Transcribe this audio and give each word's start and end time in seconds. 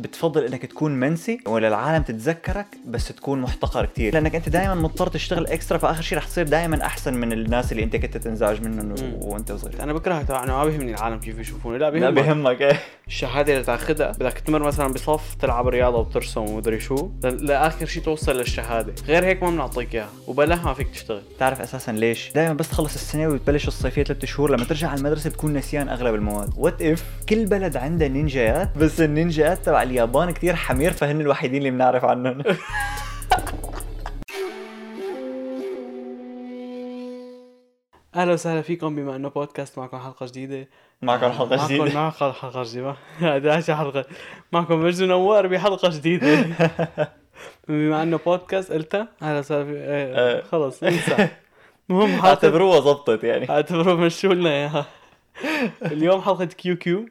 بتفضل 0.00 0.44
إنك 0.44 0.66
تكون 0.66 1.00
منسي 1.00 1.40
ولا 1.46 1.68
العالم 1.68 2.02
تتذكرك 2.02 2.66
بس 2.86 3.08
تكون 3.08 3.40
محتقر 3.40 3.86
كتير؟ 3.86 4.14
لأنك 4.14 4.34
أنت 4.34 4.48
دائما 4.48 4.74
مضطر 4.74 5.08
تشتغل 5.08 5.46
extra 5.46 5.78
فآخر 5.78 6.02
شيء 6.02 6.18
رح 6.18 6.24
تصير 6.24 6.48
دائما 6.48 6.86
أحسن 6.86 7.14
من 7.14 7.32
الناس 7.32 7.72
اللي 7.72 7.82
أنت 7.84 7.96
كنت 7.96 8.16
تنزعج 8.16 8.62
منهم. 8.62 8.94
وأنت 9.22 9.52
صغير. 9.52 9.82
أنا 9.82 9.92
بكرهها 9.92 10.22
تبع 10.22 10.44
أنا 10.44 10.52
ما 10.52 10.64
بيهمني 10.64 10.94
العالم 10.94 11.20
كيف 11.20 11.38
يشوفوني. 11.38 11.78
لا 11.78 11.90
لا 11.90 12.10
بيهمك. 12.10 12.24
بيهمك 12.24 12.62
إيه. 12.62 12.80
الشهادة 13.06 13.52
اللي 13.52 13.64
تأخذها 13.64 14.12
بدك 14.12 14.38
تمر 14.38 14.62
مثلا 14.62 14.92
بصف 14.92 15.34
تلعب 15.34 15.68
رياضة 15.68 15.98
وترسم 15.98 16.40
ومدري 16.40 16.80
شو 16.80 17.10
لآخر 17.22 17.86
شيء 17.86 18.02
توصل 18.02 18.36
للشهادة. 18.36 18.94
غير 19.06 19.24
هيك 19.24 19.42
ما 19.42 19.50
بنعطيك 19.50 19.94
إياها 19.94 20.08
وبلاها 20.26 20.64
ما 20.64 20.74
فيك 20.74 20.90
تشتغل. 20.90 21.22
تعرف 21.38 21.60
أساسا 21.60 21.92
ليش؟ 21.92 22.32
دائما 22.34 22.54
بس 22.54 22.68
تخلص 22.68 22.94
السنة 22.94 23.28
وتبلش 23.28 23.68
الصيفية 23.68 24.02
ثلاث 24.02 24.24
شهور 24.24 24.50
لما 24.50 24.64
ترجع 24.64 24.88
على 24.88 24.98
المدرسة 24.98 25.30
بتكون 25.30 25.52
نسيان 25.52 25.88
أغلب 25.88 26.14
المواد. 26.14 26.50
what 26.56 26.82
if 26.82 27.04
كل 27.28 27.46
بلد 27.46 27.76
عنده 27.76 28.08
نينجايات 28.08 28.78
بس 28.78 29.00
النينجايات 29.00 29.66
تبع 29.66 29.83
اليابان 29.84 30.30
كتير 30.30 30.56
حمير 30.56 30.92
فهن 30.92 31.20
الوحيدين 31.20 31.58
اللي 31.58 31.70
بنعرف 31.70 32.04
عنهم. 32.04 32.42
أهلا 38.16 38.32
وسهلا 38.32 38.62
فيكم 38.62 38.96
بما 38.96 39.16
إنه 39.16 39.28
بودكاست 39.28 39.78
معكم 39.78 39.98
حلقة 39.98 40.26
جديدة. 40.26 40.68
معكم 41.02 41.32
حلقة 41.32 41.66
جديدة. 41.66 41.94
معكم 42.00 42.32
حلقة 42.32 42.62
جديده 42.62 42.94
هذا 43.18 43.60
شي 43.60 43.74
حلقة. 43.74 44.04
معكم 44.52 44.80
مجد 44.84 45.02
نوار 45.02 45.46
بحلقة 45.46 45.90
جديدة. 45.90 46.44
بما 47.68 48.02
إنه 48.02 48.20
بودكاست 48.26 48.72
قلتها؟ 48.72 49.08
أهلا 49.22 49.38
وسهلا 49.38 49.64
في. 49.64 49.72
إيه 49.72 50.42
خلص 50.42 50.82
انسى. 50.82 51.28
المهم 51.90 52.12
حلقه 52.12 52.28
اعتبروها 52.28 52.80
زبطت 52.80 53.24
يعني. 53.24 53.50
اعتبروا 53.50 53.94
مشوا 53.94 54.34
لنا 54.34 54.50
إياها. 54.50 54.86
اليوم 55.82 56.20
حلقة 56.20 56.44
Q 56.44 56.76
Q. 56.76 57.08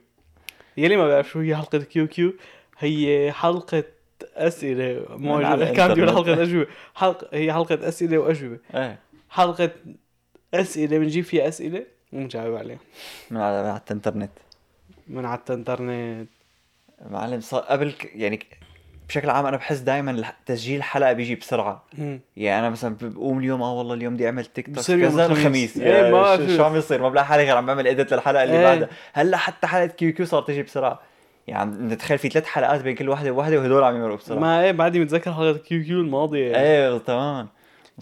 يلي 0.78 0.98
ما 0.98 1.08
بيعرف 1.08 1.30
شو 1.30 1.40
هي 1.40 1.56
حلقة 1.56 1.78
Q 1.78 2.08
Q. 2.08 2.34
هي 2.80 3.32
حلقة 3.32 3.84
أسئلة. 4.36 5.06
موجودة 5.10 5.72
كان 5.74 5.94
بيقول. 5.94 6.10
حلقة 6.10 6.42
أجوبة. 6.44 6.68
حلقة 6.96 7.28
هي 7.34 7.54
حلقة 7.54 7.88
أسئلة 7.88 8.18
وأجوبة. 8.18 8.58
إيه. 8.76 9.00
حلقة 9.30 9.70
أسئلة 10.54 10.98
بنجيب 10.98 11.24
فيها 11.24 11.48
أسئلة 11.48 11.84
ونجاوب 12.14 12.56
عليها. 12.56 12.78
من 13.32 13.38
على 13.42 13.56
على 13.68 13.82
الإنترنت. 13.88 14.32
من 15.08 15.26
على 15.26 15.40
الإنترنت. 15.50 16.28
معلم 17.10 17.42
صار 17.42 17.62
قبل 17.62 17.92
ك- 17.92 18.12
يعني 18.16 18.40
بشكل 19.10 19.30
عام 19.30 19.46
أنا 19.46 19.58
بحس 19.58 19.78
دائما 19.78 20.34
تسجيل 20.46 20.84
حلقه 20.84 21.14
بيجي 21.14 21.36
بسرعة. 21.36 21.84
مم. 21.98 22.20
يعني 22.38 22.60
أنا 22.60 22.70
مثلا 22.70 22.96
بقوم 23.02 23.40
اليوم 23.40 23.62
آه 23.62 23.74
والله 23.74 23.94
اليوم 23.94 24.14
بدي 24.14 24.26
أعمل 24.26 24.46
تيك 24.46 24.66
توك. 24.66 24.76
بصير 24.76 24.98
يوم 25.00 25.12
كذا 25.12 25.26
الخميس. 25.26 25.78
يا 25.78 26.12
ما 26.12 26.38
شو- 26.38 26.58
شو 26.58 26.64
عم 26.64 26.76
يصير؟ 26.76 27.02
ما 27.02 27.10
بلاقي 27.10 27.26
حالي 27.26 27.44
غير 27.44 27.58
عم 27.58 27.66
بعمل 27.66 27.88
edit 27.88 28.14
للحلقة 28.14 28.44
اللي 28.44 28.58
إيه. 28.60 28.64
بعدها. 28.64 28.90
هلأ 29.14 29.38
حتى 29.38 29.68
حلقة 29.68 29.86
Q 29.86 30.14
Q 30.14 30.26
صارت 30.26 30.48
تجي 30.48 30.64
بسرعة. 30.64 31.00
يعني 31.48 31.76
انت 31.76 31.94
تخيل 31.94 32.18
في 32.18 32.30
ثلاث 32.30 32.46
حلقات 32.46 32.82
بين 32.82 32.96
كل 32.96 33.10
واحدة 33.10 33.32
وواحدة 33.32 33.58
وهدول 33.58 33.84
عم 33.84 33.96
يمرقوا 33.96 34.18
بسرعة. 34.18 34.40
ما 34.40 34.64
إيه 34.64 34.72
بعدي 34.72 35.00
متذكر 35.00 35.34
حلقة 35.34 35.58
Q 35.58 35.84
Q 35.84 36.02
الماضية. 36.02 36.56
إيه 36.56 36.98
تماما 36.98 37.48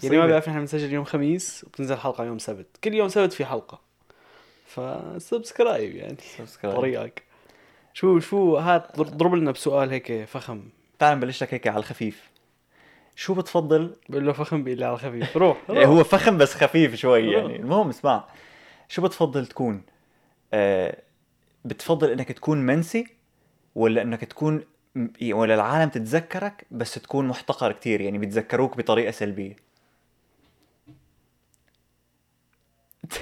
يعني 0.02 0.18
ما. 0.18 0.26
بيعرف 0.26 0.48
نحن 0.48 0.58
بنسجل 0.58 0.92
يوم 0.92 1.04
خميس 1.04 1.64
وبتنزل 1.64 1.96
حلقة 1.96 2.24
يوم 2.24 2.38
سبت. 2.38 2.66
كل 2.84 2.94
يوم 2.94 3.08
سبت 3.08 3.32
في 3.32 3.44
حلقة. 3.44 3.80
ف 4.66 4.79
subscribe 4.79 5.96
يعني 5.96 6.16
subscribe. 6.38 6.76
طريقك. 6.76 7.22
شو 7.94 8.20
شو 8.20 8.56
هات 8.56 9.00
ضرب 9.00 9.34
لنا 9.34 9.50
بسؤال 9.50 9.90
هيك 9.90 10.24
فخم. 10.24 10.62
تعال 10.98 11.16
نبلش 11.16 11.42
لك 11.42 11.54
هيك 11.54 11.66
على 11.66 11.78
الخفيف. 11.78 12.30
شو 13.16 13.34
بتفضل؟ 13.34 13.96
بقول 14.08 14.26
له 14.26 14.32
فخم 14.32 14.64
بيقول 14.64 14.78
لي 14.78 14.84
على 14.84 14.94
الخفيف. 14.94 15.36
روح 15.36 15.56
إيه 15.70 15.76
روح. 15.76 15.86
هو 15.86 16.04
فخم 16.04 16.38
بس 16.38 16.54
خفيف 16.54 16.94
شوي 16.94 17.36
آه. 17.36 17.40
يعني. 17.40 17.56
المهم 17.56 17.88
اسمع. 17.88 18.24
شو 18.88 19.02
بتفضل 19.02 19.46
تكون؟ 19.46 19.82
آه 20.52 20.96
بتفضل 21.64 22.10
إنك 22.10 22.32
تكون 22.32 22.58
منسي 22.58 23.06
ولا 23.74 24.02
إنك 24.02 24.24
تكون 24.24 24.64
ولا 25.22 25.54
العالم 25.54 25.90
تتذكرك 25.90 26.66
بس 26.70 26.94
تكون 26.94 27.28
محتقر 27.28 27.72
كتير 27.72 28.00
يعني 28.00 28.18
بيتذكروك 28.18 28.76
بطريقة 28.76 29.10
سلبية. 29.10 29.56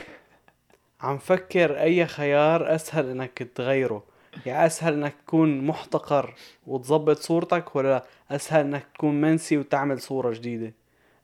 عم 1.01 1.19
فكر 1.19 1.81
أي 1.81 2.07
خيار 2.07 2.75
أسهل 2.75 3.11
إنك 3.11 3.51
تغيره. 3.55 4.05
يعني 4.47 4.67
أسهل 4.67 4.93
إنك 4.93 5.15
تكون 5.27 5.67
محتقر 5.67 6.35
وتظبط 6.67 7.19
صورتك 7.19 7.77
ولا 7.77 8.05
أسهل 8.31 8.65
إنك 8.65 8.87
تكون 8.95 9.21
منسي 9.21 9.59
وتعمل 9.59 10.01
صورة 10.01 10.33
جديدة؟ 10.33 10.73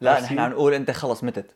لا 0.00 0.20
نحن؟ 0.20 0.38
عم 0.38 0.50
نقول 0.50 0.74
أنت 0.74 0.90
خلص 0.90 1.24
متت. 1.24 1.54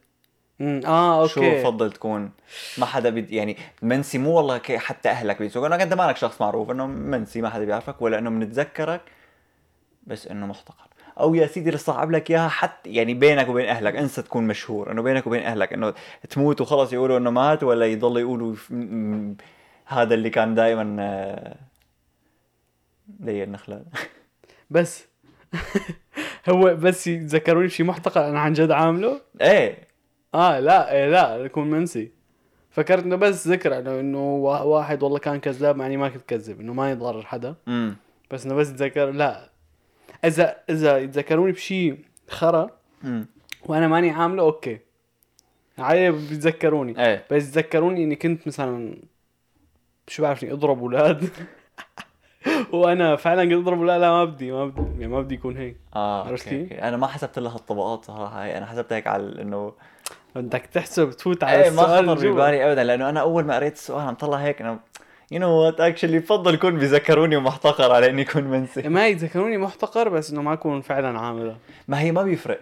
امم 0.60 0.86
آه 0.86 1.26
شو 1.26 1.40
أوكي. 1.40 1.60
بفضل 1.62 1.92
تكون؟ 1.92 2.30
ما 2.78 2.86
حدا 2.86 3.10
بي 3.10 3.36
يعني 3.36 3.56
منسي 3.82 4.18
مو 4.18 4.36
والله 4.36 4.60
حتى 4.76 5.08
أهلك 5.08 5.38
بيسوقوا 5.38 5.68
انك 5.68 5.80
انت 5.80 5.94
مالك 5.94 6.16
شخص 6.16 6.40
معروف 6.40 6.70
إنه 6.70 6.86
منسي 6.86 7.40
ما 7.42 7.48
حدا 7.50 7.64
بيعرفك 7.64 8.02
ولا 8.02 8.18
إنه 8.18 8.30
بنتذكرك 8.30 9.00
بس 10.06 10.26
إنه 10.28 10.46
محتقر. 10.46 10.86
أو 11.20 11.34
يا 11.34 11.46
سيدي 11.46 11.76
صعب 11.76 12.10
لك 12.10 12.30
إياها 12.30 12.48
حتى 12.48 12.90
يعني 12.90 13.14
بينك 13.14 13.48
وبين 13.48 13.68
أهلك 13.68 13.96
أنسى 13.96 14.22
تكون 14.22 14.46
مشهور. 14.46 14.92
إنه 14.92 15.02
بينك 15.02 15.26
وبين 15.26 15.42
أهلك 15.42 15.72
إنه 15.72 15.94
تموت 16.30 16.60
وخلص 16.60 16.92
يقولوا 16.92 17.18
إنه 17.18 17.30
مات 17.30 17.62
ولا 17.62 17.86
يضل 17.86 18.20
يقولوا 18.20 18.54
هذا 19.86 20.14
اللي 20.14 20.30
كان 20.30 20.54
دائما 20.54 20.82
لي 23.20 23.44
النخلة. 23.44 23.82
بس. 24.70 25.04
هو 26.48 26.74
بس 26.74 27.06
يتذكروني 27.06 27.66
بشي 27.66 27.82
محتقر 27.82 28.28
أنا 28.28 28.40
عن 28.40 28.52
جد 28.52 28.70
عامله؟ 28.70 29.20
إيه. 29.40 29.89
آه 30.34 30.60
لا 30.60 30.92
إيه 30.92 31.08
لا 31.10 31.44
اكون 31.46 31.70
منسي. 31.70 32.10
فكرت 32.70 33.04
إنه 33.04 33.16
بس 33.16 33.48
ذكرى 33.48 33.78
إنه 33.78 34.00
إنه 34.00 34.34
وا- 34.36 34.60
واحد 34.62 35.02
والله 35.02 35.18
كان 35.18 35.40
كذاب 35.40 35.78
يعني 35.80 35.96
ما 35.96 36.08
كنت 36.08 36.22
كذب 36.22 36.60
إنه 36.60 36.72
ما 36.72 36.90
يضرر 36.90 37.22
حدا. 37.22 37.54
امم 37.68 37.96
بس 38.30 38.46
إنه 38.46 38.54
بس 38.54 38.70
يتذكر 38.70 39.10
لا. 39.10 39.50
إذا 40.24 40.56
إذا 40.70 40.98
يتذكروني 40.98 41.52
بشي 41.52 41.96
خرا 42.28 42.70
وأنا 43.66 43.88
ماني 43.88 44.10
عامله 44.10 44.42
أوكي. 44.42 44.78
عادي 45.78 46.10
بيتذكروني. 46.10 47.06
إيه. 47.06 47.24
بس 47.30 47.48
يتذكروني 47.48 48.04
إني 48.04 48.16
كنت 48.16 48.46
مثلا 48.46 48.96
شو 50.08 50.22
بعرفني 50.22 50.52
أضرب 50.52 50.78
أولاد. 50.82 51.28
وأنا 52.72 53.16
فعلا 53.16 53.44
كنت 53.44 53.52
أضرب 53.62 53.78
أولاد 53.78 54.00
لا 54.00 54.10
ما 54.10 54.24
بدي 54.24 54.52
ما 54.52 54.66
بدي 54.66 54.80
يعني 55.00 55.06
ما 55.06 55.20
بدي 55.20 55.34
يكون 55.34 55.56
هيك. 55.56 55.76
آه 55.96 56.26
عرفت 56.26 56.48
أوكي. 56.48 56.82
أنا 56.82 56.96
ما 56.96 57.06
حسبت 57.06 57.38
لها 57.38 57.56
الطبقات 57.56 58.04
صراحة 58.04 58.44
هي 58.44 58.58
أنا 58.58 58.66
حسبتها 58.66 58.96
هيك 58.96 59.06
على 59.06 59.42
إنه 59.42 59.72
بدك 60.34 60.66
تحسب 60.72 61.10
تفوت 61.10 61.44
على 61.44 61.64
إيه 61.64 61.70
ما 61.70 61.82
السؤال 61.82 62.08
خطر 62.10 62.22
جوا. 62.22 62.32
ببالي 62.32 62.66
ابدا 62.66 62.84
لأنه 62.84 63.08
أنا 63.08 63.20
أول 63.20 63.44
ما 63.44 63.56
قريت 63.56 63.72
السؤال 63.72 64.00
عم 64.00 64.14
طلع 64.14 64.36
هيك 64.38 64.60
انه 64.62 64.78
you 65.30 65.40
know 65.40 65.50
what 65.50 65.80
actually 65.80 66.18
بفضل 66.18 66.54
يكون 66.54 66.78
بيذكروني 66.78 67.36
ومحتقر 67.36 67.92
على 67.92 68.10
إني 68.10 68.22
اكون 68.22 68.44
منسي. 68.44 68.88
ما 68.88 69.08
يتذكروني 69.08 69.58
محتقر 69.58 70.08
بس 70.08 70.30
إنه 70.30 70.42
ما 70.42 70.52
اكون 70.52 70.80
فعلا 70.80 71.18
عامله 71.18 71.56
ما 71.88 72.00
هي 72.00 72.12
ما 72.12 72.22
بيفرق. 72.22 72.60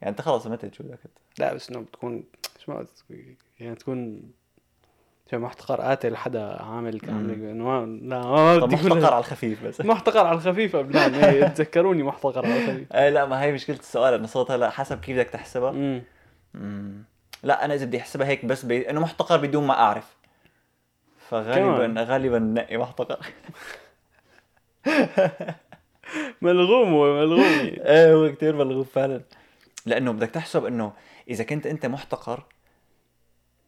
يعني 0.00 0.10
أنت 0.10 0.20
خلص 0.20 0.46
متت 0.46 0.74
شو 0.74 0.84
بدك 0.84 0.98
لا 1.38 1.54
بس 1.54 1.70
إنه 1.70 1.80
بتكون 1.80 2.24
شو 2.64 2.72
ما 2.72 2.84
يعني 3.60 3.74
تكون 3.74 4.22
شو 5.30 5.38
محتقر 5.38 5.80
قاتل 5.80 6.16
حدا 6.16 6.62
عامل 6.62 7.00
عامل 7.08 7.30
إنه 7.30 7.64
ما 7.64 7.86
لا 8.02 8.20
ما 8.22 8.58
طب 8.58 8.72
محتقر 8.72 9.12
على 9.12 9.18
الخفيف 9.18 9.64
بس. 9.66 9.80
محتقر 9.80 10.26
على 10.26 10.36
الخفيف 10.36 10.76
قبلان 10.76 11.14
إيه، 11.14 11.44
يتذكروني 11.44 12.02
محتقر 12.02 12.46
على 12.46 12.56
الخفيف. 12.64 12.92
إيه 12.96 13.08
لا 13.08 13.26
ما 13.26 13.42
هي 13.42 13.52
مشكلة 13.52 13.76
السؤال 13.76 14.14
إنه 14.14 14.26
صوتها 14.26 14.56
لا 14.56 14.70
حسب 14.70 15.00
كيف 15.00 15.16
بدك 15.16 15.30
تحسبها. 15.30 16.00
مم. 16.54 17.04
لا 17.42 17.64
أنا 17.64 17.74
إذا 17.74 17.84
بدي 17.84 17.98
أحسبها 17.98 18.26
هيك 18.26 18.44
بس 18.44 18.64
بي... 18.64 18.90
إنه 18.90 19.00
محتقر 19.00 19.36
بدون 19.36 19.66
ما 19.66 19.74
أعرف. 19.74 20.16
فغالبا 21.28 21.86
كمان. 21.86 21.98
غالبا 21.98 22.38
نقي 22.38 22.76
محتقر. 22.76 23.26
ملغوم 26.42 26.92
هو 26.92 27.14
ملغوم. 27.14 27.42
إيه 27.42 28.14
هو 28.14 28.32
كثير 28.34 28.56
ملغوم 28.56 28.86
فعلا. 28.86 29.20
لأنه 29.86 30.12
بدك 30.12 30.30
تحسب 30.30 30.64
إنه 30.64 30.92
إذا 31.28 31.44
كنت 31.44 31.66
أنت 31.66 31.86
محتقر 31.86 32.44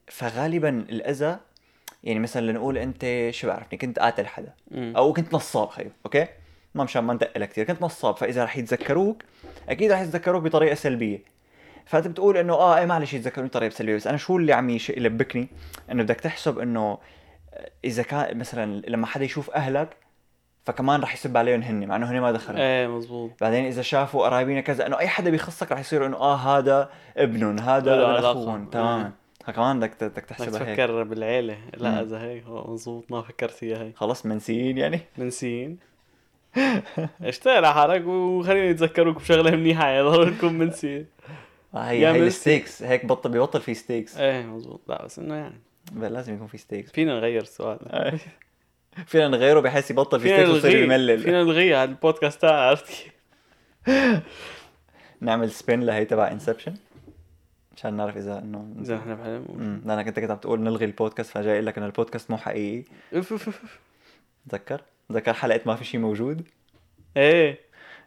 فغالبا 0.08 0.68
الأذى 0.68 1.38
يعني 2.04 2.18
مثلا 2.18 2.50
لنقول 2.50 2.78
أنت 2.78 3.28
شو 3.30 3.46
بعرفني 3.46 3.78
كنت 3.78 3.98
قاتل 3.98 4.26
حدا. 4.26 4.54
أو 4.72 5.12
كنت 5.12 5.34
نصاب 5.34 5.68
خيو 5.68 5.90
أوكي؟ 6.04 6.26
ما 6.74 6.84
مشان 6.84 7.04
ما 7.04 7.14
ندقلها 7.14 7.46
كثير 7.46 7.64
كنت 7.64 7.82
نصاب. 7.82 8.16
فإذا 8.16 8.44
رح 8.44 8.56
يتذكروك 8.56 9.22
أكيد 9.68 9.92
رح 9.92 10.00
يتذكروك 10.00 10.42
بطريقة 10.42 10.74
سلبية. 10.74 11.35
فأنت 11.86 12.08
بتقول 12.08 12.36
إنه 12.36 12.54
آه 12.54 12.78
إيه 12.78 12.86
معلش 12.86 13.14
يتذكروني 13.14 13.48
بطريقه 13.48 13.72
سلبيه 13.72 13.96
بس 13.96 14.06
أنا 14.06 14.16
شو 14.16 14.36
اللي 14.36 14.52
عم 14.52 14.70
يلبكني؟ 14.70 15.48
إنه 15.92 16.02
بدك 16.02 16.20
تحسب 16.20 16.58
إنه 16.58 16.98
إذا 17.84 18.02
كان 18.02 18.38
مثلا 18.38 18.82
لما 18.88 19.06
حدا 19.06 19.24
يشوف 19.24 19.50
أهلك 19.50 19.96
فكمان 20.64 21.00
رح 21.00 21.14
يسب 21.14 21.36
عليهم 21.36 21.62
هن 21.62 21.86
مع 21.86 21.96
إنه 21.96 22.10
هن 22.10 22.20
ما 22.20 22.32
دخلوا. 22.32 22.58
إيه 22.58 22.86
مزبوط 22.86 23.30
بعدين 23.40 23.64
إذا 23.64 23.82
شافوا 23.82 24.24
قرايبينا 24.24 24.60
كذا 24.60 24.86
إنه 24.86 24.98
أي 24.98 25.08
حدا 25.08 25.30
بيخصك 25.30 25.72
رح 25.72 25.78
يصير 25.78 26.06
إنه 26.06 26.16
آه 26.16 26.36
هذا 26.36 26.90
ابنهم 27.16 27.58
هذا 27.58 27.94
ابن. 27.94 28.24
أخوهم 28.24 28.66
تماما 28.66 29.12
فكمان 29.44 29.80
بدك 29.80 30.04
بدك 30.04 30.24
تحسبها 30.24 30.60
هيك. 30.60 30.76
تفكر 30.76 31.02
بالعيلة. 31.02 31.56
لا. 31.76 32.02
إذا 32.02 32.20
هيك 32.20 32.44
مزبوط 32.48 33.04
ما 33.10 33.22
فكرت 33.22 33.50
فيها 33.50 33.82
هيك 33.82 33.96
خلص 33.96 34.26
منسيين 34.26 34.78
يعني؟ 34.78 35.00
منسيين. 35.18 35.78
اشتغل 37.22 37.64
على 37.64 37.74
حالك 37.74 38.06
وخليني 38.06 38.70
يتذكروك 38.70 39.16
بشغلة 39.16 39.50
منيحة 39.50 39.86
يعني 39.88 40.02
ضروري 40.02 40.30
تكون 40.30 40.52
منسي 40.52 40.96
آه 40.96 41.00
يا 41.00 41.06
هي 41.78 42.06
هي 42.06 42.12
منسي. 42.12 42.26
ال 42.26 42.33
stakes. 42.33 42.82
هيك 42.82 43.06
بطل 43.06 43.30
بيبطل 43.30 43.60
في 43.60 43.74
stakes. 43.74 44.16
إيه 44.16 44.42
مزبوط 44.46 44.80
لا 44.88 45.04
بس 45.04 45.18
إنه 45.18 45.34
يعني. 45.34 45.60
لازم 45.92 46.34
يكون 46.34 46.46
في 46.46 46.58
stakes. 46.58 46.90
فينا 46.90 47.14
نغير 47.14 47.42
السؤال. 47.42 47.78
آه. 47.88 48.18
فينا 49.06 49.28
نغيره 49.28 49.60
بحيث 49.60 49.90
يبطل 49.90 50.20
في 50.20 50.28
فينا 50.28 50.36
stakes 50.38 50.54
ويصير 50.54 50.82
يملل. 50.82 51.18
فينا 51.18 51.42
نلغي 51.42 51.74
هذا 51.74 51.90
البودكاست 51.90 52.40
تاعنا 52.40 52.60
عرفت 52.60 52.86
كيف؟ 52.86 53.12
نعمل 55.20 55.50
spin 55.50 55.82
لهي 55.82 56.04
تبع 56.04 56.32
Inception 56.32 56.74
عشان 57.76 57.94
نعرف 57.94 58.16
إذا 58.16 58.38
إنه 58.38 58.74
إذا 58.80 58.96
إحنا 58.96 59.14
بحلم. 59.14 59.82
لانك 59.84 60.08
انت 60.08 60.20
كنت 60.20 60.30
عم 60.30 60.36
تقول 60.36 60.60
نلغي 60.60 60.84
البودكاست 60.84 61.30
فجاي 61.30 61.54
أقول 61.54 61.66
لك 61.66 61.76
انه 61.78 61.86
البودكاست 61.86 62.30
مو 62.30 62.36
حقيقي. 62.36 62.84
تذكر؟ 64.48 64.80
تذكر 65.08 65.32
حلقة 65.34 65.60
ما 65.66 65.76
في 65.76 65.84
شيء 65.84 66.00
موجود؟ 66.00 66.42
إيه. 67.16 67.60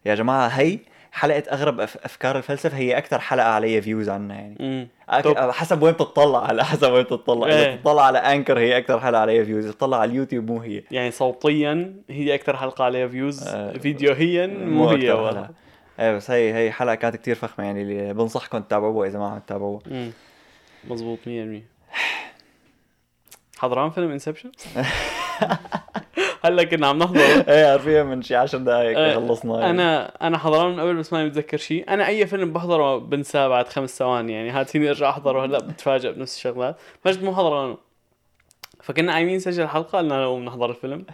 يا 0.06 0.16
جماعة 0.16 0.48
هي 0.48 0.80
حلقة 1.12 1.44
أغرب 1.52 1.78
أف- 1.88 1.98
أفكار 2.04 2.38
الفلسفة 2.38 2.78
هي 2.78 2.98
أكثر 2.98 3.20
حلقة 3.20 3.48
عليها 3.48 3.82
views 3.82 4.10
عنا 4.10 4.36
يعني. 4.36 4.88
أك... 5.10 5.52
حسب 5.52 5.82
وين 5.82 5.94
بتطلع 5.94 6.46
على 6.48 6.66
حسب 6.66 6.92
وين 6.92 7.04
بتطلع 7.04 7.48
إذا 7.48 7.66
إيه. 7.68 7.76
بتطلع 7.76 8.06
على 8.06 8.18
Anchor 8.18 8.60
هي 8.60 8.78
أكثر 8.78 9.00
حلقة 9.00 9.20
عليها 9.22 9.44
views 9.44 9.64
إذا 9.66 9.74
بتطلع 9.74 9.98
على 9.98 10.12
اليوتيوب 10.12 10.52
مو 10.52 10.60
هي. 10.60 10.84
يعني 10.92 11.12
صوتيا 11.12 11.94
هي 12.10 12.36
أكثر 12.36 12.58
حلقة 12.58 12.84
عليها 12.84 13.08
views 13.08 13.48
آه، 13.48 13.78
فيديوهيا 13.78 14.48
مو 14.48 14.90
هي 14.90 14.96
أكتر 15.12 15.16
والله. 15.16 15.42
حلقة. 15.42 15.50
إيه 16.00 16.16
بس 16.16 16.32
هي 16.32 16.54
هي 16.54 16.72
حلقة 16.72 16.96
كانت 16.96 17.16
كتير 17.16 17.36
فخمة 17.36 17.66
يعني 17.66 17.82
اللي 17.82 18.14
بنصحكم 18.14 18.60
تتابعوها 18.60 19.08
إذا 19.08 19.20
ما 19.20 19.28
عم 19.30 19.40
تتابعوها. 19.40 19.82
مزبوط 20.88 21.20
100% 21.20 21.28
حضران 23.60 23.90
فيلم 23.90 24.12
انسبشن؟ 24.12 24.52
هلا 26.44 26.64
كنا 26.64 26.88
عم 26.88 26.98
نحضره 26.98 27.20
إيه 27.22 27.72
عارفين 27.72 28.06
من 28.06 28.22
شي 28.22 28.36
10 28.36 28.60
دقائق 28.60 29.00
آه، 29.00 29.16
خلصنا. 29.16 29.60
يعني. 29.60 29.70
أنا 29.70 30.06
أنا 30.28 30.38
حضران 30.38 30.72
من 30.72 30.80
قبل 30.80 30.96
بس 30.96 31.14
ماني 31.14 31.30
متذكر 31.30 31.58
شيء 31.58 31.90
أنا 31.90 32.08
أي 32.08 32.28
فيلم 32.28 32.54
بحضره 32.54 32.98
بنساه 32.98 33.48
بعد 33.48 33.68
خمس 33.68 33.98
ثواني 33.98 34.34
يعني 34.34 34.50
هاد 34.50 34.68
فيني 34.68 34.90
أرجع 34.90 35.10
أحضره 35.10 35.46
هلا 35.46 35.58
بتفاجئ 35.58 36.12
بنفس 36.12 36.36
الشغلات. 36.36 36.76
مجد 37.06 37.24
مو 37.24 37.36
حضرانه 37.36 37.78
فكنا 38.84 39.14
قايمين 39.14 39.36
نسجل 39.36 39.64
الحلقة 39.64 39.98
قلنا 39.98 40.26
قوم 40.26 40.46
نحضر 40.46 40.70
الفيلم. 40.70 41.06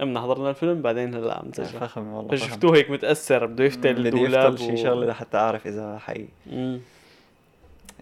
قمنا 0.00 0.20
حضرنا 0.20 0.50
الفيلم 0.50 0.82
بعدين 0.82 1.14
هلا 1.14 1.34
عم 1.34 1.48
نسجل. 1.48 1.80
فخم 1.80 2.12
والله. 2.12 2.36
شفتوه 2.36 2.76
هيك 2.76 2.90
متأثر 2.90 3.46
بده 3.46 3.64
يفتل 3.64 4.06
الدولاب 4.06 4.54
يفتل 4.54 4.66
شي 4.66 4.76
شغلة 4.76 5.06
لحتى 5.06 5.36
أعرف 5.36 5.66
إذا 5.66 5.98
حقيقي. 5.98 6.28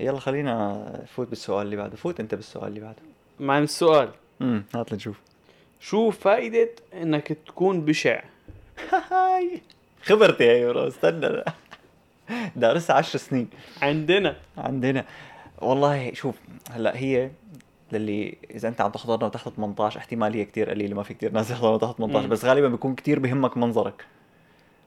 يلا 0.00 0.18
خلينا 0.20 0.84
نفوت 1.02 1.28
بالسؤال 1.28 1.66
اللي 1.66 1.76
بعده. 1.76 1.96
فوت 1.96 2.20
أنت 2.20 2.34
بالسؤال 2.34 2.68
اللي 2.68 2.80
بعده. 2.80 3.02
مع 3.40 3.58
السؤال. 3.58 4.08
امم 4.40 4.64
هات 4.74 4.92
لنشوف. 4.92 5.20
شو 5.80 6.10
فائدة 6.10 6.68
إنك 6.94 7.32
تكون 7.46 7.80
بشع؟ 7.84 8.22
هاي. 9.10 9.60
خبرتي 10.02 10.50
هي 10.50 10.66
bro 10.66 10.88
استنى. 10.88 11.44
دارسها 12.56 12.96
10 12.96 13.18
سنين. 13.18 13.48
عندنا. 13.82 14.36
عندنا. 14.58 15.04
والله 15.58 16.12
شوف 16.14 16.34
هلا 16.70 16.96
هي 16.96 17.30
للي 17.92 18.36
إذا 18.50 18.68
أنت 18.68 18.80
عم 18.80 18.90
تحضرنا 18.90 19.28
تحت 19.28 19.48
18 19.48 19.98
احتمالية 19.98 20.44
كتير 20.44 20.70
قليلة 20.70 20.94
ما 20.94 21.02
في 21.02 21.14
كتير 21.14 21.32
ناس 21.32 21.50
يحضروا 21.50 21.78
تحت 21.78 21.96
18 21.96 22.26
مم. 22.26 22.28
بس 22.32 22.44
غالبا 22.44 22.68
بيكون 22.68 22.94
كتير 22.94 23.18
بهمك 23.18 23.56
منظرك. 23.56 24.04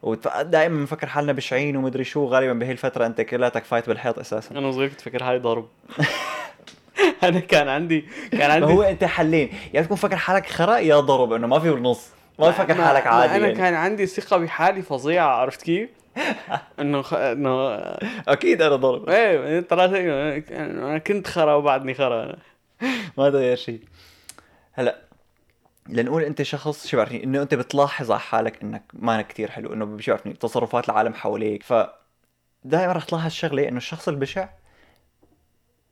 ودائما 0.04 0.76
بنفكر 0.78 1.08
حالنا 1.08 1.32
بشعين 1.32 1.78
ومدري 1.78 2.04
شو 2.04 2.26
غالبا 2.26 2.54
بهي 2.54 2.72
الفترة 2.72 3.06
أنت 3.06 3.22
كلاتك 3.22 3.64
فايت 3.64 3.88
بالحيط 3.90 4.20
أساسا. 4.20 4.58
أنا 4.58 4.72
صغير 4.72 4.90
كنت 4.90 5.02
فكر 5.02 5.24
هاي 5.24 5.40
ضرب. 5.40 5.68
أنا 7.28 7.40
كان 7.40 7.68
عندي 7.70 8.06
كان 8.32 8.48
ما 8.48 8.54
عندي 8.54 8.74
هو 8.74 8.82
أنت 8.82 9.04
حلين. 9.04 9.50
يا 9.74 9.82
تكون 9.82 9.98
فكر 9.98 10.16
حالك 10.16 10.46
خرا 10.50 10.78
يا 10.78 11.00
ضرب 11.00 11.34
إنه 11.34 11.48
ما 11.48 11.60
في 11.60 11.72
بالنص 11.72 12.10
ما 12.40 12.46
ما- 12.46 12.52
حالك 12.52 12.78
ما 13.08 13.14
عادي 13.14 13.36
أنا 13.36 13.46
يعني. 13.48 13.58
كان 13.58 13.74
عندي 13.74 14.06
ثقة 14.06 14.38
بحالي 14.38 14.82
فظيعة 14.82 15.28
عرفت 15.28 15.62
كيف؟ 15.62 15.90
إنه 16.80 17.02
خ... 17.02 17.14
إنه 17.14 17.68
أكيد 18.28 18.62
أنا 18.62 18.76
ضرب. 18.76 19.10
إيه 19.10 19.62
طلعت 19.62 19.90
أنا 19.94 20.98
كنت 20.98 21.28
خرا 21.28 21.54
وبعدني 21.54 21.94
خرا. 21.94 22.36
ما 23.18 23.30
تغير 23.30 23.56
شيء. 23.56 23.80
هلا 24.74 25.02
لنقول 25.90 26.24
أنت 26.24 26.42
شخص 26.42 26.88
شو 26.88 26.98
بعرفني 26.98 27.24
إنه 27.24 27.42
أنت 27.42 27.54
بتلاحظ 27.54 28.12
على 28.12 28.20
حالك 28.20 28.62
إنك 28.64 28.84
مانك 28.94 29.28
كتير 29.28 29.52
حلو 29.52 29.74
إنه 29.74 29.98
شو 30.00 30.12
بعرفني 30.12 30.34
تصرفات 30.34 30.86
العالم 30.90 31.14
حواليك. 31.14 31.64
ف 31.64 31.74
دائما 32.64 32.94
رح 32.94 33.04
تلاحظ 33.04 33.32
شغلة 33.32 33.68
إنه 33.68 33.78
الشخص 33.78 34.08
البشع 34.08 34.50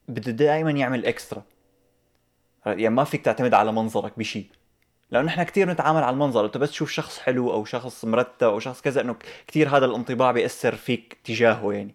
بده 0.10 0.32
دائما 0.32 0.72
يعمل 0.72 1.06
extra 1.06 1.44
يعني 2.66 2.96
ما 2.96 3.04
فيك 3.04 3.26
تعتمد 3.26 3.54
على 3.54 3.72
منظرك 3.72 4.20
بشيء 4.20 4.46
لأنه 5.12 5.26
نحن 5.26 5.44
كثير 5.44 5.70
نتعامل 5.70 6.04
على 6.04 6.14
المنظر. 6.14 6.46
أنت 6.46 6.58
بس 6.58 6.72
تشوف 6.72 6.92
شخص 6.92 7.20
حلو 7.20 7.52
أو 7.52 7.66
شخص 7.66 8.06
مرتب 8.06 8.48
أو 8.48 8.60
شخص 8.60 8.82
كذا 8.82 9.02
إنه 9.02 9.16
كثير 9.48 9.70
هذا 9.78 9.86
الانطباع 9.86 10.32
بيأثر 10.32 10.76
فيك 10.76 11.18
تجاهه 11.24 11.74
يعني. 11.74 11.94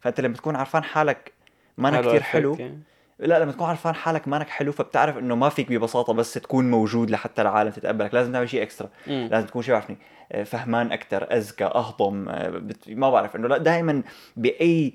فأنت 0.00 0.20
لما 0.20 0.34
تكون 0.34 0.56
عارفان 0.56 0.84
حالك 0.84 1.32
مانك 1.78 2.04
كثير 2.04 2.22
حلو 2.22 2.54
يعني. 2.54 2.82
لا 3.18 3.38
لما 3.38 3.52
تكون 3.52 3.66
عارفان 3.66 3.94
حالك 3.94 4.28
مانك 4.28 4.48
حلو 4.48 4.72
فبتعرف 4.72 5.18
إنه 5.18 5.34
ما 5.34 5.48
فيك 5.48 5.72
ببساطة 5.72 6.12
بس 6.12 6.34
تكون 6.34 6.70
موجود 6.70 7.10
لحتى 7.10 7.42
العالم 7.42 7.70
تتقبلك. 7.70 8.14
لازم 8.14 8.32
تعمل 8.32 8.48
شيء 8.48 8.62
extra 8.62 8.88
مم. 9.06 9.28
لازم 9.30 9.46
تكون 9.46 9.62
شو 9.62 9.72
بعرفني 9.72 9.96
آه، 10.32 10.42
فهمان 10.42 10.92
أكثر 10.92 11.22
اذكى 11.22 11.64
أهضم 11.64 12.28
آه، 12.28 12.62
ما 12.88 13.10
بعرف. 13.10 13.36
إنه 13.36 13.48
لا 13.48 13.58
دائما 13.58 14.02
بأي 14.36 14.94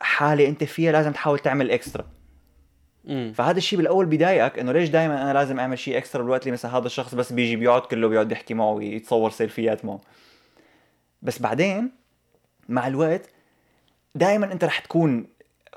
حالة 0.00 0.48
أنت 0.48 0.64
فيها 0.64 0.92
لازم 0.92 1.12
تحاول 1.12 1.38
تعمل 1.38 1.70
extra 1.70 2.06
مم. 3.04 3.32
فهذا 3.34 3.58
الشيء 3.58 3.78
بالأول 3.78 4.06
بضايقك 4.06 4.58
إنه 4.58 4.72
ليش 4.72 4.88
دائما 4.88 5.22
أنا 5.22 5.32
لازم 5.32 5.60
أعمل 5.60 5.78
شيء 5.78 5.98
extra 5.98 6.22
بالوقت 6.22 6.42
اللي 6.42 6.52
مثلا 6.52 6.76
هذا 6.76 6.86
الشخص؟ 6.86 7.14
بس 7.14 7.32
بيجي 7.32 7.56
بيقعد 7.56 7.82
كله 7.82 8.08
بيقعد 8.08 8.32
يحكي 8.32 8.54
معه 8.54 8.70
ويتصور 8.70 9.30
selfieات 9.30 9.84
معه. 9.84 10.00
بس 11.22 11.42
بعدين 11.42 11.90
مع 12.68 12.86
الوقت 12.86 13.30
دائما 14.14 14.52
أنت 14.52 14.64
رح 14.64 14.78
تكون 14.78 15.26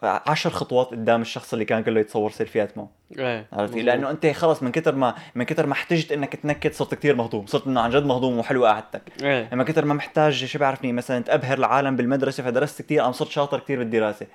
عشر 0.03 0.50
خطوات 0.50 0.88
قدام 0.88 1.21
الشخص 1.21 1.53
اللي 1.53 1.65
كان 1.65 1.83
كله 1.83 2.00
يتصور 2.00 2.31
selfieات 2.31 2.77
معه. 2.77 2.89
إيه 3.19 3.48
عرفتي 3.53 3.63
مظبوط. 3.63 3.83
لأنه 3.83 4.12
أنت 4.12 4.27
خلص 4.27 4.63
من 4.63 4.71
كتر 4.71 4.95
ما 4.95 5.15
من 5.36 5.44
كتر 5.44 5.65
ما 5.65 5.74
احتجت 5.74 6.12
إنك 6.12 6.36
تنكت 6.35 6.73
صرت 6.74 6.95
كتير 6.95 7.15
مهضوم. 7.15 7.45
صرت 7.45 7.68
إنه 7.68 7.81
عن 7.81 7.89
جد 7.89 8.06
مهضوم 8.06 8.39
وحلوه 8.39 8.69
قعدتك. 8.69 9.01
إيه. 9.24 9.50
لما 9.51 9.63
كتر 9.63 9.86
ما 9.86 9.94
محتاج 9.94 10.45
شو 10.45 10.59
بعرفني 10.59 10.94
مثلا 10.94 11.24
تبهر 11.23 11.57
العالم 11.57 11.95
بالمدرسة 11.95 12.44
فدرست 12.44 12.81
كتير 12.81 13.01
قام 13.01 13.12
صرت 13.12 13.30
شاطر 13.30 13.59
كتير 13.59 13.80
بالدراسة. 13.80 14.27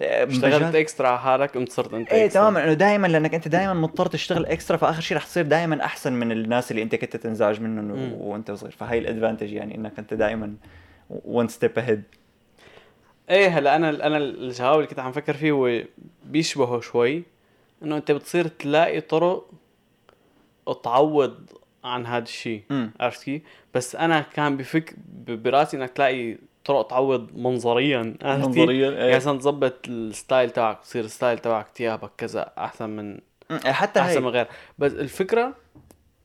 اشتغلت 0.00 0.74
extra 0.74 1.08
على 1.08 1.18
حالك 1.18 1.56
قمت 1.56 1.72
صرت 1.72 1.94
أنت 1.94 2.12
إيه. 2.12 2.28
تماما. 2.28 2.64
إنه 2.64 2.72
دائما 2.72 3.06
لأنك 3.06 3.34
أنت 3.34 3.48
دائما 3.48 3.74
مضطر 3.74 4.06
تشتغل 4.06 4.46
extra 4.46 4.76
فآخر 4.76 5.00
شيء 5.00 5.16
رح 5.16 5.24
تصير 5.24 5.44
دائما 5.44 5.84
أحسن 5.84 6.12
من 6.12 6.32
الناس 6.32 6.70
اللي 6.70 6.82
أنت 6.82 6.94
كنت 6.94 7.16
تنزعج 7.16 7.60
منهم 7.60 8.12
وأنت 8.12 8.50
صغير. 8.50 8.72
فهي 8.72 8.98
ال 8.98 9.03
advantage 9.03 9.52
يعني 9.52 9.74
إنك 9.74 9.98
أنت 9.98 10.14
دائما 10.14 10.54
one 11.10 11.48
step 11.48 11.78
ahead 11.78 12.02
إيه 13.30 13.48
هلا 13.58 13.76
أنا 13.76 13.88
أنا 14.06 14.16
الجواب 14.16 14.74
اللي 14.76 14.86
كنت 14.86 14.98
عم 14.98 15.12
فكر 15.12 15.34
فيه 15.34 15.50
هو 15.52 15.82
بيشبهه 16.24 16.80
شوي 16.80 17.22
إنه 17.82 17.96
أنت 17.96 18.10
بتصير 18.12 18.48
تلاقي 18.48 19.00
طرق 19.00 19.50
تعوض 20.84 21.34
عن 21.84 22.06
هذا 22.06 22.22
الشيء. 22.24 22.62
عرفت 23.00 23.22
كيف؟ 23.24 23.42
بس 23.74 23.96
أنا 23.96 24.20
كان 24.20 24.56
بفكر 24.56 24.94
براسي 25.28 25.76
إنك 25.76 25.90
تلاقي 25.90 26.36
طرق 26.64 26.86
تعوض 26.88 27.28
منظريا؟ 27.36 28.14
منظريا 28.24 28.90
يعني 28.90 29.04
إيه. 29.04 29.16
مثلا 29.16 29.38
تظبط 29.38 29.74
ال 29.88 29.98
style 29.98 30.50
تبعك 30.50 30.80
تصير 30.80 31.04
ال 31.04 31.10
style 31.10 31.38
تبعك 31.38 31.66
ثيابك 31.74 32.10
كذا 32.18 32.52
أحسن 32.58 32.90
من 32.90 33.18
مم، 33.50 33.58
حتى 33.64 34.00
أحسن 34.00 34.20
من 34.22 34.26
هي 34.26 34.32
غير 34.32 34.46
بس 34.78 34.92
الفكرة 34.92 35.54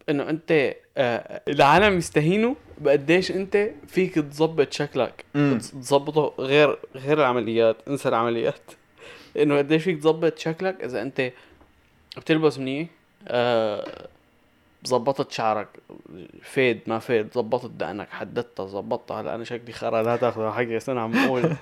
انه 0.10 0.30
انت 0.30 0.76
آه 0.98 1.42
العالم 1.48 1.98
يستهينوا 1.98 2.56
بقديش 2.78 3.32
انت 3.32 3.70
فيك 3.88 4.16
تظبط 4.16 4.74
شكلك. 4.74 5.26
تظبطه 5.60 6.34
غير 6.44 6.78
غير 6.96 7.18
العمليات 7.20 7.78
انسى 7.88 8.10
العمليات. 8.10 8.62
انه 9.38 9.58
قديش 9.58 9.84
فيك 9.84 9.98
تظبط 10.00 10.38
شكلك 10.38 10.84
إذا 10.84 11.02
انت 11.02 11.32
بتلبس 12.18 12.60
منيح 12.60 12.88
آه 13.28 14.08
ظبطت 14.88 15.32
شعرك 15.32 15.68
فيد 16.42 16.80
ما 16.88 17.00
فيد 17.00 17.34
ظبطت 17.34 17.70
دقنك 17.72 18.10
حددتها 18.10 18.66
ظبطتها. 18.66 19.22
هلا 19.22 19.36
أنا 19.36 19.44
شكلي 19.44 19.74
خرا 19.74 20.04
لا 20.04 20.16
تاخذ 20.16 20.52
حقي 20.52 20.76
بس 20.76 20.90
أنا 20.90 21.02
عم 21.02 21.26
بقول. 21.26 21.56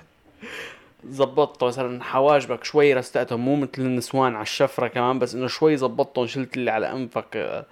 ظبطت 1.10 1.64
مثلا 1.64 2.02
حواجبك 2.04 2.64
شوي 2.64 2.94
رستقتهم 2.94 3.40
مو 3.40 3.56
مثل 3.56 3.70
النسوان 3.78 4.34
على 4.34 4.42
الشفرة 4.42 4.88
كمان 4.88 5.18
بس 5.18 5.34
إنه 5.34 5.46
شوي 5.46 5.76
ظبطتهم 5.76 6.26
شلت 6.26 6.56
اللي 6.56 6.70
على 6.70 6.92
أنفك 6.92 7.36
آه، 7.36 7.66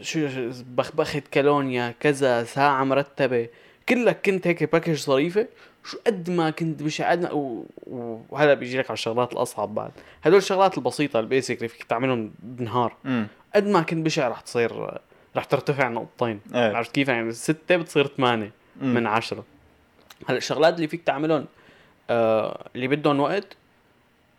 شو 0.00 0.28
بخبخت 0.66 1.22
كالونيا 1.30 1.94
كذا 2.00 2.44
ساعة 2.44 2.84
مرتبة 2.84 3.48
كلك 3.88 4.20
كنت 4.26 4.46
هيك 4.46 4.72
package 4.72 4.94
ظريفة. 5.04 5.46
شو 5.84 5.98
قد 6.06 6.30
ما 6.30 6.50
كنت 6.50 6.82
مش 6.82 7.02
قد 7.02 7.28
و- 7.32 7.64
وهلا 8.30 8.54
بيجي 8.54 8.78
لك 8.78 8.84
على 8.84 8.94
الشغلات 8.94 9.32
الأصعب 9.32 9.74
بعد. 9.74 9.90
هدول 10.24 10.38
الشغلات 10.38 10.78
البسيطة 10.78 11.20
ال 11.20 11.26
basic 11.26 11.56
اللي 11.56 11.68
فيك 11.68 11.82
تعملهم 11.84 12.32
بنهار. 12.40 12.96
قد 13.54 13.66
ما 13.66 13.82
كنت 13.82 14.06
بشع 14.06 14.28
رح 14.28 14.40
تصير 14.40 14.90
رح 15.36 15.44
ترتفع 15.44 15.88
نقطتين. 15.88 16.40
إيه. 16.54 16.76
عرفت 16.76 16.92
كيف؟ 16.94 17.08
يعني 17.08 17.32
ستة 17.32 17.76
بتصير 17.76 18.06
ثمانية. 18.06 18.50
من 18.80 19.06
عشرة. 19.06 19.44
هلا 20.28 20.38
الشغلات 20.38 20.74
اللي 20.76 20.88
فيك 20.88 21.02
تعملهم 21.02 21.46
آه 22.10 22.66
اللي 22.74 22.88
بدهم 22.88 23.20
وقت 23.20 23.56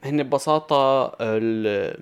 هن 0.04 0.24
ببساطة 0.24 0.76
آه، 1.22 1.98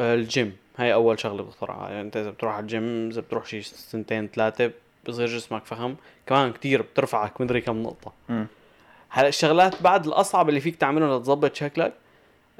الجيم. 0.00 0.56
هاي 0.78 0.94
أول 0.94 1.20
شغلة 1.20 1.42
بخترعها. 1.42 1.88
يعني 1.88 2.00
أنت 2.00 2.16
إذا 2.16 2.30
بتروح 2.30 2.54
على 2.54 2.62
الجيم 2.62 3.08
إذا 3.08 3.20
بتروح 3.20 3.46
شي 3.46 3.62
سنتين 3.62 4.28
ثلاثة 4.28 4.70
بصير 5.08 5.26
جسمك 5.26 5.64
فخم. 5.64 5.94
كمان 6.26 6.52
كتير 6.52 6.82
بترفعك 6.82 7.40
مدري 7.40 7.60
كم 7.60 7.82
نقطة. 7.82 8.12
مم. 8.28 8.46
هلا 9.08 9.28
الشغلات 9.28 9.82
بعد 9.82 10.06
الأصعب 10.06 10.48
اللي 10.48 10.60
فيك 10.60 10.76
تعملهم 10.76 11.16
لتظبط 11.16 11.54
شكلك. 11.54 11.92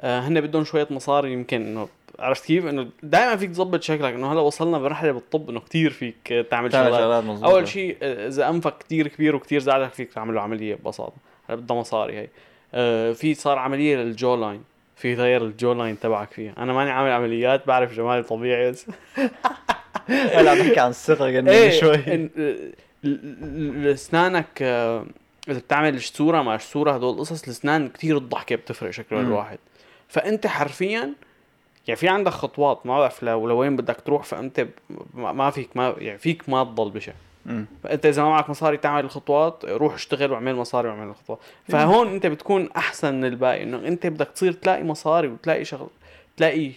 آه 0.01 0.19
هن 0.19 0.41
بدهم 0.41 0.63
شوية 0.63 0.87
مصاري 0.89 1.33
يمكن 1.33 1.61
إنه 1.61 1.89
عرفت 2.19 2.45
كيف؟ 2.45 2.65
إنه 2.65 2.87
دائما 3.03 3.35
فيك 3.35 3.49
تظبط 3.49 3.83
شكلك. 3.83 4.13
إنه 4.13 4.33
هلا 4.33 4.39
وصلنا 4.39 4.77
بمرحله 4.77 5.11
بالطب 5.11 5.49
إنه 5.49 5.59
كثير 5.59 5.91
فيك 5.91 6.47
تعمل 6.51 6.71
تعمل 6.71 6.91
شغلات. 6.91 7.43
أول 7.43 7.67
شيء 7.67 7.97
آه، 8.01 8.27
إذا 8.27 8.49
أنفك 8.49 8.77
كثير 8.77 9.07
كبير 9.07 9.35
وكثير 9.35 9.59
زعلك 9.59 9.93
فيك 9.93 10.13
تعمل 10.13 10.35
له 10.35 10.41
عملية 10.41 10.75
ببساطة. 10.75 11.15
هلا 11.49 11.57
بدها 11.57 11.77
مصاري 11.77 12.17
هي. 12.17 12.27
آه، 12.73 13.11
في 13.11 13.33
صار 13.33 13.57
عملية 13.57 13.95
لل 13.97 14.35
jawline 14.35 14.63
في 14.99 15.13
غير 15.13 15.45
ال 15.45 15.73
jawline 15.73 15.99
تبعك 15.99 16.31
فيها. 16.31 16.53
أنا 16.57 16.73
ماني 16.73 16.91
عامل 16.91 17.11
عمليات 17.11 17.67
بعرف 17.67 17.93
جمالي 17.93 18.23
طبيعي. 18.23 18.71
بس 18.71 18.85
هلا 20.07 20.51
عم 20.51 20.57
بحكي 20.57 20.79
عن 20.79 20.89
الثقة 20.89 21.25
قلنا 21.25 21.51
إيه 21.51 21.69
شوي. 21.69 22.29
اسنانك 23.93 24.61
آه، 24.61 25.05
إذا 25.49 25.59
بتعمل 25.59 26.01
شسوره 26.01 26.41
مع 26.41 26.57
شسوره 26.57 26.91
هدول 26.91 27.13
القصص 27.13 27.43
الاسنان 27.43 27.89
كثير 27.89 28.17
الضحكة 28.17 28.55
بتفرق 28.55 28.89
شكل. 28.89 29.15
الواحد. 29.15 29.57
فأنت 30.07 30.47
حرفيا 30.47 31.13
يعني 31.87 31.99
في 31.99 32.07
عندك 32.07 32.31
خطوات 32.31 32.85
ما 32.85 32.99
بعرف 32.99 33.23
لو 33.23 33.47
لوين 33.47 33.75
بدك 33.75 34.01
تروح 34.05 34.23
فأنت 34.23 34.67
ما 35.13 35.31
ما 35.31 35.49
فيك 35.49 35.77
ما 35.77 35.95
يعني 35.97 36.17
فيك 36.17 36.49
ما 36.49 36.63
تضل 36.63 36.89
بشع 36.89 37.13
فأنت 37.83 38.05
إذا 38.05 38.23
ما 38.23 38.29
معك 38.29 38.49
مصاري 38.49 38.77
تعمل 38.77 39.05
الخطوات 39.05 39.65
روح 39.65 39.93
اشتغل 39.93 40.31
واعمل 40.31 40.55
مصاري 40.55 40.87
واعمل 40.87 41.07
الخطوات. 41.09 41.39
فهون 41.67 42.07
أنت 42.07 42.25
بتكون 42.27 42.69
أحسن 42.77 43.13
من 43.15 43.25
الباقي 43.25 43.63
إنه 43.63 43.77
أنت 43.77 44.07
بدك 44.07 44.27
تصير 44.27 44.51
تلاقي 44.51 44.83
مصاري 44.83 45.27
وتلاقي 45.27 45.65
شغل 45.65 45.89
تلاقي 46.37 46.71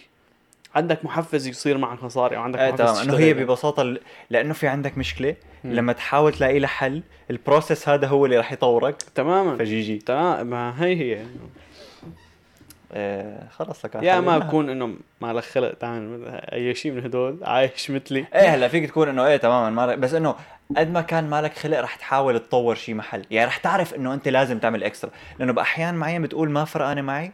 عندك 0.75 1.05
محفز 1.05 1.47
يصير 1.47 1.77
معك 1.77 2.03
مصاري 2.03 2.37
أو 2.37 2.41
عندك 2.41 2.59
إيه 2.59 2.71
محفز 2.71 2.81
إنه 3.01 3.17
هي 3.17 3.33
ال- 3.79 3.99
لأنه 4.29 4.53
في 4.53 4.67
عندك 4.67 4.97
مشكلة 4.97 5.35
مم. 5.63 5.73
لما 5.73 5.93
تحاول 5.93 6.31
تلاقي 6.33 6.59
لها 6.59 6.67
حل 6.69 7.01
ال 7.31 7.38
process 7.38 7.89
هذا 7.89 8.07
هو 8.07 8.25
اللي 8.25 8.37
راح 8.37 8.51
يطورك. 8.51 8.95
تماما. 9.15 9.57
فجي 9.57 9.81
جي. 9.81 9.97
تمام. 9.97 10.47
ما 10.47 10.83
هي 10.83 10.95
هي. 11.15 11.25
آه 12.93 13.47
خلص 13.49 13.85
لك 13.85 13.95
يا 13.95 14.19
ما. 14.19 14.37
بكون 14.37 14.69
إنه 14.69 14.95
ما 15.21 15.33
لك 15.33 15.43
خلق 15.43 15.73
تعمل 15.73 16.25
أي 16.27 16.75
شيء 16.75 16.91
من 16.91 17.05
هدول 17.05 17.39
عايش 17.43 17.91
مثلي. 17.91 18.25
إيه 18.35 18.55
هلا 18.55 18.67
فيك 18.67 18.89
تكون 18.89 19.09
إنه 19.09 19.25
إيه 19.25 19.37
تماما 19.37 19.69
ما 19.69 19.95
بس 19.95 20.13
إنه 20.13 20.35
قد 20.77 20.91
ما 20.91 21.01
كان 21.01 21.29
مالك 21.29 21.53
خلق 21.53 21.79
رح 21.79 21.95
تحاول 21.95 22.39
تطور 22.39 22.75
شيء 22.75 22.95
محل. 22.95 23.25
يعني 23.31 23.47
رح 23.47 23.57
تعرف 23.57 23.93
إنه 23.93 24.13
أنت 24.13 24.27
لازم 24.27 24.59
تعمل 24.59 24.83
extra 24.83 25.11
لأنه 25.39 25.53
بأحيان 25.53 25.95
معين 25.95 26.21
بتقول 26.21 26.49
ما 26.49 26.65
فرقانة 26.65 27.01
معي. 27.01 27.31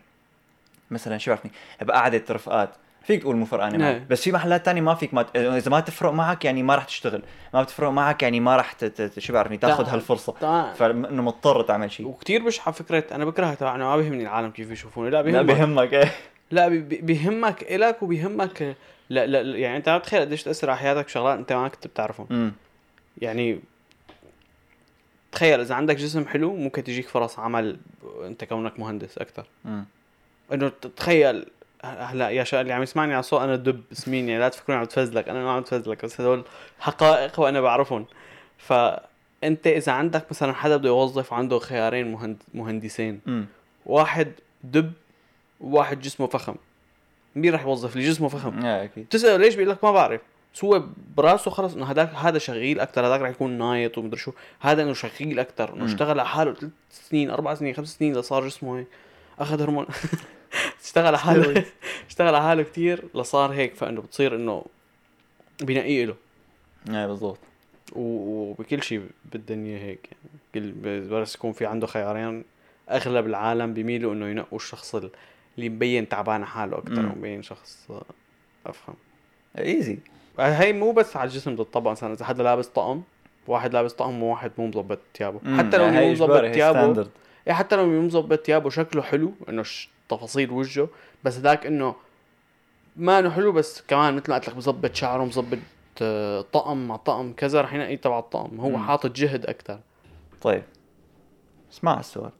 مثلا 0.91 1.17
شو 1.17 1.31
بعرفني 1.31 1.51
بقعدة 1.81 2.23
رفقات. 2.31 2.69
فيك 3.09 3.21
تقول 3.21 3.35
مو 3.35 3.45
فرقانه 3.45 3.89
إيه. 3.89 4.05
بس 4.09 4.21
في 4.23 4.31
محلات 4.31 4.65
تانية 4.65 4.81
ما 4.81 4.95
فيك 4.95 5.13
ما 5.13 5.21
ت- 5.21 5.37
اذا 5.37 5.71
ما 5.71 5.79
تفرق 5.79 6.11
معك 6.11 6.45
يعني 6.45 6.63
ما 6.63 6.75
رح 6.75 6.83
تشتغل. 6.83 7.21
ما 7.53 7.63
بتفرق 7.63 7.89
معك 7.89 8.23
يعني 8.23 8.39
ما 8.39 8.55
رح 8.57 8.71
ت- 8.73 9.19
شو 9.19 9.33
بعرفني 9.33 9.57
تاخذ 9.57 9.83
تمام. 9.83 9.95
هالفرصة. 9.95 10.33
تمام 10.41 10.73
فانه 10.73 11.23
مضطر 11.23 11.61
تعمل 11.61 11.91
شيء. 11.91 12.07
وكثير 12.07 12.45
بشحة 12.45 12.71
فكرة 12.71 13.03
أنا 13.11 13.25
بكره 13.25 13.53
تبع 13.53 13.75
إنه 13.75 13.83
ما 13.85 13.97
بيهمني 13.97 14.23
العالم 14.23 14.49
كيف 14.51 14.71
يشوفوني. 14.71 15.09
لا 15.09 15.15
لا 15.17 15.41
بيهمك. 15.41 15.45
بيهمك. 15.55 15.93
إيه. 15.93 16.11
لا 16.51 16.67
بي- 16.67 16.79
بي- 16.79 17.01
بيهمك 17.01 17.63
إلك 17.63 18.03
وبيهمك 18.03 18.75
لا 19.09 19.25
لا 19.25 19.57
يعني 19.57 19.77
أنت 19.77 19.89
ما 19.89 19.97
بتخيل 19.97 20.21
قديش 20.21 20.43
تأثر 20.43 20.69
على 20.69 20.79
حياتك 20.79 21.09
شغلات 21.09 21.39
أنت 21.39 21.53
ما 21.53 21.67
كنت 21.67 21.87
بتعرفهم. 21.87 22.53
يعني 23.17 23.59
تخيل 25.31 25.59
إذا 25.59 25.75
عندك 25.75 25.95
جسم 25.95 26.25
حلو 26.27 26.55
ممكن 26.55 26.83
تجيك 26.83 27.07
فرص 27.07 27.39
عمل 27.39 27.77
أنت 28.23 28.43
كونك 28.43 28.79
مهندس 28.79 29.19
امم 29.65 29.85
إنه 30.53 30.69
تتخيل 30.69 31.45
هلا 31.83 32.29
يا 32.29 32.43
شباب 32.43 32.61
اللي 32.61 32.73
عم 32.73 32.83
يسمعني 32.83 33.13
على 33.13 33.23
صوت 33.23 33.41
أنا 33.41 33.55
دب 33.55 33.81
سمين 33.91 34.29
يعني 34.29 34.41
لا 34.41 34.49
تفكروني 34.49 34.79
عم 34.79 34.85
تفزلك 34.85 35.29
أنا 35.29 35.43
ما 35.43 35.51
عم 35.51 35.63
تفزلك 35.63 36.05
بس 36.05 36.21
هدول 36.21 36.43
حقائق 36.79 37.39
وأنا 37.39 37.61
بعرفهم. 37.61 38.05
فانت 38.57 39.67
إذا 39.67 39.91
عندك 39.91 40.25
مثلا 40.31 40.53
حدا 40.53 40.77
بده 40.77 40.89
يوظف 40.89 41.33
عنده 41.33 41.59
خيارين 41.59 42.11
مهند... 42.11 42.37
مهندسين 42.53 43.21
امم 43.27 43.45
واحد 43.85 44.31
دب 44.63 44.91
وواحد 45.59 46.01
جسمه 46.01 46.27
فخم 46.27 46.55
مين 47.35 47.53
رح 47.53 47.61
يوظف 47.61 47.95
اللي 47.95 48.09
جسمه 48.09 48.27
فخم. 48.27 48.65
إيه 48.65 48.83
أكيد. 48.83 49.05
بتسأله 49.05 49.37
ليش؟ 49.37 49.55
بيقول 49.55 49.71
لك 49.71 49.83
ما 49.83 49.91
بعرف. 49.91 50.21
بس 50.53 50.63
هو 50.63 50.83
براسه 51.17 51.51
خلص 51.51 51.73
إنه 51.73 51.91
هذاك 51.91 52.13
هذا 52.15 52.37
شغيل 52.37 52.79
أكثر 52.79 53.07
هذاك 53.07 53.21
رح 53.21 53.29
يكون 53.29 53.51
نايط 53.51 53.97
ومدري 53.97 54.19
شو. 54.19 54.31
هذا 54.59 54.83
إنه 54.83 54.93
شغيل 54.93 55.39
أكثر 55.39 55.73
إنه. 55.73 55.85
اشتغل 55.85 56.19
على 56.19 56.25
حاله 56.25 56.53
ثلاث 56.53 56.71
سنين 56.89 57.29
أربع 57.29 57.53
سنين 57.53 57.75
خمس 57.75 57.97
سنين 57.97 58.17
لصار 58.17 58.47
جسمه 58.47 58.79
هيك 58.79 58.87
أخذ 59.39 59.61
هرمون. 59.61 59.85
اشتغل 60.83 61.05
على 61.07 61.17
حاله. 61.19 61.65
اشتغل 62.09 62.27
على 62.27 62.41
حاله 62.41 62.63
كثير 62.63 63.03
لصار 63.15 63.51
هيك 63.51 63.75
فإنه 63.75 64.01
بتصير 64.01 64.35
إنه 64.35 64.65
بنقي 65.61 66.05
له 66.05 66.15
إيه 66.89 67.07
بالضبط. 67.07 67.39
وبكل 67.95 68.83
شيء 68.83 69.01
بالدنيا 69.31 69.79
هيك 69.79 70.09
يعني. 70.55 70.71
بس 71.21 71.35
يكون 71.35 71.51
في 71.51 71.65
عنده 71.65 71.87
خيارين 71.87 72.43
أغلب 72.89 73.27
العالم 73.27 73.73
بيميلوا 73.73 74.13
إنه 74.13 74.27
ينقوا 74.27 74.57
الشخص 74.57 74.95
اللي 74.95 75.09
مبين 75.69 76.09
تعبان 76.09 76.45
حاله 76.45 76.77
أكثر 76.77 77.01
مم. 77.01 77.11
ومبين 77.11 77.43
شخص 77.43 77.87
أفهم. 78.65 78.95
إيزي. 79.59 79.97
هي 80.39 80.73
مو 80.73 80.91
بس 80.91 81.17
على 81.17 81.27
الجسم 81.27 81.55
بتطبق 81.55 81.91
مثلا 81.91 82.13
إذا 82.13 82.25
حدا 82.25 82.43
لابس 82.43 82.67
طقم 82.67 83.01
واحد 83.47 83.73
لابس 83.73 83.93
طقم 83.93 84.23
وواحد 84.23 84.51
مو 84.57 84.67
مظبط 84.67 84.99
ثيابه. 85.17 85.57
حتى 85.57 85.77
لو 85.77 85.87
مو 85.89 86.11
مظبط 86.11 86.45
ثيابه 86.45 87.07
إيه 87.47 87.53
حتى 87.53 87.75
لو 87.75 87.87
مو 87.87 88.01
مظبط 88.01 88.45
ثيابه 88.45 88.69
شكله 88.69 89.01
حلو 89.01 89.33
إنه 89.49 89.63
ش- 89.63 89.89
تفاصيل 90.09 90.51
وجهه 90.51 90.89
بس 91.23 91.37
هذاك 91.37 91.65
إنه 91.65 91.95
ما 92.95 93.19
إنه 93.19 93.29
حلو 93.29 93.51
بس 93.51 93.81
كمان 93.87 94.15
مثل 94.15 94.29
ما 94.29 94.35
قلت 94.37 94.49
لك 94.49 94.57
مظبط 94.57 94.95
شعره 94.95 95.23
مظبط 95.23 95.57
آه، 96.01 96.41
طقم 96.41 96.87
مع 96.87 96.95
طقم 96.95 97.33
كذا 97.33 97.61
رح 97.61 97.73
ينقي 97.73 97.97
تبع 97.97 98.19
الطقم. 98.19 98.59
هو. 98.59 98.77
حاطط 98.77 99.11
جهد 99.11 99.45
أكثر 99.45 99.79
طيب. 100.41 100.63
اسمع 101.71 101.99
السؤال. 101.99 102.31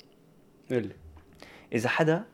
اللي 0.71 0.95
إذا 1.73 1.89
حدا 1.89 2.25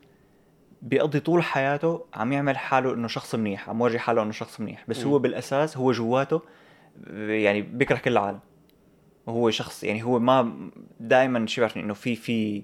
بيقضي 0.81 1.19
طول 1.19 1.43
حياته 1.43 2.05
عم 2.13 2.33
يعمل 2.33 2.57
حاله 2.57 2.93
إنه 2.93 3.07
شخص 3.07 3.35
منيح 3.35 3.69
عم 3.69 3.79
يورجي 3.79 3.99
حاله 3.99 4.23
إنه 4.23 4.31
شخص 4.31 4.59
منيح 4.59 4.85
بس 4.87 4.99
مم. 4.99 5.11
هو 5.11 5.19
بالأساس 5.19 5.77
هو 5.77 5.91
جواته 5.91 6.41
يعني 7.13 7.61
بيكره 7.61 7.97
كل 7.97 8.11
العالم. 8.11 8.39
وهو 9.25 9.49
شخص 9.49 9.83
يعني 9.83 10.03
هو 10.03 10.19
ما 10.19 10.69
دائما 10.99 11.47
شو 11.47 11.61
بعرفني 11.61 11.83
إنه 11.83 11.93
في 11.93 12.15
في 12.15 12.63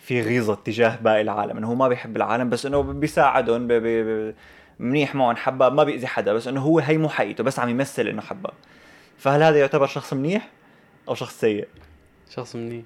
في 0.00 0.20
غيظة 0.20 0.54
تجاه 0.54 0.96
باقي 0.96 1.20
العالم 1.20 1.56
إنه 1.56 1.68
هو 1.68 1.74
ما 1.74 1.88
بيحب 1.88 2.16
العالم 2.16 2.50
بس 2.50 2.66
إنه 2.66 2.82
بيساعدهم 2.82 3.66
بي 3.66 3.80
بي 3.80 4.02
بي 4.02 4.34
منيح 4.78 5.14
معهم 5.14 5.36
حباب 5.36 5.72
ما 5.72 5.84
بيأذي 5.84 6.06
حدا 6.06 6.32
بس 6.32 6.48
إنه 6.48 6.60
هو 6.60 6.78
هي 6.78 6.98
مو 6.98 7.08
حقيقته 7.08 7.44
بس 7.44 7.58
عم 7.58 7.68
يمثل 7.68 8.08
إنه 8.08 8.22
حباب 8.22 8.52
فهل 9.18 9.42
هذا 9.42 9.58
يعتبر 9.58 9.86
شخص 9.86 10.12
منيح 10.12 10.48
أو 11.08 11.14
شخص 11.14 11.40
سيء؟ 11.40 11.68
شخص 12.30 12.56
منيح 12.56 12.84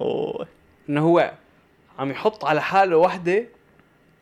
أوه 0.00 0.46
إنه 0.88 1.00
هو 1.00 1.32
عم 1.98 2.10
يحط 2.10 2.44
على 2.44 2.62
حاله 2.62 2.96
وحدة 2.96 3.44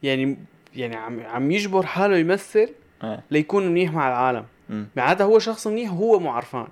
يعني 0.03 0.37
يعني 0.77 0.97
عم 0.97 1.21
عم 1.21 1.51
يجبر 1.51 1.87
حاله 1.87 2.17
يمثل 2.17 2.69
آه. 3.03 3.23
ليكون 3.31 3.69
منيح 3.69 3.93
مع 3.93 4.09
العالم. 4.09 4.45
معناتها 4.97 5.25
هو 5.25 5.39
شخص 5.39 5.67
منيح 5.67 5.93
وهو 5.93 6.19
مو 6.19 6.31
عرفان 6.31 6.67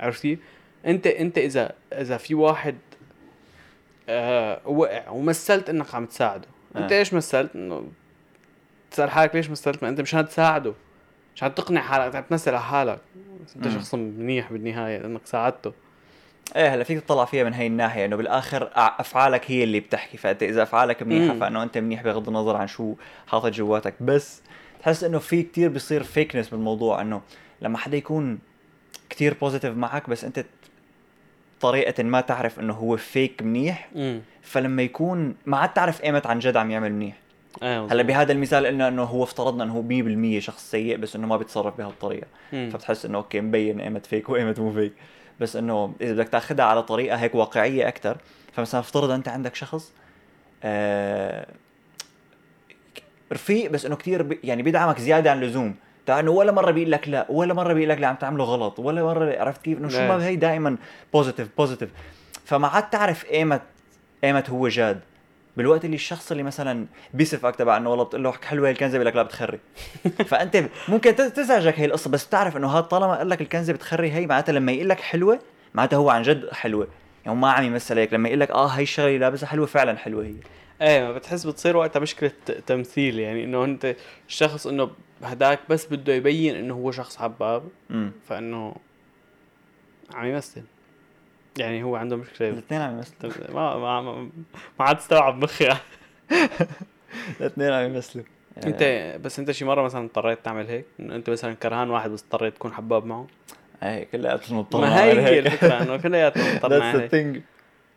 عرفت 0.00 0.22
كيف؟ 0.22 0.38
انت 0.86 1.06
أنت 1.06 1.38
اذا 1.38 1.72
إذا 1.92 2.16
في 2.16 2.34
واحد 2.34 2.76
آه 4.08 4.60
وقع. 4.64 5.08
ومثلت 5.08 5.70
إنك 5.70 5.94
عم 5.94 6.06
تساعده. 6.06 6.48
أنت 6.76 6.92
آه. 6.92 6.98
إيش 6.98 7.14
مثلت؟ 7.14 7.56
إنه 7.56 7.84
تسال 8.90 9.10
حالك 9.10 9.34
ليش 9.34 9.50
مثلت؟ 9.50 9.82
ما 9.82 9.88
أنت 9.88 10.00
مشان 10.00 10.28
تساعده. 10.28 10.72
مشان 11.36 11.54
تقنع 11.54 11.80
حالك 11.80 12.04
انت 12.04 12.16
عم 12.16 12.22
تمثل 12.22 12.50
على 12.50 12.60
حالك. 12.62 12.98
أنت. 13.56 13.68
شخص 13.68 13.94
منيح 13.94 14.52
بالنهاية 14.52 14.98
لانك 14.98 15.20
ساعدته. 15.24 15.72
إيه 16.56 16.74
هلا 16.74 16.84
فيك 16.84 17.00
تطلع 17.00 17.24
فيها 17.24 17.44
من 17.44 17.54
هي 17.54 17.66
الناحية 17.66 18.04
إنه 18.04 18.16
بالآخر 18.16 18.70
أفعالك 18.76 19.50
هي 19.50 19.64
اللي 19.64 19.80
بتحكي. 19.80 20.16
فأنت 20.16 20.42
إذا 20.42 20.62
أفعالك 20.62 21.02
منيحة. 21.02 21.38
فإنه 21.38 21.62
أنت 21.62 21.78
منيح 21.78 22.02
بغض 22.02 22.28
النظر 22.28 22.56
عن 22.56 22.66
شو 22.66 22.94
حاطط 23.26 23.46
جواتك. 23.46 23.94
بس 24.00 24.42
تحس 24.80 25.04
إنه 25.04 25.18
في 25.18 25.42
كتير 25.42 25.68
بيصير 25.68 26.02
fakeness 26.02 26.48
بالموضوع 26.48 27.00
إنه 27.00 27.20
لما 27.62 27.78
حدا 27.78 27.96
يكون 27.96 28.38
كتير 29.10 29.36
positive 29.40 29.76
معك 29.76 30.10
بس 30.10 30.24
أنت 30.24 30.44
طريقة 31.62 32.02
ما 32.02 32.20
تعرف 32.20 32.60
إنه 32.60 32.72
هو 32.72 32.96
fake 32.96 33.42
منيح 33.42 33.88
امم 33.96 34.20
فلما 34.42 34.82
يكون 34.82 35.34
ما 35.46 35.56
عاد 35.56 35.72
تعرف 35.72 36.04
ايمت 36.04 36.26
عن 36.26 36.38
جد 36.38 36.56
عم 36.56 36.70
يعمل 36.70 36.92
منيح. 36.92 37.16
إيه 37.62 37.86
هلأ 37.86 38.02
بهذا 38.02 38.32
المثال 38.32 38.66
قلنا 38.66 38.88
إنه 38.88 39.02
هو 39.02 39.22
افترضنا 39.22 39.64
إنه 39.64 39.72
هو 39.72 39.82
100% 40.38 40.42
شخص 40.42 40.70
سيء 40.70 40.96
بس 40.96 41.16
إنه 41.16 41.26
ما 41.26 41.36
بيتصرف 41.36 41.76
بهالطريقة 41.78 42.26
مم. 42.52 42.70
فبتحس 42.72 43.04
إنه 43.06 43.18
okay 43.18 43.40
مبين 43.40 43.80
ايمت 43.80 44.06
fake 44.06 44.28
وايمت 44.28 44.60
مو 44.60 44.72
fake 44.72 44.92
بس 45.40 45.56
إنه 45.56 45.94
إذا 46.00 46.12
بدك 46.12 46.28
تأخذها 46.28 46.64
على 46.64 46.82
طريقة 46.82 47.16
هيك 47.16 47.34
واقعية 47.34 47.88
أكثر 47.88 48.16
فمثلا 48.52 48.80
افترض 48.80 49.10
أنت 49.10 49.28
عندك 49.28 49.54
شخص 49.54 49.92
آه 50.64 51.46
رفيق 53.32 53.70
بس 53.70 53.86
إنه 53.86 53.96
كثير 53.96 54.22
بي 54.22 54.38
يعني 54.44 54.62
بيدعمك 54.62 54.98
زيادة 55.00 55.30
عن 55.30 55.42
اللزوم. 55.42 55.74
تاع 56.06 56.20
إنه 56.20 56.30
ولا 56.30 56.52
مرة 56.52 56.70
بيقول 56.70 56.92
لك 56.92 57.08
لا 57.08 57.26
ولا 57.28 57.54
مرة 57.54 57.72
بيقول 57.72 57.88
لك 57.88 57.98
لا 57.98 58.06
عم 58.06 58.14
تعمله 58.16 58.44
غلط 58.44 58.78
ولا 58.78 59.02
مرة 59.02 59.38
عرفت 59.40 59.62
كيف؟ 59.62 59.78
إنه 59.78 59.88
شو 59.88 59.98
ما. 59.98 60.26
هي 60.26 60.36
دائما 60.36 60.76
positive 61.12 61.48
positive 61.58 61.90
فما 62.44 62.68
عاد 62.68 62.90
تعرف 62.90 63.24
ايمت 63.30 63.62
ايمت 64.24 64.50
هو 64.50 64.68
جاد. 64.68 65.00
بالوقت 65.56 65.84
اللي 65.84 65.94
الشخص 65.94 66.30
اللي 66.30 66.42
مثلا 66.42 66.86
بيصفك 67.14 67.56
تبع 67.56 67.76
إنه 67.76 67.90
والله 67.90 68.04
بتقول 68.04 68.24
له 68.24 68.32
حلوة 68.44 68.68
هي 68.68 68.72
الكنزة 68.72 68.92
بيقول 68.92 69.06
لك 69.06 69.16
لا 69.16 69.22
بتخري. 69.22 69.58
فأنت 70.30 70.64
ممكن 70.88 71.16
تز- 71.16 71.32
تزعجك 71.32 71.80
هي 71.80 71.84
القصة 71.84 72.10
بس 72.10 72.28
تعرف 72.28 72.56
إنه 72.56 72.72
هذا 72.72 72.80
طالما 72.80 73.16
قال 73.18 73.28
لك 73.28 73.40
الكنزة 73.40 73.72
بتخري 73.72 74.12
هي 74.12 74.26
معناتها 74.26 74.52
لما 74.52 74.72
يقول 74.72 74.88
لك 74.88 75.00
حلوة 75.00 75.38
معناتها 75.74 75.96
هو 75.96 76.10
عن 76.10 76.22
جد 76.22 76.52
حلوة. 76.52 76.88
يعني 77.26 77.38
ما 77.38 77.50
عم 77.52 77.64
يمثل 77.64 77.98
هيك. 77.98 78.12
لما 78.14 78.28
يقول 78.28 78.40
لك 78.40 78.50
آه 78.50 78.66
هي 78.66 78.82
الشغلة 78.82 79.08
اللي 79.08 79.18
لابسها 79.18 79.46
حلوة 79.46 79.66
فعلا 79.66 79.96
حلوة 79.98 80.24
هي. 80.24 80.34
إيه 80.82 81.02
ما 81.04 81.12
بتحس 81.12 81.46
بتصير 81.46 81.76
وقتها 81.76 82.00
مشكلة 82.00 82.30
تمثيل. 82.66 83.18
يعني 83.18 83.44
إنه 83.44 83.64
أنت 83.64 83.96
الشخص 84.28 84.66
إنه 84.66 84.90
هداك 85.22 85.60
بس 85.68 85.86
بده 85.86 86.12
يبين 86.12 86.56
إنه 86.56 86.74
هو 86.74 86.90
شخص 86.90 87.16
حباب 87.16 87.62
فإنه 88.28 88.74
عم 90.14 90.26
يمثل. 90.26 90.62
يعني 91.58 91.82
هو 91.82 91.96
عنده 91.96 92.16
مشكلة. 92.16 92.48
الاثنين 92.48 92.80
عم 92.80 92.96
يمثلوا. 92.96 93.32
ما 93.54 93.76
ما 93.78 94.00
ما, 94.00 94.12
ما 94.78 94.84
عاد 94.84 94.96
استوعب 94.96 95.42
مخي 95.42 95.68
الاثنين 97.40 97.72
عم 97.72 97.84
يمثلوا. 97.94 98.24
انت 98.66 98.82
بس 99.24 99.38
انت 99.38 99.50
شي 99.50 99.64
مرة 99.64 99.82
مثلا 99.82 100.04
اضطريت 100.04 100.38
تعمل 100.44 100.66
هيك؟ 100.66 100.84
إنه 101.00 101.14
انت 101.14 101.30
مثلا 101.30 101.54
كرهان 101.54 101.90
واحد 101.90 102.10
بس 102.10 102.22
اضطريت 102.22 102.54
تكون 102.54 102.72
حباب 102.72 103.04
معه؟ 103.06 103.26
إيه 103.82 104.04
كلياتهم 104.04 104.58
مضطر 104.58 104.80
ما 104.80 105.02
هي 105.04 105.20
هي 105.20 105.38
الفكرة 105.38 105.82
إنه 105.82 105.96
كلياتنا 105.96 106.54
مضطر 106.54 106.68
that's 106.68 106.84
the 106.84 106.92
normal 106.92 107.08
thing 107.08 107.40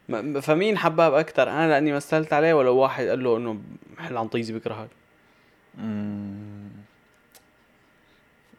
م- 0.09 0.39
فمين 0.41 0.77
حباب 0.77 1.13
أكثر 1.13 1.49
أنا 1.49 1.69
لأني 1.69 1.91
مثلت 1.93 2.33
عليه 2.33 2.53
ولا 2.53 2.69
واحد 2.69 3.07
قال 3.07 3.23
له 3.23 3.37
إنه 3.37 3.61
حل 3.99 4.17
عن 4.17 4.27
طيزي 4.27 4.53
بكرهك 4.53 4.89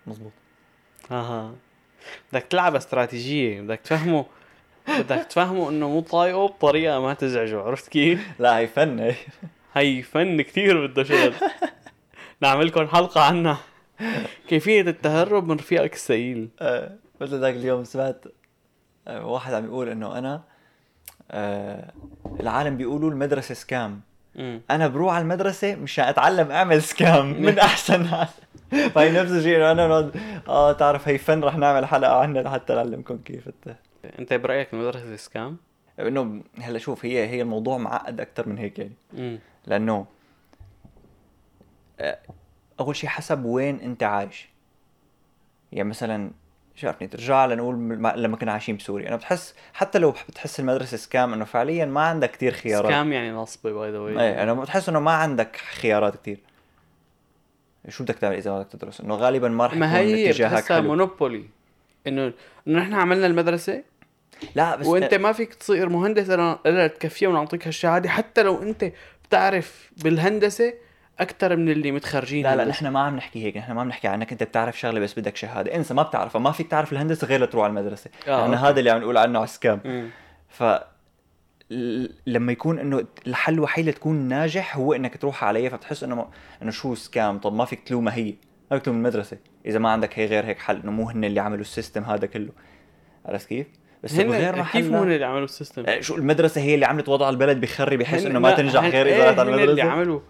مزبوط 0.06 0.32
أها. 1.10 1.54
بدك 2.32 2.42
تلعب 2.42 2.74
استراتيجية 2.74 3.60
بدك 3.60 3.80
تفهمه 3.80 4.26
بدك 4.98 5.26
تفهمه 5.30 5.70
إنه 5.70 5.88
مو 5.88 6.00
طايقه 6.00 6.46
بطريقة 6.46 7.00
ما 7.00 7.14
تزعجه 7.14 7.60
عرفت 7.60 7.88
كيف؟ 7.88 8.26
لا 8.38 8.58
هي 8.58 8.66
فن 8.66 8.98
هي. 8.98 9.14
هي 9.74 10.02
فن 10.02 10.42
كثير 10.42 10.86
بده 10.86 11.02
شغل. 11.04 11.34
نعمل 12.40 12.66
لكم 12.66 12.86
حلقة 12.86 13.20
عنها. 13.20 13.58
كيفية 14.48 14.80
التهرب 14.80 15.48
من 15.48 15.56
رفيقك 15.56 15.94
الثقيل 15.94 16.48
آه، 16.60 16.96
مثل 17.20 17.40
ذاك 17.40 17.54
اليوم 17.54 17.84
سمعت 17.84 18.24
آه، 19.08 19.26
واحد 19.26 19.54
عم 19.54 19.64
يقول 19.64 19.88
إنه 19.88 20.18
أنا 20.18 20.42
آه، 21.30 21.92
العالم 22.40 22.76
بيقولوا 22.76 23.10
المدرسة 23.10 23.54
سكام. 23.54 24.00
أنا 24.70 24.88
بروح 24.88 25.14
على 25.14 25.22
المدرسة 25.22 25.74
مشان 25.74 26.04
أتعلم 26.04 26.50
أعمل 26.50 26.82
سكام 26.82 27.42
من 27.42 27.58
أحسن 27.58 28.26
فهي 28.70 29.12
نفس 29.20 29.32
الشيء 29.32 29.56
إنه 29.56 29.72
أنا 29.72 29.88
نقعد 29.88 30.16
آه 30.48 30.72
تعرف 30.72 31.08
هي 31.08 31.18
فن 31.18 31.44
رح 31.44 31.56
نعمل 31.56 31.86
حلقة 31.86 32.16
عنها 32.16 32.42
لحتى 32.42 32.74
نعلمكم 32.74 33.18
كيف 33.18 33.48
أنت 34.18 34.32
برأيك 34.32 34.74
المدرسة 34.74 35.16
scam؟ 35.16 35.56
إنه 36.00 36.42
هلا 36.60 36.78
شوف 36.78 37.04
هي 37.04 37.28
هي 37.28 37.42
الموضوع 37.42 37.78
معقد 37.78 38.20
أكثر 38.20 38.48
من 38.48 38.58
هيك 38.58 38.78
يعني. 38.78 39.38
لأنه 39.66 40.06
آه، 42.00 42.18
أول 42.80 42.96
شيء 42.96 43.10
حسب 43.10 43.44
وين 43.44 43.80
أنت 43.80 44.02
عايش. 44.02 44.48
يعني 45.72 45.88
مثلا 45.88 46.30
شافني 46.74 47.08
ترجع 47.08 47.46
لنقول 47.46 47.74
لما 48.16 48.36
كنا 48.36 48.52
عايشين 48.52 48.76
بسوريا. 48.76 49.08
أنا 49.08 49.16
بتحس 49.16 49.54
حتى 49.72 49.98
لو 49.98 50.10
بتحس 50.10 50.60
المدرسة 50.60 50.96
scam 50.96 51.32
إنه 51.32 51.44
فعليا 51.44 51.84
ما 51.84 52.00
عندك 52.00 52.30
كتير 52.30 52.52
خيارات. 52.52 52.86
سكام 52.86 53.12
يعني 53.12 53.30
نصبي 53.30 53.72
by 53.72 53.90
the 53.90 53.98
way 53.98 54.20
إيه 54.20 54.42
أنا 54.42 54.54
بتحس 54.54 54.88
إنه 54.88 55.00
ما 55.00 55.10
عندك 55.10 55.56
خيارات 55.56 56.16
كتير. 56.16 56.40
شو 57.88 58.04
بدك 58.04 58.14
تعمل 58.14 58.36
إذا 58.36 58.58
بدك 58.58 58.68
تدرس؟ 58.72 59.00
إنه 59.00 59.14
غالبا 59.14 59.48
ما 59.48 59.66
رح 59.66 59.72
يكون 59.72 59.80
ما 59.80 59.98
هي 59.98 60.30
اتجاهك 60.30 60.68
حلو. 60.68 60.82
مونوبولي 60.82 61.44
إنه 62.06 62.32
انه 62.68 62.78
نحن 62.78 62.94
عملنا 62.94 63.26
المدرسة 63.26 63.82
لا 64.54 64.76
بس 64.76 64.86
وأنت 64.86 65.14
ما 65.14 65.32
فيك 65.32 65.54
تصير 65.54 65.88
مهندس. 65.88 66.30
الا 66.30 66.86
تكفيه 66.86 67.28
ونعطيك 67.28 67.66
هالشهادة 67.66 68.08
حتى 68.08 68.42
لو 68.42 68.62
أنت 68.62 68.92
بتعرف 69.28 69.90
بالهندسة 70.04 70.74
أكثر 71.20 71.56
من 71.56 71.68
اللي 71.68 71.92
متخرجين 71.92 72.44
لا 72.44 72.56
لا. 72.56 72.64
نحن 72.64 72.88
ما 72.88 73.00
عم 73.00 73.16
نحكي 73.16 73.44
هيك. 73.44 73.56
نحن 73.56 73.72
ما 73.72 73.80
عم 73.80 73.88
نحكي 73.88 74.08
عنك. 74.08 74.32
أنت 74.32 74.42
بتعرف 74.42 74.78
شغلة 74.78 75.00
بس 75.00 75.18
بدك 75.18 75.36
شهادة. 75.36 75.74
إنسى 75.74 75.94
ما 75.94 76.02
بتعرفها. 76.02 76.40
ما 76.40 76.52
فيك 76.52 76.70
تعرف 76.70 76.92
الهندسة 76.92 77.26
غير 77.26 77.42
لتروح 77.42 77.64
على 77.64 77.70
المدرسة. 77.70 78.10
آه، 78.28 78.40
يعني 78.40 78.56
أوكي. 78.56 78.68
هذا 78.68 78.78
اللي 78.78 78.90
عم 78.90 79.00
نقول 79.00 79.16
عنه 79.16 79.38
على 79.38 79.48
سكام 79.48 79.80
مم. 79.84 80.08
ف 80.48 80.62
لما 82.26 82.52
يكون 82.52 82.78
إنه 82.78 83.04
الحل 83.26 83.54
الوحيد 83.54 83.88
لتكون 83.88 84.16
ناجح 84.16 84.76
هو 84.76 84.92
إنك 84.92 85.16
تروح 85.16 85.44
عليه 85.44 85.68
فبتحس 85.68 86.04
إنه 86.04 86.14
ما- 86.14 86.28
إنه 86.62 86.70
شو 86.70 86.94
scam 86.94 87.38
طب 87.38 87.52
ما 87.54 87.64
فيك 87.64 87.80
تلومها 87.80 88.14
هي. 88.14 88.34
ما 88.70 88.76
فيك 88.76 88.84
تلوم 88.84 88.96
المدرسة. 88.96 89.38
إذا 89.66 89.78
ما 89.78 89.90
عندك 89.90 90.18
هي 90.18 90.26
غير 90.26 90.46
هيك 90.46 90.58
حل 90.58 90.76
إنه 90.76 90.92
مو 90.92 91.10
هن 91.10 91.24
اللي 91.24 91.40
عملوا 91.40 91.60
ال 91.60 91.66
system 91.66 92.02
هذا 92.02 92.26
كله. 92.26 92.48
عرفت 93.26 93.48
كيف؟ 93.48 93.66
بس 94.04 94.14
هن 94.14 94.32
كيف 94.32 94.58
محل 94.58 94.90
مو 94.90 95.02
هن 95.02 95.12
اللي 95.12 95.24
عملوا 95.26 95.44
ال 95.44 95.49
system؟ 95.49 95.84
آه، 95.86 96.00
شو 96.00 96.14
المدرسة 96.16 96.60
هي 96.60 96.74
اللي 96.74 96.86
عملت 96.86 97.08
وضع 97.08 97.28
البلد 97.28 97.60
بخري 97.60 97.96
بحيث 97.96 98.26
إنه 98.26 98.38
ما 98.38 98.54
تنجح 98.54 98.84
غير 98.84 99.06
إيه، 99.06 99.14
إذا 99.16 99.30
رحت 99.30 99.38
على 99.38 99.50
هن 99.50 99.54
اللي 99.54 99.64
المدرسة. 99.64 99.90
عملوا 99.90 100.20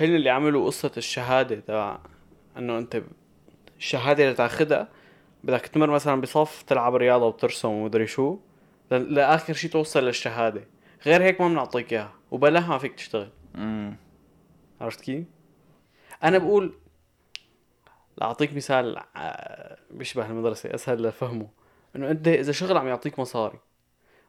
هن 0.00 0.14
اللي 0.14 0.30
عملوا 0.30 0.66
قصة 0.66 0.92
الشهادة 0.96 1.56
تبع 1.60 1.98
إنه 2.58 2.78
أنت 2.78 3.02
الشهادة 3.78 4.24
اللي 4.24 4.34
تاخذها 4.34 4.88
بدك 5.44 5.66
تمر 5.66 5.90
مثلا 5.90 6.20
بصف 6.20 6.62
تلعب 6.62 6.94
رياضة 6.94 7.26
وترسم 7.26 7.68
ومدري 7.68 8.06
شو. 8.06 8.38
لآخر 8.90 9.52
شيء 9.52 9.70
توصل 9.70 10.04
للشهادة. 10.04 10.64
غير 11.06 11.22
هيك 11.22 11.40
ما 11.40 11.48
بنعطيك 11.48 11.92
إياها. 11.92 12.12
وبلاها 12.30 12.68
ما 12.68 12.78
فيك 12.78 12.94
تشتغل. 12.94 13.30
امم 13.54 13.96
عرفت 14.80 15.00
كيف؟ 15.00 15.24
أنا 16.24 16.38
بقول 16.38 16.74
لأعطيك 18.18 18.54
مثال 18.54 18.96
آه، 19.16 19.76
بيشبه 19.90 20.26
المدرسة 20.26 20.74
أسهل 20.74 21.02
لفهمه. 21.02 21.48
إنه 21.96 22.10
أنت 22.10 22.28
إذا 22.28 22.52
شغل 22.52 22.76
عم 22.76 22.88
يعطيك 22.88 23.18
مصاري. 23.18 23.58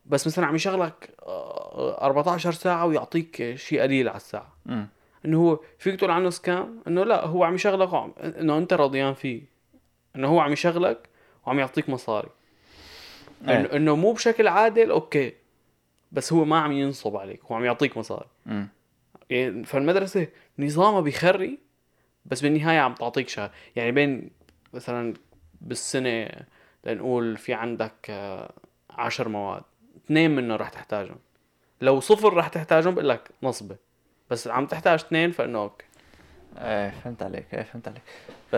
بس 0.06 0.28
مثلا 0.28 0.46
عم 0.46 0.56
يشغلك 0.56 1.16
آه، 1.24 2.02
14 2.02 2.52
ساعة 2.52 2.86
ويعطيك 2.86 3.56
شيء 3.56 3.82
قليل 3.82 4.08
على 4.10 4.18
الساعة. 4.18 4.58
امم 4.70 4.88
إنه 5.26 5.38
هو 5.38 5.60
فيك 5.78 5.96
تقول 5.96 6.12
عنه 6.12 6.30
سكام؟ 6.30 6.82
إنه 6.88 7.04
لا 7.04 7.26
هو 7.26 7.44
عم 7.44 7.56
يشغلك 7.56 7.94
وعم... 7.94 8.14
إنه 8.20 8.58
أنت 8.58 8.74
راضيان 8.74 9.14
فيه. 9.14 9.44
إنه 10.16 10.28
هو 10.28 10.40
عم 10.40 10.52
يشغلك 10.52 11.10
وعم 11.46 11.60
يعطيك 11.60 11.90
مصاري. 11.90 12.30
إيه. 13.50 13.76
إنه 13.76 13.96
مو 13.96 14.12
بشكل 14.14 14.48
عادل 14.48 14.92
okay. 14.92 15.34
بس 16.12 16.34
هو 16.34 16.46
ما 16.46 16.60
عم 16.60 16.72
ينصب 16.72 17.18
عليك 17.18 17.44
هو 17.44 17.56
عم 17.56 17.66
يعطيك 17.66 17.98
مصاري. 17.98 18.28
يعني 19.30 19.64
فالمدرسة 19.64 20.28
نظامها 20.60 21.02
بيخري 21.02 21.60
بس 22.26 22.42
بالنهاية 22.42 22.80
عم 22.80 22.94
تعطيك 22.94 23.30
شهادة 23.30 23.54
يعني 23.76 23.92
بين 23.92 24.30
مثلا 24.74 25.14
بالسنة 25.62 26.30
لنقول 26.86 27.38
في 27.38 27.54
عندك 27.54 27.94
آه، 28.10 28.54
عشر 28.90 29.30
مواد 29.30 29.64
اثنين 30.06 30.32
منهم 30.32 30.58
رح 30.58 30.70
تحتاجهم. 30.70 31.18
لو 31.82 32.00
صفر 32.00 32.34
رح 32.34 32.48
تحتاجهم 32.48 32.94
بقول 32.94 33.10
لك 33.10 33.30
نصبة. 33.44 33.76
بس 34.30 34.48
عم 34.48 34.66
تحتاج 34.66 35.00
اثنين 35.00 35.32
فإنه 35.32 35.60
okay. 35.60 35.86
إيه 36.58 36.90
فهمت 36.90 37.24
عليك 37.24 37.46
إيه 37.54 37.64
فهمت 37.64 37.88
عليك. 37.88 38.02
ف... 38.52 38.56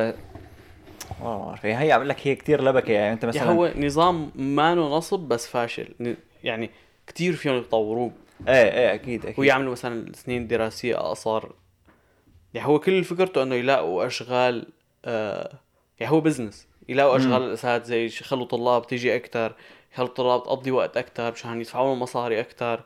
والله 1.21 1.37
ما 1.37 1.45
بعرف 1.45 1.65
هي 1.65 1.91
عم 1.91 1.97
أقول 1.97 2.09
لك 2.09 2.27
هي 2.27 2.35
كثير 2.35 2.63
لبكة 2.63 2.91
يعني 2.91 3.13
أنت 3.13 3.23
يعني 3.23 3.37
مثلا 3.37 3.51
هو 3.51 3.71
نظام 3.77 4.31
ما 4.35 4.75
نصب 4.75 5.19
بس 5.19 5.47
فاشل. 5.47 6.15
يعني 6.43 6.69
كتير 7.07 7.33
فيهم 7.33 7.57
يطوروه 7.57 8.11
إيه 8.47 8.53
إيه 8.53 8.93
أكيد 8.93 9.25
أكيد. 9.25 9.39
ويعملوا 9.39 9.71
مثلا 9.71 10.11
سنين 10.13 10.47
دراسية 10.47 10.95
أقصر. 10.97 11.49
يعني 12.53 12.67
هو 12.67 12.79
كل 12.79 13.03
فكرته 13.03 13.43
إنه 13.43 13.55
يلاقوا 13.55 14.05
أشغال 14.07 14.67
آه 15.05 15.53
يعني 15.99 16.11
هو 16.11 16.21
بزنس 16.21 16.67
يلاقوا. 16.89 17.17
أشغال 17.17 17.43
الاساتذه 17.43 17.95
يخلوا 17.95 18.45
طلاب 18.45 18.87
تيجي 18.87 19.15
أكثر 19.15 19.55
يخلوا 19.93 20.07
الطلاب 20.07 20.43
تقضي 20.43 20.71
وقت 20.71 20.97
أكثر 20.97 21.31
مشان 21.31 21.61
يدفعوا 21.61 21.87
لهم 21.87 21.99
مصاري 21.99 22.39
أكثر 22.39 22.83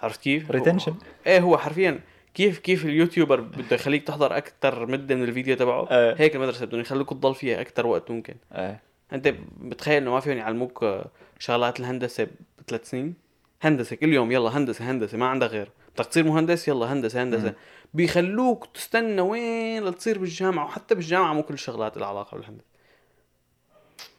عرفت 0.00 0.20
كيف؟ 0.20 0.50
retention 0.50 0.94
إيه 1.26 1.40
هو 1.40 1.58
حرفيا 1.58 2.00
كيف 2.40 2.58
كيف 2.58 2.84
ال 2.84 2.90
YouTuber 2.90 3.40
بده 3.40 3.76
يخليك 3.76 4.06
تحضر 4.06 4.36
أكثر 4.36 4.86
مدة 4.86 5.14
من 5.14 5.22
الفيديو 5.24 5.56
تبعه؟ 5.56 5.88
إيه. 5.90 6.14
هيك 6.18 6.36
المدرسة 6.36 6.66
بدهم 6.66 6.80
يخلوك 6.80 7.10
تضل 7.10 7.34
فيها 7.34 7.60
أكثر 7.60 7.86
وقت 7.86 8.10
ممكن. 8.10 8.34
إيه 8.52 8.80
أنت 9.12 9.34
بتخيل 9.60 10.02
إنه 10.02 10.10
ما 10.10 10.20
فيهم 10.20 10.36
يعلموك 10.36 11.00
شغلات 11.38 11.80
الهندسة 11.80 12.26
بثلاث 12.58 12.90
سنين؟ 12.90 13.14
هندسة 13.62 13.96
كل 13.96 14.12
يوم 14.14 14.32
يلا 14.32 14.56
هندسة 14.56 14.90
هندسة 14.90 15.18
ما 15.18 15.26
عندك 15.26 15.46
غير. 15.46 15.70
بدك 15.94 16.06
تصير 16.06 16.24
مهندس؟ 16.24 16.68
يلا 16.68 16.92
هندسة 16.92 17.22
هندسة. 17.22 17.48
مم. 17.48 17.54
بيخلوك 17.94 18.66
تستنى 18.74 19.20
وين 19.20 19.84
لتصير 19.84 20.18
بالجامعة 20.18 20.64
وحتى 20.64 20.94
بالجامعة 20.94 21.32
مو 21.32 21.42
كل 21.42 21.54
الشغلات 21.54 21.96
لها 21.96 22.08
علاقة 22.08 22.36
بالهندسة. 22.36 22.64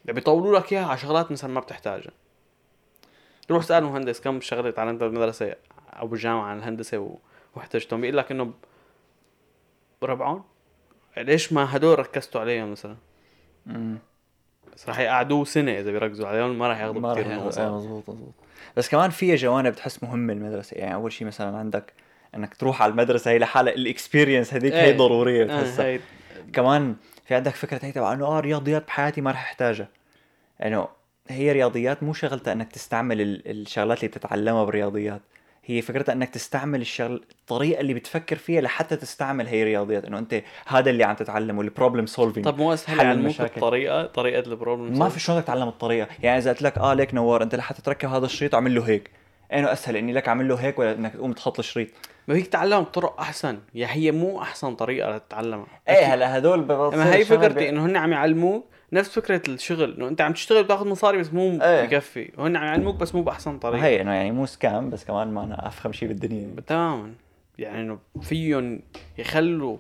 يعني 0.06 0.16
بيطولوا 0.16 0.60
لك 0.60 0.74
إياها 0.74 0.86
على 0.86 0.98
شغلات 0.98 1.32
مثلا 1.32 1.52
ما 1.54 1.60
بتحتاجها. 1.60 2.12
روح 3.52 3.64
اسال 3.64 3.84
مهندس 3.84 4.22
كم 4.22 4.42
شغلة 4.42 4.72
تعلمتها 4.72 5.08
بالمدرسة 5.08 5.56
أو 5.90 6.08
بالجامعة 6.08 6.44
عن 6.46 6.58
الهندسة 6.58 7.00
و- 7.00 7.18
واحتجتهم 7.56 8.02
بيقول 8.02 8.18
لك 8.18 8.32
إنه 8.32 8.52
بربعهم 10.02 10.44
ليش 11.18 11.54
ما 11.54 11.76
هدول 11.76 12.00
ركزتوا 12.00 12.42
عليهم 12.42 12.72
مثلا؟ 12.72 12.96
امم 13.68 13.98
بس 14.76 14.90
رح 14.90 15.00
يقعدوه 15.00 15.46
سنة 15.46 15.72
إذا 15.80 15.92
بيركزوا 15.92 16.28
عليهم 16.28 16.60
ما 16.60 16.68
رح 16.72 16.80
ياخذوا 16.80 17.14
كثير 17.14 17.26
من 17.26 17.32
إيه 17.32 17.48
مزبوط 17.48 18.10
مزبوط 18.10 18.34
بس 18.78 18.90
كمان 18.90 19.10
في 19.10 19.36
جوانب 19.36 19.76
تحس 19.76 20.04
مهمة 20.04 20.34
المدرسة. 20.34 20.78
يعني 20.78 20.94
أول 20.94 21.12
شيء 21.12 21.28
مثلا 21.28 21.58
عندك 21.58 21.94
إنك 22.36 22.56
تروح 22.56 22.82
على 22.82 22.92
المدرسة 22.92 23.32
هي 23.32 23.40
لحالها 23.40 23.74
الاكسبيرينس 23.74 24.54
هذيك 24.54 24.74
هي 24.74 24.86
إيه. 24.86 24.98
ضرورية 24.98 25.44
آه، 25.44 25.46
بتحسها. 25.46 25.86
هاي. 25.86 26.00
كمان 26.54 26.96
في 27.26 27.36
عندك 27.36 27.56
فكرة 27.56 27.86
هي 27.86 27.92
تبع 27.92 28.14
إنه 28.14 28.26
آه 28.26 28.40
رياضيات 28.40 28.88
بحياتي 28.88 29.22
ما 29.22 29.32
رح 29.32 29.42
أحتاجها. 29.42 29.88
إنه 30.64 30.88
هي 31.30 31.52
رياضيات 31.52 32.04
مو 32.04 32.14
شغلتها 32.14 32.54
إنك 32.54 32.72
تستعمل 32.72 33.22
ال- 33.22 33.48
الشغلات 33.52 33.98
اللي 33.98 34.08
بتتعلمها 34.08 34.64
بالرياضيات 34.64 35.22
هي 35.78 35.82
فكرتها 35.82 36.14
إنك 36.14 36.30
تستعمل 36.30 36.82
الشغل 36.82 37.24
الطريقة 37.32 37.80
اللي 37.82 37.94
بتفكر 37.94 38.36
فيها 38.36 38.62
لحتى 38.62 38.96
تستعمل 38.96 39.48
هي 39.48 39.64
رياضيات 39.64 40.06
إنه 40.06 40.18
أنت 40.20 40.42
هذا 40.68 40.90
اللي 40.90 41.04
عم 41.04 41.16
تتعلمه 41.16 41.62
ال 41.62 41.67
problem 41.67 42.06
solving 42.06 42.46
طب 42.46 42.58
مو 42.58 42.74
أسهل 42.74 43.00
حل 43.00 43.06
يعلموك 43.06 43.26
المشاكل. 43.26 43.56
الطريقة 43.56 44.06
طريقة 44.06 44.40
ال 44.50 44.56
problem 44.56 45.00
ما 45.00 45.10
في 45.10 45.20
شلون 45.20 45.44
تتعلم 45.44 45.68
الطريقة؟ 45.68 46.08
يعني 46.24 46.38
إذا 46.38 46.50
قلت 46.52 46.62
لك 46.62 46.78
آه 46.78 46.94
ليك 46.94 47.14
نوار 47.14 47.44
أنت 47.44 47.56
لحتى 47.56 47.82
تركب 47.82 48.10
هذا 48.10 48.26
الشريط 48.26 48.56
أعمل 48.56 48.76
له 48.76 48.88
هيك. 48.90 49.10
إنه 49.54 49.72
أسهل 49.72 49.96
إني 49.98 50.14
لك 50.14 50.28
أعمل 50.28 50.48
له 50.48 50.56
هيك 50.56 50.80
ولا 50.80 50.92
إنك 50.92 51.14
تقوم 51.14 51.34
تحط 51.34 51.60
الشريط 51.60 51.88
ما 52.28 52.36
فيك 52.36 52.48
تتعلم 52.48 52.80
بطرق 52.82 53.20
أحسن. 53.20 53.60
يا 53.76 53.88
هي 53.92 54.12
مو 54.12 54.42
أحسن 54.42 54.76
طريقة 54.76 55.16
لتتعلمها. 55.16 55.68
إيه 55.90 56.14
هلا 56.14 56.38
هدول 56.38 56.66
ما 56.68 57.16
هي 57.16 57.26
شغل 57.26 57.38
فكرتي 57.38 57.56
ب- 57.66 57.68
إنه 57.68 57.86
هن 57.86 57.96
عم 57.98 58.12
يعلموك 58.12 58.66
نفس 58.94 59.10
فكرة 59.10 59.42
الشغل 59.48 59.94
إنه 59.94 60.08
أنت 60.08 60.22
عم 60.22 60.34
تشتغل 60.34 60.64
بتاخذ 60.64 60.88
مصاري 60.88 61.18
بس 61.18 61.34
مو 61.34 61.62
إيه. 61.62 61.86
بكفي 61.86 62.32
وهن 62.38 62.56
عم 62.56 62.64
يعلموك 62.64 62.96
بس 62.96 63.16
مو 63.16 63.24
بأحسن 63.24 63.60
طريقة. 63.60 63.86
هي 63.86 64.02
إنه 64.02 64.14
يعني 64.14 64.32
مو 64.32 64.46
سكام 64.46 64.90
بس 64.90 65.06
كمان 65.06 65.28
ما 65.28 65.44
أنا 65.44 65.68
افخم 65.68 65.92
شيء 65.92 66.08
بالدنيا. 66.08 66.62
تماما. 66.68 67.14
يعني 67.58 67.82
إنه 67.82 68.00
فيهم 68.22 68.82
يخلوا 69.18 69.78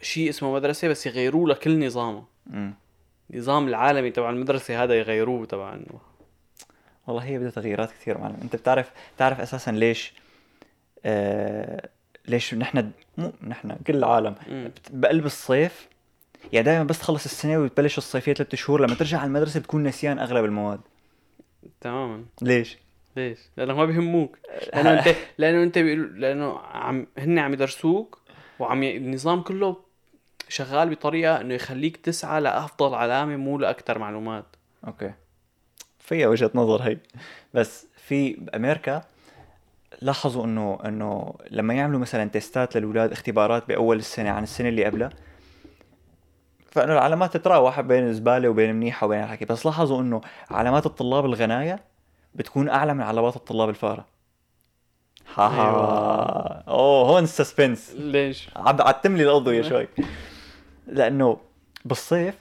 شيء 0.00 0.28
اسمه 0.28 0.54
مدرسة 0.54 0.88
بس 0.88 1.06
يغيروا 1.06 1.48
له 1.48 1.54
كل 1.54 1.86
نظامه. 1.86 2.24
امم 2.52 2.74
النظام 3.30 3.68
العالمي 3.68 4.10
تبع 4.10 4.30
المدرسة 4.30 4.82
هذا 4.82 4.94
يغيروه 4.94 5.46
تبع 5.46 5.74
إنه. 5.74 6.00
والله 7.06 7.24
هي 7.24 7.38
بدها 7.38 7.50
تغييرات 7.50 7.90
كثير 7.90 8.18
معلم. 8.18 8.36
أنت 8.42 8.56
بتعرف 8.56 8.90
بتعرف 9.16 9.40
أساسا 9.40 9.70
ليش 9.70 10.12
آه 11.04 11.88
ليش 12.28 12.54
نحن 12.54 12.90
مو 13.18 13.32
نحن 13.46 13.76
كل 13.86 13.96
العالم 13.96 14.34
بقلب 14.90 15.26
الصيف 15.26 15.88
يعني 16.52 16.64
دائما 16.64 16.84
بس 16.84 16.98
تخلص 16.98 17.24
السنة 17.24 17.58
وتبلش 17.58 17.98
الصيفية 17.98 18.32
ثلاث 18.32 18.54
شهور 18.54 18.80
لما 18.80 18.94
ترجع 18.94 19.18
على 19.18 19.26
المدرسة 19.26 19.60
بتكون 19.60 19.82
نسيان 19.82 20.18
أغلب 20.18 20.44
المواد. 20.44 20.80
تماما. 21.80 22.24
ليش؟ 22.42 22.78
ليش؟ 23.16 23.38
لأنه 23.56 23.74
ما 23.74 23.84
بيهموك. 23.84 24.38
لأنه 24.74 24.98
انت 24.98 25.16
لأنه 25.38 25.62
أنت 25.62 25.78
بيقولوا 25.78 26.08
لأنه 26.08 26.58
عم 26.58 27.06
هن 27.18 27.38
عم 27.38 27.52
يدرسوك 27.52 28.18
وعم 28.58 28.82
ي... 28.82 28.96
النظام 28.96 29.40
كله 29.42 29.76
شغال 30.48 30.90
بطريقة 30.90 31.40
إنه 31.40 31.54
يخليك 31.54 31.96
تسعى 31.96 32.40
لأفضل 32.40 32.94
علامة 32.94 33.36
مو 33.36 33.58
لاكثر 33.58 33.98
معلومات. 33.98 34.44
أوكي. 34.86 35.12
فيها 35.98 36.28
وجهة 36.28 36.50
نظر 36.54 36.82
هي. 36.82 36.98
بس 37.54 37.86
في 37.96 38.32
بامريكا 38.32 39.02
لاحظوا 40.02 40.44
انه 40.44 40.78
إنه 40.84 41.34
لما 41.50 41.74
يعملوا 41.74 42.00
مثلا 42.00 42.30
تيستات 42.30 42.76
للأولاد 42.76 43.12
اختبارات 43.12 43.68
بأول 43.68 43.98
السنة 43.98 44.30
عن 44.30 44.42
السنة 44.42 44.68
اللي 44.68 44.84
قبلها 44.84 45.10
فإنه 46.74 46.92
العلامات 46.92 47.36
تتراوح 47.36 47.80
بين 47.80 48.12
زباله 48.12 48.48
وبين 48.48 48.74
منيحة 48.74 49.06
وبين 49.06 49.22
الحكي. 49.22 49.44
بس 49.44 49.66
لاحظوا 49.66 50.00
إنه 50.00 50.20
علامات 50.50 50.86
الطلاب 50.86 51.24
الغناية 51.24 51.80
بتكون 52.34 52.68
أعلى 52.68 52.94
من 52.94 53.00
علامات 53.02 53.36
الطلاب 53.36 53.68
الفاره 53.68 54.04
ها 55.34 55.46
ها. 55.46 55.68
أيوة. 55.68 56.64
أوه 56.68 57.08
هون 57.08 57.22
السسبنس. 57.22 57.94
ليش؟ 57.98 58.50
عم 58.56 58.76
عتم 58.80 59.16
لي 59.16 59.22
القضية 59.22 59.62
شوي. 59.62 59.88
لأنه 60.86 61.36
بالصيف 61.84 62.34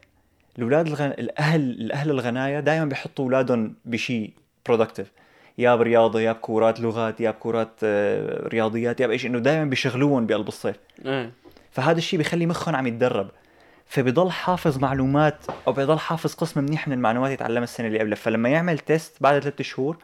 الأولاد 0.57 0.87
الغن... 0.87 1.05
الأهل 1.05 1.61
الأهل 1.61 2.09
الغناية 2.09 2.59
دائما 2.59 2.85
بيحطوا 2.85 3.25
أولادهم 3.25 3.75
بشيء 3.85 4.33
productive 4.65 5.11
يا 5.57 5.75
برياضة 5.75 6.21
يا 6.21 6.31
بكورات 6.31 6.79
لغات 6.79 7.21
يا 7.21 7.31
بكورات 7.31 7.71
آه، 7.83 8.47
رياضيات 8.47 8.99
يا 8.99 9.07
بايش 9.07 9.25
إنه 9.25 9.39
دائما 9.39 9.65
بيشغلوهم 9.65 10.25
بقلب 10.25 10.47
الصيف. 10.47 10.75
إيه. 11.05 11.31
فهذا 11.71 11.97
الشيء 11.97 12.17
بيخلي 12.17 12.45
مخهم 12.45 12.75
عم 12.75 12.87
يتدرب. 12.87 13.27
فبيضل 13.85 14.31
حافظ 14.31 14.77
معلومات 14.79 15.45
أو 15.67 15.73
بيضل 15.73 15.99
حافظ 15.99 16.33
قسم 16.33 16.61
منيح 16.63 16.87
من 16.87 16.93
المعلومات 16.93 17.31
يتعلمها 17.31 17.63
السنة 17.63 17.87
اللي 17.87 17.99
قبلها. 17.99 18.15
فلما 18.15 18.49
يعمل 18.49 18.79
test 18.79 19.17
بعد 19.21 19.39
ثلاثة 19.39 19.63
شهور 19.63 19.97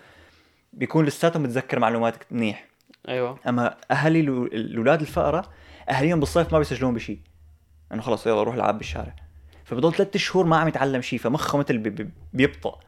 بيكون 0.73 1.05
لساته 1.05 1.39
متذكر 1.39 1.79
معلومات 1.79 2.15
منيح. 2.31 2.65
أيوه. 3.09 3.39
أما 3.47 3.77
أهالي 3.91 4.19
الاولاد 4.19 5.01
الفقراء 5.01 5.45
أهاليهم 5.89 6.19
بالصيف 6.19 6.51
ما 6.53 6.59
بيسجلون 6.59 6.93
بشيء 6.93 7.19
انه 7.93 8.01
خلص 8.01 8.27
يلا 8.27 8.43
روح 8.43 8.55
العب 8.55 8.77
بالشارع. 8.77 9.15
فبضل 9.65 9.93
ثلاث 9.93 10.17
شهور 10.17 10.45
ما 10.45 10.57
عم 10.57 10.67
يتعلم 10.67 11.01
شيء 11.01 11.19
فمخه 11.19 11.57
مثل 11.57 11.77
بي- 11.77 11.89
بي- 11.89 12.09
بيبطأ. 12.33 12.79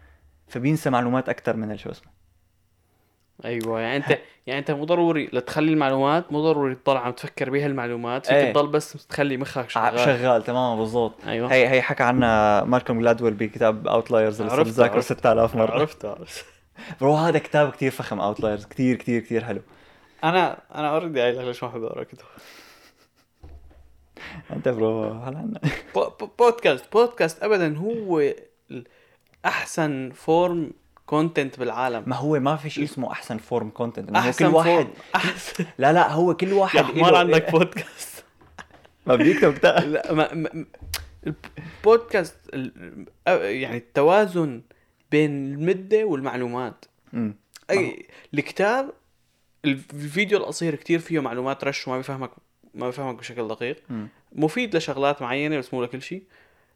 فبينسى 0.48 0.90
معلومات 0.90 1.30
أكثر 1.30 1.56
من 1.56 1.78
شو 1.78 1.92
اسمه. 1.92 2.12
أيوه 3.46 3.80
يعني 3.80 3.98
أنت 3.98 4.20
يعني 4.48 4.60
أنت 4.60 4.72
مو 4.72 4.86
ضروري 4.86 5.30
لتخلي 5.34 5.72
المعلومات 5.74 6.32
مو 6.32 6.42
ضروري 6.42 6.76
تضل 6.76 6.98
عم 6.98 7.12
تفكر 7.12 7.50
بهالمعلومات 7.50 8.26
فيك 8.26 8.36
إيه. 8.36 8.54
تضل 8.54 8.68
بس 8.68 9.08
تخلي 9.08 9.38
مخك 9.38 9.70
شغال, 9.70 10.00
شغال 10.00 10.44
تماما 10.44 10.76
بالضبط. 10.76 11.14
أيوه. 11.28 11.54
هي 11.54 11.70
هي 11.70 11.82
حكى 11.82 12.04
عنها 12.04 12.64
مالكوم 12.64 13.00
جلادويل 13.00 13.34
بكتاب 13.34 13.88
Outliers 13.88 14.42
اللي 14.42 14.64
بتذاكره 14.64 14.96
عرفت. 14.96 15.14
6000 15.14 15.56
مرة. 15.56 15.72
عرفت 15.72 16.06
عرفت 16.06 16.46
برو 17.02 17.14
هذا 17.16 17.40
كتاب 17.40 17.72
كتير 17.72 17.92
فخم 17.92 18.20
Outliers 18.20 18.66
كتير 18.66 18.96
كتير 18.96 19.22
كتير 19.22 19.44
حلو. 19.44 19.62
أنا 20.24 20.58
أنا 20.76 20.90
already 20.90 21.22
قايل 21.22 21.38
لك 21.38 21.46
ليش 21.46 21.64
ما 21.64 21.70
بحب 21.70 21.84
اقرا 21.84 22.04
كتب 22.04 22.26
أنت 24.54 24.70
برو 24.70 25.04
هلا 25.04 25.38
عنا. 25.38 25.60
podcast 26.40 26.94
podcast 26.94 27.44
ابدا 27.44 27.78
هو 27.78 28.24
أحسن 29.46 30.12
form 30.16 30.72
content 31.12 31.60
بالعالم. 31.60 32.04
ما 32.08 32.16
هو 32.16 32.40
ما 32.40 32.56
في 32.56 32.70
شيء 32.70 32.84
اسمه 32.84 33.12
أحسن 33.12 33.38
form 33.38 33.70
content 33.70 34.16
أحسن 34.16 34.46
كل 34.50 34.56
واحد 34.56 34.70
form 34.70 34.88
أحسن. 35.16 35.66
لا 35.78 35.94
لا 35.94 36.12
هو 36.12 36.36
كل 36.36 36.54
واحد 36.54 36.80
يا 36.80 36.84
حمار 36.84 37.16
عندك 37.16 37.52
بودكاست 37.52 38.24
ما 39.08 39.16
بدي 39.16 39.32
يكتب 39.32 39.54
كتاب 39.54 39.84
لا 39.88 40.14
ما 40.14 40.34
ما- 40.34 40.66
البودكاست 41.28 42.36
ال- 42.54 43.06
يعني 43.62 43.78
التوازن 43.78 44.62
بين 45.12 45.54
المدة 45.54 46.04
والمعلومات. 46.06 46.86
أمم. 47.14 47.36
أي 47.72 48.06
الكتاب 48.34 48.92
الفيديو 49.66 50.38
القصير 50.38 50.76
كتير 50.76 51.00
فيه 51.00 51.20
معلومات 51.20 51.64
رش 51.64 51.88
وما 51.88 51.98
بيفهمك 51.98 52.32
ما 52.74 52.86
بيفهمك 52.86 53.16
بشكل 53.20 53.48
دقيق. 53.48 53.78
أمم. 53.90 54.08
مفيد 54.36 54.76
لشغلات 54.76 55.22
معينة 55.22 55.58
بس 55.58 55.74
مو 55.74 55.84
لكل 55.84 56.02
شيء. 56.02 56.24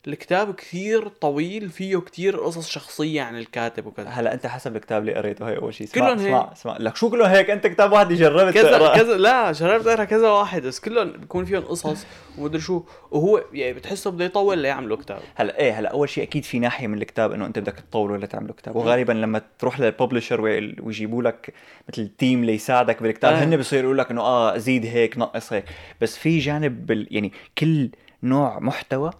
الكتاب 0.07 0.55
كثير 0.55 1.07
طويل 1.07 1.69
فيه 1.69 1.97
كتير 1.97 2.37
قصص 2.37 2.69
شخصية 2.69 3.21
عن 3.21 3.37
الكاتب 3.37 3.85
وكذا. 3.85 4.09
هلا 4.09 4.33
انت 4.33 4.47
حسب 4.47 4.75
الكتاب 4.75 5.01
اللي 5.01 5.13
قريته 5.13 5.49
هي 5.49 5.57
أول 5.57 5.73
شيء. 5.73 5.87
اسمع 5.87 6.05
كلهم 6.13 6.19
اسمع 6.19 6.51
اسمع 6.53 6.77
لك 6.77 6.95
شو 6.95 7.09
كلهم 7.09 7.27
هيك؟ 7.29 7.49
انت 7.49 7.67
كتاب 7.67 7.91
واحد 7.91 8.13
جربت 8.13 8.53
كذا 8.53 8.71
تقرأه. 8.77 8.95
كذا 8.95 9.17
لا 9.17 9.51
جربت 9.51 9.87
أقرأ 9.87 10.03
كذا 10.03 10.29
واحد 10.29 10.61
بس 10.61 10.79
كلهم 10.79 11.11
بيكون 11.11 11.45
فيهم 11.45 11.61
قصص 11.61 12.05
ومدري 12.37 12.61
شو. 12.61 12.83
وهو 13.11 13.43
يعني 13.53 13.73
بتحسه 13.73 14.11
بده 14.11 14.25
يطول 14.25 14.57
ليعملوا 14.57 14.97
كتاب. 14.97 15.19
هلا 15.35 15.59
إيه 15.59 15.79
هلا 15.79 15.89
أول 15.89 16.09
شيء 16.09 16.23
أكيد 16.23 16.43
في 16.43 16.59
ناحية 16.59 16.87
من 16.87 16.97
الكتاب 17.01 17.31
إنه 17.31 17.45
أنت 17.45 17.59
بدك 17.59 17.79
تطوله 17.89 18.13
ولا 18.13 18.25
تعمله 18.25 18.53
كتاب. 18.53 18.75
وغالبا 18.75 19.13
لما 19.13 19.41
تروح 19.59 19.79
للببلشر 19.79 20.41
وي- 20.41 20.75
ويجيبوا 20.81 21.23
لك 21.23 21.53
مثل 21.89 22.07
تيم 22.07 22.43
ليساعدك 22.45 23.03
بالكتاب 23.03 23.33
آه. 23.33 23.43
هن 23.43 23.57
بصيروا 23.57 23.83
يقول 23.85 23.97
لك 23.97 24.11
إنه 24.11 24.21
آه 24.21 24.57
زيد 24.57 24.85
هيك 24.85 25.17
نقص 25.17 25.53
هيك. 25.53 25.65
بس 26.01 26.17
في 26.17 26.39
جانب 26.39 26.85
بال 26.85 27.07
يعني 27.11 27.31
كل 27.57 27.89
نوع 28.23 28.59
محتوى 28.59 29.11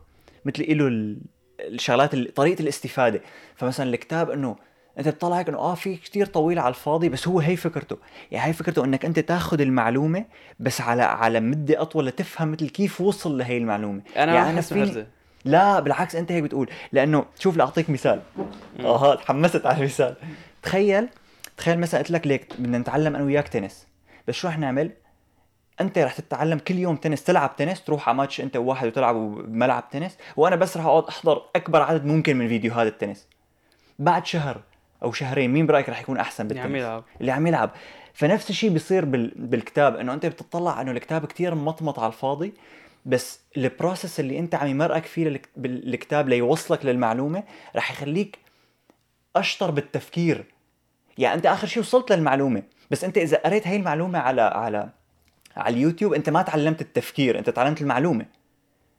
مثل 0.46 0.78
له 0.78 0.88
ال- 0.88 1.18
الشغلات 1.60 2.14
ال- 2.14 2.34
طريقة 2.34 2.62
الاستفادة. 2.62 3.22
فمثلا 3.56 3.90
الكتاب 3.90 4.30
إنه 4.30 4.56
أنت 5.00 5.08
بتطلع 5.08 5.38
هيك 5.40 5.50
إنه 5.50 5.58
آه 5.58 5.76
في 5.76 5.96
كتير 5.96 6.26
طويل 6.26 6.60
على 6.60 6.70
الفاضي 6.70 7.10
بس 7.10 7.28
هو 7.28 7.40
هي 7.40 7.56
فكرته. 7.56 7.98
يعني 8.32 8.50
هي 8.50 8.54
فكرته 8.54 8.86
إنك 8.86 9.06
أنت 9.06 9.20
تاخذ 9.20 9.62
المعلومة 9.62 10.26
بس 10.60 10.82
على 10.82 11.04
على 11.04 11.40
مدة 11.40 11.82
أطول 11.82 12.06
لتفهم 12.06 12.52
مثل 12.52 12.70
كيف 12.70 13.02
وصل 13.02 13.38
لهي 13.38 13.58
المعلومة. 13.58 14.02
أنا 14.18 14.34
يعني 14.34 14.56
بحس 14.56 14.74
فيني- 14.74 15.08
لا 15.46 15.80
بالعكس 15.80 16.16
أنت 16.16 16.32
هيك 16.32 16.44
بتقول. 16.44 16.70
لأنه 16.92 17.26
شوف 17.40 17.58
لاعطيك 17.58 17.90
مثال. 17.90 18.22
آه 18.80 19.16
تحمست 19.16 19.66
على 19.66 19.78
المثال. 19.78 20.16
تخيل 20.64 21.08
تخيل 21.58 21.80
مثلا 21.80 22.00
قلت 22.00 22.12
لك 22.12 22.28
ليك 22.28 22.48
بدنا 22.60 22.78
نتعلم 22.78 23.16
أنا 23.16 23.24
وياك 23.24 23.48
تنس. 23.48 23.88
بس 24.28 24.36
شو 24.36 24.48
رح 24.48 24.58
نعمل؟ 24.58 24.92
أنت 25.82 25.98
رح 25.98 26.14
تتعلم 26.14 26.60
كل 26.60 26.76
يوم 26.76 26.96
تنس 26.96 27.24
تلعب 27.24 27.56
تنس 27.56 27.84
تروح 27.84 28.10
على 28.10 28.18
ماتش 28.18 28.42
أنت 28.42 28.58
وواحد 28.58 28.88
وتلعبوا 28.88 29.42
بملعب 29.42 29.90
تنس 29.90 30.18
وأنا 30.36 30.56
بس 30.56 30.78
رح 30.78 30.86
أقعد 30.86 31.04
أحضر 31.04 31.42
أكبر 31.56 31.82
عدد 31.82 32.06
ممكن 32.06 32.38
من 32.38 32.48
فيديوهات 32.48 32.88
التنس. 32.88 33.28
بعد 34.00 34.26
شهر 34.26 34.62
أو 35.04 35.12
شهرين 35.12 35.54
مين 35.54 35.66
برأيك 35.66 35.90
رح 35.90 36.02
يكون 36.02 36.18
أحسن 36.18 36.44
اللي 36.44 36.54
بالتنس 36.54 36.72
عم 36.72 36.76
يلعب. 36.76 37.04
اللي 37.22 37.32
عم 37.32 37.48
يلعب. 37.48 37.72
فنفس 38.14 38.50
الشيء 38.50 38.70
بيصير 38.70 39.06
بال... 39.06 39.34
بالكتاب 39.36 39.96
إنه 39.96 40.14
أنت 40.14 40.26
بتطلع 40.26 40.82
إنه 40.82 40.92
الكتاب 40.92 41.26
كتير 41.26 41.56
مطمط 41.56 42.00
على 42.00 42.08
الفاضي 42.08 42.54
بس 43.06 43.40
ال 43.58 43.65
process 43.65 44.20
اللي 44.20 44.40
أنت 44.40 44.56
عم 44.56 44.68
يمرقك 44.68 45.06
فيه 45.06 45.26
للك... 45.26 45.50
بالكتاب 45.56 46.30
ليوصلك 46.30 46.86
للمعلومة 46.86 47.44
رح 47.76 47.92
يخليك 47.92 48.38
أشطر 49.36 49.72
بالتفكير. 49.72 50.46
يعني 51.18 51.36
أنت 51.36 51.46
آخر 51.46 51.68
شيء 51.68 51.84
وصلت 51.84 52.12
للمعلومة 52.12 52.64
بس 52.92 53.04
أنت 53.04 53.18
إذا 53.18 53.38
قريت 53.38 53.68
هاي 53.68 53.76
المعلومة 53.76 54.20
على 54.20 54.42
على 54.42 54.90
على 55.58 55.76
اليوتيوب 55.76 56.14
أنت 56.14 56.30
ما 56.30 56.42
تعلمت 56.42 56.82
التفكير 56.82 57.40
أنت 57.40 57.50
تعلمت 57.50 57.82
المعلومة. 57.82 58.26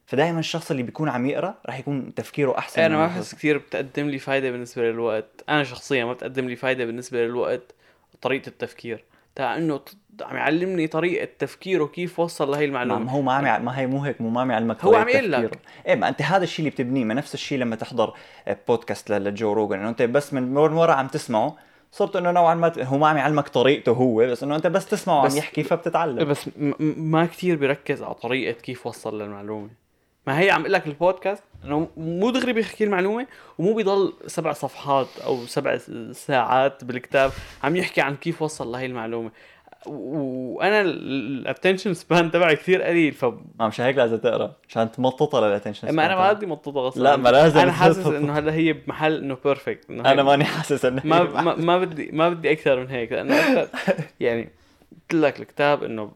فدائما 0.05 0.39
الشخص 0.39 0.71
اللي 0.71 0.83
بيكون 0.83 1.09
عم 1.09 1.25
يقرأ 1.25 1.55
رح 1.69 1.79
يكون 1.79 2.13
تفكيره 2.13 2.57
أحسن 2.57 2.81
أنا 2.81 2.97
ما. 2.97 3.07
بحس 3.07 3.35
كثير 3.35 3.57
بتقدم 3.57 4.09
لي 4.09 4.19
فايدة 4.19 4.51
بالنسبة 4.51 4.81
للوقت. 4.91 5.43
أنا 5.49 5.63
شخصيا 5.63 6.05
ما 6.05 6.13
بتقدم 6.13 6.47
لي 6.49 6.55
فايدة 6.55 6.85
بالنسبة 6.85 7.25
للوقت 7.25 7.75
طريقة 8.21 8.47
التفكير. 8.47 9.03
تاع 9.35 9.57
إنه 9.57 9.79
عم 10.21 10.35
يعلمني 10.35 10.87
طريقة 10.87 11.27
تفكيره 11.39 11.85
كيف 11.85 12.19
وصل 12.19 12.51
لهي 12.51 12.65
المعلومة. 12.65 12.99
ما 12.99 13.11
هو 13.11 13.21
ما 13.21 13.33
عم 13.33 13.45
يع- 13.45 13.59
ما 13.59 13.79
هي 13.79 13.87
مو 13.87 14.03
هيك 14.03 14.21
مو 14.21 14.29
ما 14.29 14.41
عم 14.41 14.51
يعلمك 14.51 14.83
هو 14.85 14.95
عم 14.95 15.09
يقول 15.09 15.31
لك. 15.31 15.59
إيه 15.87 15.95
ما 15.95 16.07
أنت 16.09 16.21
هذا 16.21 16.43
الشيء 16.43 16.59
اللي 16.59 16.69
بتبنيه 16.69 17.03
ما 17.05 17.13
نفس 17.13 17.33
الشيء 17.33 17.57
لما 17.57 17.75
تحضر 17.75 18.13
بودكاست 18.67 19.11
لجو 19.11 19.53
روجن 19.53 19.79
انه 19.79 19.89
أنت 19.89 20.01
بس 20.01 20.33
من 20.33 20.57
ورا 20.57 20.93
عم 20.93 21.07
تسمعه 21.07 21.55
صرت 21.91 22.15
إنه 22.15 22.31
نوعا 22.31 22.55
ما 22.55 22.71
هو 22.83 22.97
ما 22.97 23.07
عم 23.07 23.17
يعلمك 23.17 23.47
طريقته 23.49 23.91
هو 23.91 24.15
بس 24.15 24.43
إنه 24.43 24.55
أنت 24.55 24.67
بس 24.67 24.85
تسمعه 24.85 25.23
بس- 25.25 25.31
عم 25.31 25.37
يحكي 25.37 25.63
فبتتعلم. 25.63 26.29
بس 26.29 26.49
ما 26.97 27.25
كتير 27.25 27.55
بيركز 27.55 28.03
على 28.03 28.13
طريقة 28.13 28.51
كيف 28.61 28.87
وصل 28.87 29.21
للمعلومة. 29.21 29.69
ما 30.27 30.39
هي 30.39 30.51
عم 30.51 30.61
أقول 30.61 30.73
لك 30.73 30.87
البودكاست 30.87 31.43
إنه 31.65 31.87
مو 31.97 32.29
دغري 32.31 32.53
بيحكي 32.53 32.83
المعلومة 32.83 33.27
ومو 33.57 33.73
بيضل 33.73 34.13
سبع 34.27 34.53
صفحات 34.53 35.07
أو 35.25 35.45
سبع 35.45 35.77
ساعات 36.11 36.83
بالكتاب 36.83 37.31
عم 37.63 37.75
يحكي 37.75 38.01
عن 38.01 38.15
كيف 38.15 38.41
وصل 38.41 38.71
لهي 38.71 38.85
المعلومة. 38.85 39.31
وأنا 39.85 40.81
ال 40.81 40.92
attention 40.92 41.93
span 41.93 42.31
تبعي 42.31 42.55
كثير 42.55 42.81
قليل 42.81 43.13
ف 43.13 43.25
ما 43.59 43.67
مش 43.67 43.81
هيك 43.81 43.97
لازم 43.97 44.17
تقرأ 44.17 44.55
عشان 44.69 44.91
تمططها 44.91 45.47
لل 45.47 45.55
attention 45.55 45.91
ما 45.95 46.05
أنا 46.05 46.15
ما 46.15 46.33
بدي 46.33 46.45
مططها 46.45 46.87
أصلا 46.87 47.03
لا، 47.03 47.15
ما 47.15 47.29
لازم 47.29 47.59
أنا 47.59 47.71
حاسس. 47.71 48.05
إنه 48.07 48.33
هلا 48.37 48.53
هي 48.53 48.73
بمحل 48.73 49.17
إنه 49.17 49.37
perfect 49.43 49.89
أنا. 49.89 50.23
ماني 50.23 50.43
حاسس 50.45 50.85
إنه 50.85 51.01
ما 51.05 51.23
ما, 51.41 51.55
ما 51.55 51.77
بدي 51.79 52.09
ما 52.11 52.29
بدي 52.29 52.51
أكثر 52.51 52.79
من 52.79 52.89
هيك 52.89 53.11
لأنه 53.11 53.35
أكثر 53.35 53.77
يعني 54.19 54.49
قلت 54.91 55.13
لك 55.13 55.39
الكتاب 55.39 55.83
إنه 55.83 56.11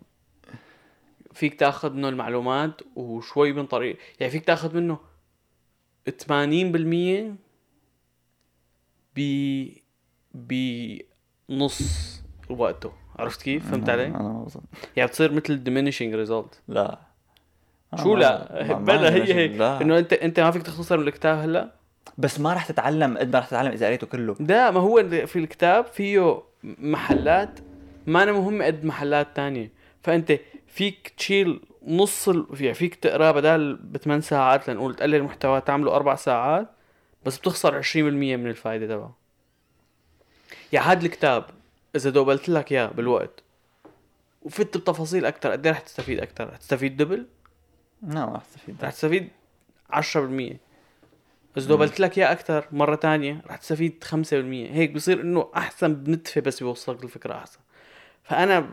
فيك 1.34 1.60
تاخذ 1.60 1.93
منه 1.93 2.10
المعلومات 2.10 2.82
وشوي 2.95 3.54
من 3.54 3.65
طريق 3.65 3.97
يعني 4.19 4.32
فيك 4.32 4.45
تاخذ 4.45 4.76
منه 4.76 4.97
80% 6.10 7.36
ب 9.15 9.67
بنص 11.50 12.21
وقته 12.50 12.91
عرفت 13.19 13.41
كيف؟ 13.41 13.71
فهمت 13.71 13.89
علي؟ 13.89 14.06
أنا 14.08 14.21
ما 14.21 14.43
بظن 14.43 14.62
يعني 14.95 15.10
بتصير 15.10 15.32
مثل 15.32 15.63
diminishing 15.65 16.28
result 16.28 16.58
لا 16.67 17.00
شو 18.04 18.15
لا؟ 18.15 18.63
بلا 18.88 19.13
هي. 19.13 19.34
هيك 19.34 19.52
لا. 19.52 19.82
إنه 19.82 19.97
انت 19.97 20.13
أنت 20.13 20.39
ما 20.39 20.52
فيك 20.52 20.62
تختصر 20.62 20.97
من 20.97 21.08
الكتاب 21.08 21.38
هلأ 21.38 21.71
بس 22.17 22.39
ما 22.39 22.54
رح 22.54 22.65
تتعلم 22.67 23.17
قد 23.17 23.34
ما 23.34 23.39
رح 23.39 23.47
تتعلم 23.47 23.71
إذا 23.71 23.88
قريته 23.88 24.08
كله 24.08 24.36
ده 24.39 24.71
ما 24.71 24.80
هو 24.80 25.04
في 25.26 25.39
الكتاب 25.39 25.86
فيه 25.86 26.41
محلات 26.63 27.60
ما 28.08 28.24
أنا 28.24 28.32
مهمة 28.32 28.65
قد 28.65 28.86
محلات 28.86 29.28
تانية 29.36 29.71
فأنت 30.04 30.39
فيك 30.67 31.13
تشيل 31.17 31.62
نص 31.88 32.30
ال... 32.30 32.45
يعني 32.60 32.74
فيك 32.74 32.95
تقرأ 32.95 33.32
بدل 33.32 33.76
بثمان 33.76 34.21
ساعات 34.21 34.69
لنقول 34.69 34.95
تقلل 34.95 35.15
المحتوى 35.15 35.62
تعمله 35.62 35.95
أربع 35.95 36.15
ساعات 36.15 36.67
بس 37.26 37.38
بتخسر 37.38 37.84
20% 37.84 37.95
من 37.95 38.47
الفائدة 38.47 38.88
تبعه 38.88 39.15
يعني 40.74 40.86
هذا 40.86 41.06
الكتاب 41.06 41.45
إذا 41.95 42.10
دوبلت 42.10 42.49
لك 42.49 42.71
إياه 42.71 42.88
بالوقت. 42.88 43.43
وفت 44.41 44.77
بتفاصيل 44.77 45.25
أكتر 45.25 45.51
قد 45.51 45.65
إيه 45.65 45.73
رح 45.73 45.80
تستفيد 45.80 46.19
أكتر؟ 46.19 46.49
رح 46.49 46.58
تستفيد 46.58 46.97
double؟ 46.97 47.25
لا 48.01 48.25
ما 48.25 48.34
رح 48.34 48.43
تستفيد. 48.43 48.84
رح 48.84 48.91
تستفيد 48.91 49.30
10% 49.93 50.58
بس 51.56 51.63
دوبلت 51.63 51.99
لك 51.99 52.17
إياه 52.17 52.32
أكثر 52.32 52.65
مرة 52.71 52.95
تانية 52.95 53.41
رح 53.47 53.56
تستفيد 53.56 54.04
5% 54.04 54.34
هيك 54.73 54.91
بصير 54.91 55.21
إنه 55.21 55.49
أحسن 55.56 55.95
بنتفه 55.95 56.41
بس 56.41 56.63
بيوصلك 56.63 57.04
الفكرة 57.04 57.34
أحسن. 57.34 57.60
فأنا 58.23 58.69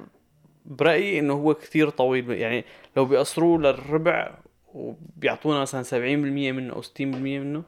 برأيي 0.67 1.19
إنه 1.19 1.33
هو 1.35 1.55
كثير 1.55 1.91
طويل. 1.91 2.31
يعني 2.31 2.65
لو 2.97 3.05
بيقصروه 3.05 3.59
للربع 3.59 4.35
وبيعطونا 4.75 5.61
مثلا 5.61 5.83
70% 5.83 5.95
منه 5.95 6.75
أو 6.75 6.83
60% 6.83 7.01
منه 7.01 7.63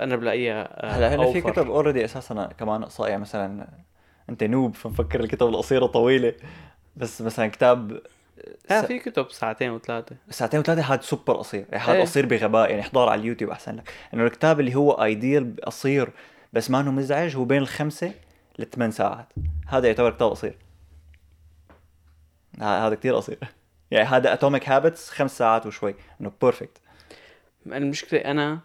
أنا 0.00 0.16
بلاقيها 0.16 0.86
آه، 0.86 0.90
هلا 0.90 1.14
هلا 1.14 1.32
في. 1.32 1.40
كتب 1.40 1.70
already 1.70 2.04
أساسا 2.04 2.46
كمان 2.58 2.88
يعني 3.00 3.20
مثلا 3.20 3.68
أنت 4.28 4.44
noob 4.44 4.74
فمفكر 4.74 5.20
الكتب 5.20 5.46
القصيرة 5.48 5.86
طويلة. 5.86 6.34
بس 6.96 7.22
مثلا 7.22 7.46
كتاب 7.48 8.00
لا 8.70 8.82
س- 8.82 8.84
في 8.84 8.98
كتب 8.98 9.30
ساعتين 9.30 9.70
وثلاثة. 9.70 10.16
ساعتين 10.30 10.60
وثلاثة 10.60 10.82
هذا 10.94 11.00
سوبر 11.00 11.36
قصير. 11.36 11.64
يعني 11.72 11.84
هذا 11.84 11.92
إيه. 11.96 12.02
قصير 12.02 12.26
بغباء 12.26 12.70
يعني 12.70 12.82
احضر 12.82 13.08
على 13.08 13.20
اليوتيوب 13.20 13.50
أحسن 13.50 13.76
لك. 13.76 13.92
إنه 14.14 14.24
الكتاب 14.24 14.60
اللي 14.60 14.74
هو 14.74 14.92
ideal 14.92 15.56
قصير 15.66 16.10
بس 16.52 16.70
ما 16.70 16.80
إنه 16.80 16.90
مزعج 16.90 17.36
هو 17.36 17.44
بين 17.44 17.58
الخمسة 17.62 18.12
لثمان 18.58 18.90
ساعات. 18.90 19.26
هذا 19.66 19.86
يعتبر 19.86 20.10
كتاب 20.10 20.30
قصير. 20.30 20.54
هذا 22.60 22.94
كتير 22.94 23.14
قصير. 23.16 23.38
يعني 23.90 24.08
هذا 24.08 24.32
Atomic 24.32 24.68
Habits 24.68 25.10
خمس 25.10 25.38
ساعات 25.38 25.66
وشوي. 25.66 25.94
إنه 26.20 26.32
بيرفكت 26.42 26.78
المشكلة 27.66 28.20
أنا 28.20 28.60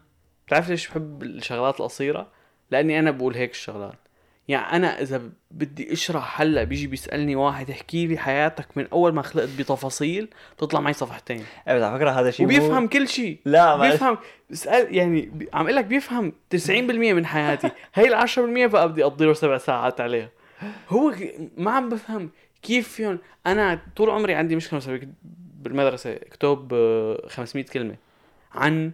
بتعرف 0.47 0.69
ليش 0.69 0.87
بحب 0.87 1.23
الشغلات 1.23 1.79
القصيرة؟ 1.79 2.27
لأني 2.71 2.99
أنا 2.99 3.11
بقول 3.11 3.35
هيك 3.35 3.51
الشغلات. 3.51 3.95
يعني 4.47 4.75
أنا 4.75 5.01
إذا 5.01 5.21
بدي 5.51 5.93
أشرح 5.93 6.41
هلأ 6.41 6.63
بيجي 6.63 6.87
بيسألني 6.87 7.35
واحد 7.35 7.69
احكي 7.69 8.07
لي 8.07 8.17
حياتك 8.17 8.67
من 8.77 8.87
أول 8.93 9.13
ما 9.13 9.21
خلقت 9.21 9.49
بتفاصيل 9.59 10.29
بتطلع 10.57 10.79
معي 10.79 10.93
صفحتين. 10.93 11.39
بس 11.67 11.81
على 11.83 11.97
فكرة 11.97 12.09
هذا 12.11 12.31
شيء 12.31 12.45
مو- 12.47 12.51
وبيفهم 12.57 12.87
كل 12.87 13.07
شيء. 13.07 13.39
لا 13.45 13.77
ما 13.77 13.89
بيفهم. 13.91 14.17
اسال 14.51 14.95
يعني 14.95 15.31
عم 15.53 15.63
أقول 15.65 15.75
لك 15.75 15.85
بيفهم 15.85 16.33
90% 16.49 17.13
من 17.13 17.25
حياتي. 17.25 17.69
هي 17.95 18.07
ال 18.07 18.13
10% 18.15 18.39
بقى 18.65 18.89
بدي 18.89 19.03
أقضي 19.03 19.25
له 19.25 19.33
سبع 19.33 19.57
ساعات 19.57 20.01
عليها. 20.01 20.29
هو 20.89 21.13
ما 21.57 21.71
عم 21.71 21.89
بفهم 21.89 22.29
كيف 22.61 22.87
فيهم. 22.87 23.19
أنا 23.47 23.81
طول 23.95 24.09
عمري 24.09 24.33
عندي 24.35 24.55
مشكلة 24.55 24.99
بالمدرسة. 25.61 26.13
اكتب 26.13 26.73
آه، 26.73 27.27
500 27.27 27.65
كلمة 27.65 27.95
عن 28.53 28.91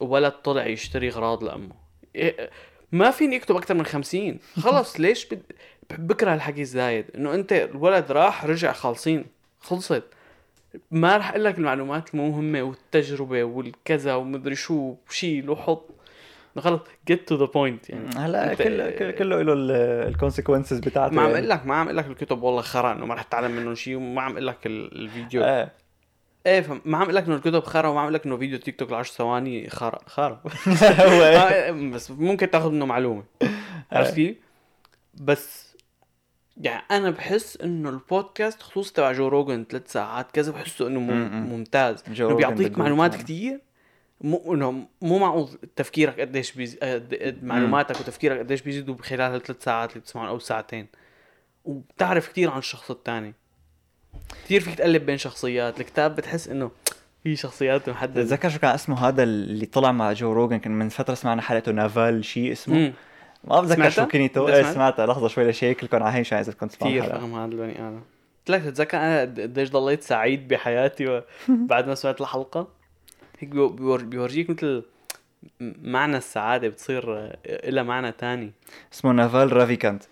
ولد 0.00 0.32
طلع 0.32 0.66
يشتري 0.66 1.08
اغراض 1.08 1.44
لأمه. 1.44 1.74
إيه، 2.16 2.50
ما 2.92 3.10
فيني 3.10 3.36
اكتب 3.36 3.56
أكثر 3.56 3.74
من 3.74 3.86
50 3.86 4.38
خلص 4.60 5.00
ليش 5.00 5.26
بد... 5.26 5.42
بكره 5.98 6.34
الحكي 6.34 6.60
الزايد 6.60 7.04
إنه 7.14 7.34
أنت 7.34 7.52
الولد 7.52 8.12
راح 8.12 8.44
رجع 8.44 8.72
خالصين. 8.72 9.24
خلصت. 9.60 10.02
ما 10.90 11.16
رح 11.16 11.30
أقول 11.30 11.44
لك 11.44 11.58
المعلومات 11.58 12.14
المهمة 12.14 12.62
والتجربة 12.62 13.44
والكذا 13.44 14.14
ومدري 14.14 14.54
شو 14.54 14.94
وشيل 15.08 15.50
وحط. 15.50 15.86
خلص. 16.58 16.80
Get 17.12 17.16
to 17.34 17.38
the 17.38 17.46
point 17.46 17.90
يعني. 17.90 18.08
هلا 18.16 18.54
كله 18.54 18.90
كله- 18.90 19.10
كله 19.10 19.42
له 19.42 19.54
ال 20.08 20.13
consequences 20.13 20.78
بتاعته 20.78 21.14
ما 21.14 21.22
عم 21.22 21.26
يعني. 21.28 21.38
أقول 21.38 21.48
لك 21.50 21.66
ما 21.66 21.74
عم 21.74 21.86
أقول 21.86 21.96
لك 21.96 22.06
الكتب 22.06 22.42
والله 22.42 22.62
خرا 22.62 22.92
إنه 22.92 23.06
ما 23.06 23.14
رح 23.14 23.22
تتعلم 23.22 23.50
منهم 23.50 23.74
شيء 23.74 23.96
وما 23.96 24.22
عم 24.22 24.32
أقول 24.32 24.46
لك 24.46 24.66
ال- 24.66 25.02
الفيديو. 25.02 25.44
إيه 25.44 25.72
إيه 26.46 26.60
فما 26.60 26.96
عم 26.96 27.02
أقول 27.02 27.14
لك 27.14 27.24
انه 27.26 27.36
الكتب 27.36 27.60
خرا 27.64 27.88
وما 27.88 27.98
عم 28.00 28.04
أقول 28.04 28.14
لك 28.14 28.26
انه 28.26 28.36
فيديو 28.36 28.58
تيك 28.58 28.78
توك 28.78 28.90
ل 28.90 28.94
10 28.94 29.14
ثواني 29.14 29.70
خرا 29.70 29.98
خرا 30.06 30.42
إيه. 30.66 31.38
آه، 31.68 31.70
بس 31.70 32.10
ممكن 32.10 32.50
تاخذ 32.50 32.70
منه 32.70 32.86
معلومة 32.86 33.24
عرفت 33.92 34.14
كيف؟ 34.14 34.36
بس 35.14 35.70
يعني 36.56 36.82
أنا 36.90 37.10
بحس 37.10 37.56
إنه 37.56 37.88
البودكاست 37.90 38.62
خصوصا 38.62 38.92
تبع 38.94 39.12
جو 39.12 39.28
روجن 39.28 39.64
ثلاث 39.70 39.92
ساعات 39.92 40.30
كذا 40.32 40.52
بحسه 40.52 40.86
إنه 40.86 41.00
مم- 41.00 41.10
م-م. 41.10 41.52
ممتاز 41.52 42.04
إنه 42.08 42.34
بيعطيك 42.34 42.78
معلومات. 42.78 43.14
كتير 43.14 43.60
مو 44.20 44.54
إنه 44.54 44.86
مو 45.02 45.18
معقول 45.18 45.48
تفكيرك 45.76 46.20
قديش 46.20 46.52
بيز... 46.52 46.76
قد... 46.82 47.14
قد 47.14 47.44
معلوماتك 47.44 48.00
وتفكيرك 48.00 48.38
قديش 48.38 48.62
بيزيدوا 48.62 48.96
خلال 49.02 49.32
هالثلاث 49.32 49.64
ساعات 49.64 49.90
اللي 49.90 50.00
بتسمعهم 50.00 50.28
أو 50.28 50.38
ساعتين 50.38 50.86
وبتعرف 51.64 52.28
كتير 52.28 52.50
عن 52.50 52.58
الشخص 52.58 52.90
الثاني 52.90 53.34
كتير 54.44 54.60
فيك 54.60 54.74
تقلب 54.74 55.06
بين 55.06 55.18
شخصيات 55.18 55.80
الكتاب 55.80 56.16
بتحس 56.16 56.48
إنه 56.48 56.70
في 57.22 57.36
شخصيات 57.36 57.88
محددة. 57.88 58.22
تتذكر 58.22 58.48
شو 58.48 58.58
كان 58.58 58.70
اسمه 58.74 59.08
هذا 59.08 59.22
اللي 59.22 59.66
طلع 59.66 59.92
مع 59.92 60.12
جو 60.12 60.32
روجن 60.32 60.58
كان 60.58 60.72
من 60.72 60.88
فترة 60.88 61.14
سمعنا 61.14 61.42
حلقته 61.42 61.72
نافال 61.72 62.24
شيء 62.24 62.52
اسمه. 62.52 62.74
مم. 62.74 62.92
ما 63.44 63.60
بتذكر؟ 63.60 63.90
شو 63.90 64.06
كنيته؟ 64.06 64.48
إيه 64.48 64.62
سمعت؟ 64.62 64.74
سمعتها 64.74 65.06
لحظة 65.06 65.28
شوي 65.28 65.50
ل 65.50 65.56
check 65.56 65.84
لكم 65.84 66.02
على 66.02 66.24
شان 66.24 66.38
اذا 66.38 66.52
كنت 66.52 66.74
كثير 66.76 67.02
فهم 67.02 67.34
هذا 67.34 67.44
البني 67.52 67.72
آدم. 67.88 68.00
قلت 68.38 68.50
لك 68.50 68.62
تتذكر 68.62 68.98
أنا 68.98 69.20
قد- 69.20 69.40
قديش 69.40 69.70
ضليت 69.70 70.02
سعيد 70.02 70.48
بحياتي 70.48 71.06
و- 71.06 71.22
بعد 71.48 71.88
ما 71.88 71.94
سمعت 71.94 72.20
الحلقة؟ 72.20 72.68
هيك 73.38 73.48
بيو- 73.50 73.68
بيور- 73.68 74.02
بيورجيك 74.04 74.50
مثل 74.50 74.82
معنى 75.82 76.16
السعادة 76.16 76.68
بتصير 76.68 77.16
آه، 77.18 77.36
لها 77.70 77.82
معنى 77.82 78.12
تاني. 78.12 78.52
اسمه 78.94 79.12
نافال 79.12 79.52
رافيكانت. 79.52 80.02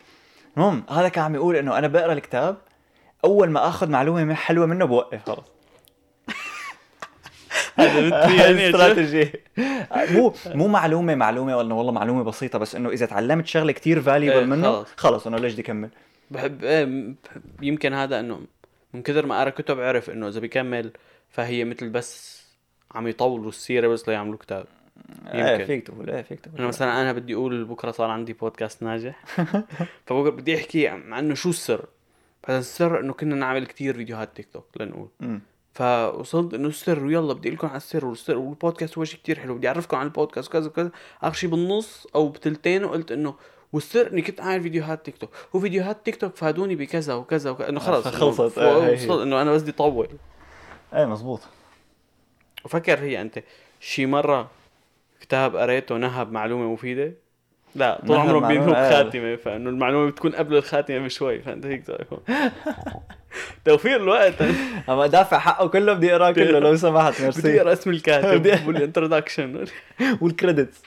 المهم 0.57 0.83
هذا 0.91 1.09
كان 1.09 1.25
عم 1.25 1.35
يقول 1.35 1.57
إنه 1.57 1.79
أنا 1.79 1.87
بقرأ 1.89 2.13
الكتاب 2.13 2.57
أول 3.25 3.51
ما 3.51 3.69
آخذ 3.69 3.91
معلومة 3.91 4.35
حلوة 4.35 4.67
منه 4.67 4.85
بوقف 4.85 5.25
خلص. 5.27 5.45
يعني 8.39 8.69
استراتيجي. 8.69 9.33
مو 9.89 10.35
مو 10.47 10.69
معلومة 10.69 11.15
معلومة 11.15 11.57
ولا 11.57 11.75
والله 11.75 11.93
معلومة 11.93 12.23
بسيطة 12.23 12.59
بس 12.59 12.75
إنه 12.75 12.89
إذا 12.89 13.07
تعلمت 13.07 13.47
شغلة 13.47 13.73
كتير 13.73 13.97
إيه، 13.97 14.03
valuable 14.03 14.47
منه 14.47 14.85
خلص. 14.97 15.27
إنه 15.27 15.37
ليش 15.39 15.53
بدي 15.53 15.63
أكمل؟ 15.63 15.89
بحب 16.31 16.65
إيه 16.65 17.15
يمكن 17.63 17.93
هذا 17.93 18.21
إنه 18.21 18.41
من 18.95 19.03
كثر 19.03 19.27
ما 19.27 19.41
قرا 19.41 19.51
كتب 19.51 19.81
عرف 19.81 20.11
إنه 20.11 20.29
إذا 20.29 20.41
بيكمل 20.41 20.91
فهي 21.31 21.65
مثل 21.65 21.89
بس 21.89 22.43
عم 22.95 23.09
يطولوا 23.09 23.49
السيرة 23.49 23.89
بس 23.89 24.09
ليعملوا 24.09 24.39
كتاب. 24.39 24.67
إيه 25.33 25.53
يمكن. 25.53 25.65
فيك 25.65 25.87
تقول 25.87 26.11
إيه 26.11 26.23
فيك 26.23 26.41
تقول. 26.41 26.59
أنا 26.59 26.67
مثلا 26.67 27.03
أنا 27.03 27.13
بدي 27.13 27.35
أقول 27.35 27.65
بكرة 27.65 27.91
صار 27.91 28.11
عندي 28.11 28.33
بودكاست 28.33 28.83
ناجح. 28.83 29.25
فبكره 30.07 30.31
بدي 30.31 30.57
أحكي 30.57 30.89
عن 30.89 31.13
إنه 31.13 31.35
شو 31.35 31.51
السر. 31.51 31.85
بعدين 32.43 32.61
السر 32.61 33.01
إنه 33.01 33.13
كنا 33.13 33.35
نعمل 33.35 33.67
كتير 33.67 33.95
فيديوهات 33.95 34.37
تيك 34.37 34.49
توك 34.53 34.67
لنقول 34.81 35.09
مم. 35.21 35.41
فوصلت 35.73 36.55
إنه 36.55 36.69
السر 36.69 37.05
ويلا 37.05 37.33
بدي 37.33 37.51
لكم 37.51 37.67
على 37.67 37.77
السر 37.77 38.07
والسر 38.07 38.37
والبودكاست 38.39 38.99
هو 38.99 39.05
شيء 39.05 39.21
كتير 39.21 39.39
حلو 39.39 39.55
بدي 39.55 39.69
أعرفكم 39.69 39.97
عن 39.97 40.07
البودكاست 40.07 40.49
وكذا 40.49 40.67
وكذا 40.67 40.91
آخر 41.23 41.35
شيء 41.35 41.51
بالنص 41.51 42.07
أو 42.15 42.29
بتلتين 42.29 42.85
وقلت 42.85 43.13
إنه 43.13 43.35
والسر 43.73 44.13
إني 44.13 44.23
كنت 44.23 44.41
عامل 44.41 44.63
فيديوهات 44.63 45.05
تيك 45.05 45.17
توك 45.17 45.31
وفيديوهات 45.53 46.05
تيك 46.05 46.17
توك 46.17 46.37
فادوني 46.37 46.77
بكذا 46.77 47.15
وكذا 47.15 47.51
وكذا 47.51 47.69
إنه 47.69 47.81
خلص 47.81 48.09
خلصت. 48.09 48.59
آه،. 48.59 48.93
وصلت 48.93 49.23
إنه 49.23 49.43
أنا 49.43 49.53
بس 49.53 49.63
بدي 49.63 49.73
طول 49.73 50.09
إيه 50.95 51.07
مزبوط 51.07 51.41
وفكر 52.65 52.99
هي 52.99 53.21
أنت 53.21 53.43
شي 53.81 54.07
مرة 54.07 54.51
كتاب 55.21 55.57
قريته 55.57 55.97
نهب 55.97 56.33
معلومة 56.33 56.73
مفيدة 56.73 57.15
لا 57.75 58.01
طول 58.07 58.17
عمره 58.17 58.73
آه. 58.77 58.91
خاتمة 58.91 59.37
فإنه 59.37 59.71
المعلومة 59.71 60.11
بتكون 60.11 60.33
قبل 60.35 60.57
الخاتمة 60.57 60.99
بشوي 60.99 61.39
فأنت 61.43 61.67
هيك. 61.67 61.83
توفير 63.65 63.97
الوقت. 63.97 64.35
أما 64.89 65.07
دافع 65.07 65.39
حقه 65.39 65.69
كله 65.69 65.93
بدي 65.93 66.13
أقرأه 66.13 66.31
كله 66.33 66.59
لو 66.59 66.77
سمحت 66.77 67.13
بدي 67.17 67.23
ميرسي 67.25 67.61
أقرأ 67.61 67.73
اسم 67.73 67.91
الكاتب 67.91 68.39
بدي- 68.43 68.67
والانترودكشن 68.67 69.65
والكريدتس 70.23 70.83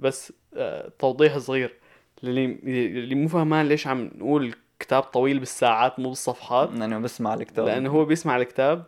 بس 0.00 0.32
آه، 0.56 0.92
توضيح 0.98 1.38
صغير. 1.38 1.74
اللي 2.24 2.44
اللي 2.98 3.14
مو 3.14 3.28
فهمان 3.28 3.68
ليش 3.68 3.86
عم 3.86 4.10
نقول 4.18 4.54
كتاب 4.80 5.02
طويل 5.02 5.38
بالساعات 5.38 5.98
مو 5.98 6.08
بالصفحات. 6.08 6.70
لأنه 6.72 6.98
بسمع 6.98 7.34
الكتاب. 7.34 7.66
لأنه 7.66 7.90
هو 7.90 8.04
بيسمع 8.04 8.36
الكتاب. 8.36 8.84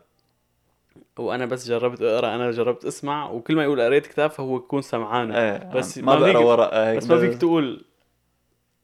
وأنا 1.19 1.47
بس 1.47 1.69
جربت 1.69 2.03
أقرأ 2.03 2.35
أنا 2.35 2.51
جربت 2.51 2.85
أسمع 2.85 3.31
وكل 3.31 3.57
ما 3.57 3.63
يقول 3.65 3.81
قريت 3.81 4.07
كتاب 4.07 4.31
فهو 4.31 4.57
يكون 4.57 4.83
سمعانه. 4.83 5.39
إيه 5.39 5.71
بس 5.75 5.99
ما 5.99 6.05
ما 6.19 6.21
بقرأ 6.33 6.39
ورق 6.39 6.75
هيك 6.75 6.97
بس 6.97 7.11
ما 7.11 7.19
فيك 7.19 7.35
تقول 7.39 7.85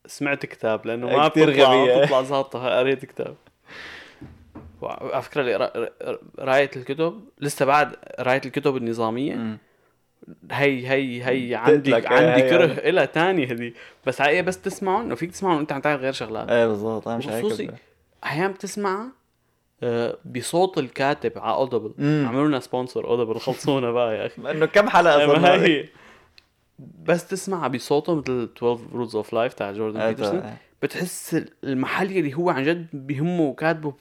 سمعت 0.07 0.47
كتاب 0.47 0.87
لأنه 0.87 1.09
إيه، 1.11 1.17
ما 1.17 1.29
كتير 1.29 1.51
بتطلع 1.51 1.75
غبية. 1.83 2.01
بتطلع 2.01 2.23
ظابطة 2.23 2.79
قريت 2.79 3.05
كتاب. 3.05 3.35
وعلى 4.81 5.23
فكرة 5.23 5.73
قرايه 6.39 6.71
الكتب 6.77 7.21
لسه 7.41 7.65
بعد 7.65 7.95
قرايه 8.19 8.41
الكتب 8.47 8.77
النظامية. 8.77 9.35
مم. 9.35 9.59
هي 10.53 10.89
هي 10.89 11.25
هي 11.25 11.55
عندي 11.55 11.91
تقلك، 11.91 12.07
عندي 12.07 12.43
هي- 12.43 12.51
كره 12.51 12.65
إلها 12.65 13.05
تانية 13.05 13.47
هدي 13.47 13.75
بس 14.07 14.21
على 14.21 14.31
إيه 14.31 14.43
بس 14.43 14.63
تسمعهم 14.63 15.01
انه 15.01 15.15
فيك 15.15 15.31
تسمعهم 15.31 15.57
وانت 15.57 15.73
عم 15.73 15.81
تعمل 15.81 16.01
غير 16.01 16.13
شغلات. 16.13 16.49
إيه 16.51 16.67
بالضبط 16.67 17.09
أنا 17.09 17.17
مش 17.17 17.29
هيك. 17.29 17.45
وخصوصي 17.45 17.71
أحيانا 18.25 18.49
بتسمعها 18.53 19.09
بصوت 20.25 20.79
الكاتب 20.79 21.33
على 21.39 21.55
Audible. 21.55 21.93
عملوا 22.27 22.49
لنا 22.49 22.61
sponsor 22.61 23.05
Audible 23.07 23.41
خلصونا 23.41 23.91
بقى 23.91 24.17
يا 24.17 24.27
أخي 24.27 24.51
إنه 24.51 24.67
كم 24.67 24.89
حلقة 24.89 25.27
ما 25.27 25.35
صرنا 25.35 25.53
هي 25.55 25.89
بس 27.03 27.29
تسمعها 27.29 27.69
بصوته 27.69 28.15
مثل 28.15 28.49
12 28.57 28.81
rules 28.93 29.17
of 29.17 29.33
life 29.33 29.55
تاع 29.55 29.73
جوردن 29.73 30.01
إيه، 30.01 30.09
بيترسون 30.09 30.39
إيه. 30.39 30.57
بتحس 30.83 31.43
المحل 31.65 32.07
اللي 32.07 32.35
هو 32.35 32.51
عن 32.51 32.63
جد 32.63 32.87
بيهمه 32.93 33.43
وكاتبه 33.43 33.95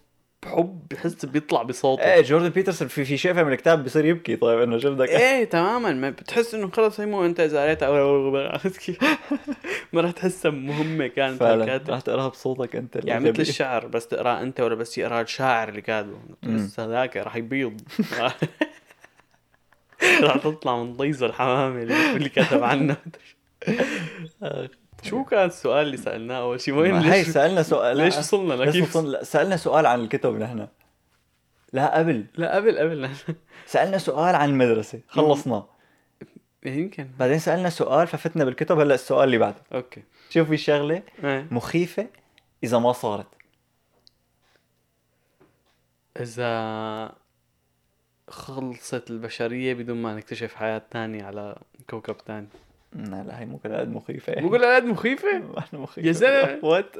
بحب 0.45 0.79
بحس 0.91 1.25
بيطلع 1.25 1.63
بصوته. 1.63 2.03
إيه 2.03 2.21
جوردن 2.21 2.49
بيترسون 2.49 2.87
في 2.87 3.05
في 3.05 3.17
شيء 3.17 3.33
من 3.33 3.53
الكتاب 3.53 3.83
بصير 3.83 4.05
يبكي. 4.05 4.35
طيب 4.35 4.59
إنه 4.59 4.77
شو 4.77 4.95
بدك؟ 4.95 5.09
إيه 5.09 5.43
تماما. 5.43 5.93
ما 5.93 6.09
بتحس 6.09 6.53
إنه 6.53 6.71
خلص 6.71 6.99
هي 6.99 7.05
مو 7.05 7.25
أنت 7.25 7.39
إذا 7.39 7.63
قريتها؟ 7.63 7.89
ما 9.93 10.01
راح 10.01 10.11
تحسها 10.11 10.51
مهمة 10.51 11.07
كانت 11.07 11.39
فعلا. 11.39 11.81
رح 11.89 12.01
تقراها 12.01 12.27
بصوتك 12.27 12.75
أنت 12.75 12.99
يعني. 13.03 13.31
مثل 13.31 13.41
الشعر 13.41 13.87
بس 13.87 14.07
تقراه 14.07 14.41
أنت 14.41 14.59
ولا 14.59 14.75
بس 14.75 14.97
يقراه 14.97 15.21
الشاعر 15.21 15.69
اللي 15.69 15.81
كاتبه 15.81 16.17
تحس 16.41 16.79
هذاك 16.79 17.17
راح 17.17 17.35
يبيض. 17.35 17.81
راح 20.21 20.37
تطلع 20.37 20.83
من 20.83 20.93
ضيزه 20.93 21.25
الحمامه 21.25 21.81
اللي 21.81 22.15
اللي 22.15 22.29
كتب 22.29 22.63
عنه. 22.63 22.97
شو 25.09 25.23
كان 25.23 25.45
السؤال 25.45 25.85
اللي 25.85 25.97
سألناه 25.97 26.39
أول 26.39 26.61
شيء 26.61 26.73
وين 26.73 26.95
هي 26.95 27.23
سألنا 27.23 27.63
سؤال 27.63 27.97
ليش 27.97 28.17
وصلنا 28.17 28.53
لكيف؟ 28.53 28.95
وصلنا 28.95 29.23
سألنا 29.23 29.57
سؤال 29.57 29.85
عن 29.85 29.99
الكتب 29.99 30.39
نحن. 30.39 30.67
لا 31.73 31.97
قبل. 31.97 32.25
لا 32.35 32.55
قبل 32.55 32.79
قبل 32.79 33.09
سألنا 33.65 33.97
سؤال 33.97 34.35
عن 34.35 34.49
المدرسة. 34.49 34.99
خلصنا. 35.07 35.65
يمكن. 36.65 37.09
بعدين 37.19 37.39
سألنا 37.39 37.69
سؤال 37.69 38.07
ففتنا 38.07 38.45
بالكتب. 38.45 38.79
هلأ 38.79 38.95
السؤال 38.95 39.23
اللي 39.23 39.37
بعده. 39.37 39.61
أوكي. 39.73 40.03
شوف 40.29 40.49
في 40.49 40.57
شغلة 40.57 41.03
إيه. 41.23 41.47
مخيفة 41.51 42.07
إذا 42.63 42.79
ما 42.79 42.93
صارت. 42.93 43.27
إذا 46.19 47.11
خلصت 48.27 49.09
البشرية 49.09 49.73
بدون 49.73 50.01
ما 50.01 50.15
نكتشف 50.15 50.55
حياة 50.55 50.81
تانية 50.91 51.23
على 51.23 51.55
كوكب 51.89 52.17
تاني. 52.17 52.47
لا 52.95 53.23
لا 53.27 53.39
هي 53.39 53.45
مو 53.45 53.57
كل 53.57 53.75
قد 53.75 53.89
مخيفة 53.89 54.33
بقول 54.41 54.65
قد 54.65 54.83
مخيفة؟ 54.85 55.43
إحنا 55.57 55.79
مخيفة. 55.79 56.07
يا 56.07 56.11
زلمة. 56.11 56.59
what 56.63 56.95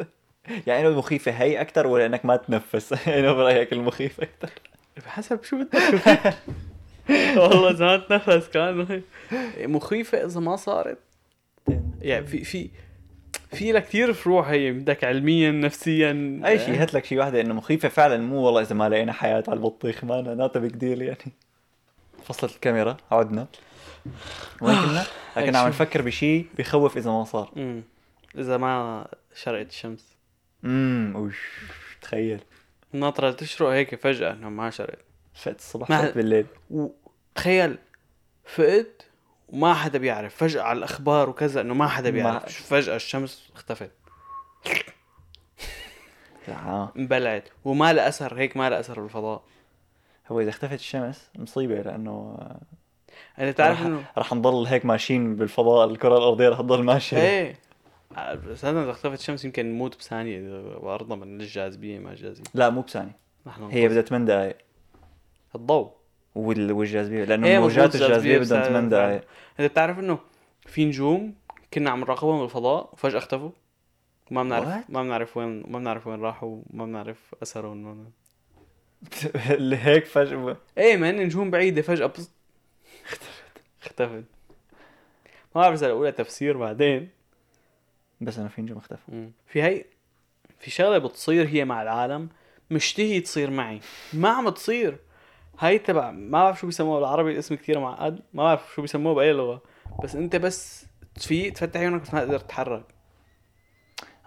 يعني 0.68 0.88
انه 0.88 0.98
مخيفة 0.98 1.32
هي 1.32 1.62
أكثر 1.62 1.88
ولا 1.88 2.06
إنك 2.06 2.26
ما 2.26 2.36
تنفس؟ 2.36 2.92
يعني 3.08 3.34
برايك 3.34 3.74
المخيفة 3.74 4.24
أكثر 4.24 4.50
بحسب 5.06 5.44
شو 5.44 5.58
بدك 5.58 6.34
والله 7.38 7.74
زمان 7.74 8.02
نفس 8.12 8.50
كان 8.50 9.02
مخيفة 9.60 10.26
إذا 10.26 10.40
ما 10.40 10.56
صارت 10.56 10.98
يعني 12.02 12.26
في 12.26 12.44
في 12.44 12.70
في 13.52 13.72
لها 13.72 13.82
كثير 13.82 14.14
فروع 14.14 14.44
هي. 14.52 14.72
بدك 14.72 15.04
علميا 15.04 15.52
نفسيا. 15.52 16.42
أي 16.46 16.60
شيء 16.60 16.82
هات 16.82 16.94
لك 16.94 17.06
شيء 17.06 17.20
واحدة. 17.20 17.42
إنه 17.42 17.54
مخيفة 17.54 17.90
فعلا 17.90 18.18
مو 18.18 18.42
والله 18.42 18.62
إذا 18.62 18.76
ما 18.76 18.90
لقينا 18.90 19.14
حياة 19.14 19.44
على 19.48 19.58
البطيخ. 19.58 20.04
مانا 20.04 20.22
a 20.22 20.60
big 20.60 20.72
deal 20.72 21.02
يعني. 21.02 21.32
فصلت 22.24 22.56
الكاميرا 22.56 22.98
عدنا. 23.12 23.48
وين 24.62 24.76
كنا؟ 24.76 25.06
لكن 25.38 25.56
عم؟ 25.56 25.68
نفكر 25.68 26.02
بشيء 26.02 26.48
بخوف 26.58 26.98
إذا 26.98 27.12
ما 27.12 27.24
صار. 27.24 27.52
امم 27.58 27.84
إذا 28.38 28.58
ما 28.58 29.08
شرقت 29.36 29.70
الشمس. 29.70 30.16
امم 30.66 31.32
تخيل. 32.02 32.40
ناطرة 32.94 33.32
تشرق 33.32 33.70
هيك 33.70 33.96
فجأة 33.96 34.32
إنه 34.34 34.50
ما 34.50 34.70
شرقت. 34.70 35.06
فقت 35.34 35.60
الصبح 35.60 35.90
ما- 35.90 36.02
فقت 36.02 36.16
بالليل. 36.16 36.46
وتخيل 36.70 37.78
فقت 38.46 39.06
وما 39.50 39.74
حدا 39.74 40.00
بيعرف. 40.00 40.36
فجأة 40.36 40.62
على 40.62 40.78
الأخبار 40.78 41.30
وكذا 41.30 41.62
إنه 41.62 41.74
ما 41.74 41.88
حدا 41.88 42.12
ما- 42.12 42.14
بيعرف. 42.16 42.68
فجأة 42.74 42.96
الشمس 42.96 43.50
اختفت. 43.56 43.92
آه. 46.50 46.92
انبلعت. 46.98 47.50
وما 47.66 47.94
لها 47.94 48.08
أثر 48.08 48.38
هيك 48.40 48.58
ما 48.58 48.70
لها 48.70 48.80
أثر 48.80 49.00
بالفضاء. 49.02 49.44
هو 50.32 50.42
إذا 50.42 50.50
اختفت 50.50 50.74
الشمس 50.80 51.30
مصيبة 51.36 51.82
لأنه 51.82 52.38
أنت 53.40 53.54
بتعرف 53.54 53.80
رح, 53.80 53.86
إنه 53.86 54.04
رح 54.18 54.34
نضل 54.34 54.66
هيك 54.68 54.86
ماشيين 54.86 55.36
بالفضاء 55.36 55.90
الكرة 55.90 56.18
الأرضية 56.18 56.50
رح 56.50 56.58
تضل 56.60 56.84
ماشية. 56.84 57.18
إيه. 57.18 57.56
بس 58.48 58.66
إذا 58.66 58.92
اختفت 58.92 59.20
الشمس 59.20 59.46
يمكن 59.46 59.66
نموت 59.66 59.98
بثانية 59.98 60.40
إذا 60.40 60.58
وأرضنا 60.78 61.16
من 61.16 61.42
الجاذبية 61.42 62.00
ما 62.00 62.12
الجاذبية 62.12 62.44
لا 62.54 62.70
مو 62.70 62.82
بثانية. 62.82 63.12
هي. 63.70 63.88
بدها 63.88 64.02
8 64.02 64.26
دقائق 64.26 64.58
الضوء. 65.56 65.92
وال- 66.36 66.72
والجاذبية. 66.72 67.24
لأنه 67.24 67.48
إيه 67.48 67.60
موجات 67.60 67.96
الجاذبية 67.96 68.38
بدهم 68.38 68.64
8 68.64 68.90
دقائق 68.90 69.22
انت 69.60 69.72
بتعرف 69.72 70.00
إنه 70.00 70.20
في 70.66 70.86
نجوم 70.86 71.34
كنا 71.74 71.90
عم 71.90 72.00
نراقبهم 72.00 72.42
بالفضاء 72.42 72.90
وفجأة 72.94 73.18
اختفوا. 73.18 73.50
ما 74.32 74.44
بنعرف 74.44 74.68
What? 74.68 74.90
ما 74.90 75.04
بنعرف 75.04 75.38
وين 75.38 75.64
ما 75.68 75.80
بنعرف 75.80 76.08
وين 76.08 76.22
راحوا 76.22 76.62
ما 76.70 76.86
بنعرف 76.86 77.36
أثرهم. 77.44 78.12
اللي 79.50 79.78
هيك 79.86 80.06
فجأة. 80.06 80.58
إيه 80.78 80.98
ما 80.98 81.10
هن 81.10 81.16
نجوم 81.22 81.52
بعيدة 81.52 81.82
فجأة 81.82 82.06
بس 82.06 82.30
اختفت. 83.86 84.24
ما 85.56 85.62
بعرف 85.62 85.74
إذا 85.74 85.86
الأولى 85.86 86.12
تفسير 86.12 86.58
بعدين. 86.58 87.10
بس 88.22 88.40
أنا 88.40 88.48
في 88.50 88.62
نجوم 88.62 88.78
اختفى. 88.78 89.02
مم. 89.08 89.32
في 89.48 89.64
هي 89.64 89.86
في 90.60 90.72
شغلة 90.72 90.98
بتصير 90.98 91.48
هي 91.48 91.66
مع 91.66 91.82
العالم 91.82 92.30
مشتهي 92.72 93.20
تصير 93.20 93.50
معي. 93.50 93.80
ما 94.14 94.30
عم 94.30 94.50
تصير. 94.50 94.98
هاي 95.60 95.80
تبع 95.80 96.12
ما 96.12 96.44
بعرف 96.44 96.60
شو 96.60 96.68
بيسموها 96.68 97.00
بالعربي 97.00 97.32
الاسم 97.32 97.56
كثير 97.56 97.80
معقد. 97.80 98.20
ما 98.34 98.44
بعرف 98.44 98.74
شو 98.76 98.82
بيسموه 98.82 99.14
بأي 99.14 99.34
لغة. 99.34 99.62
بس 100.04 100.16
أنت 100.16 100.36
بس 100.36 100.86
تفيق 101.16 101.54
تفتح 101.54 101.80
عيونك 101.80 102.02
بس 102.02 102.14
ما 102.14 102.20
تقدر 102.20 102.40
تتحرك. 102.40 102.86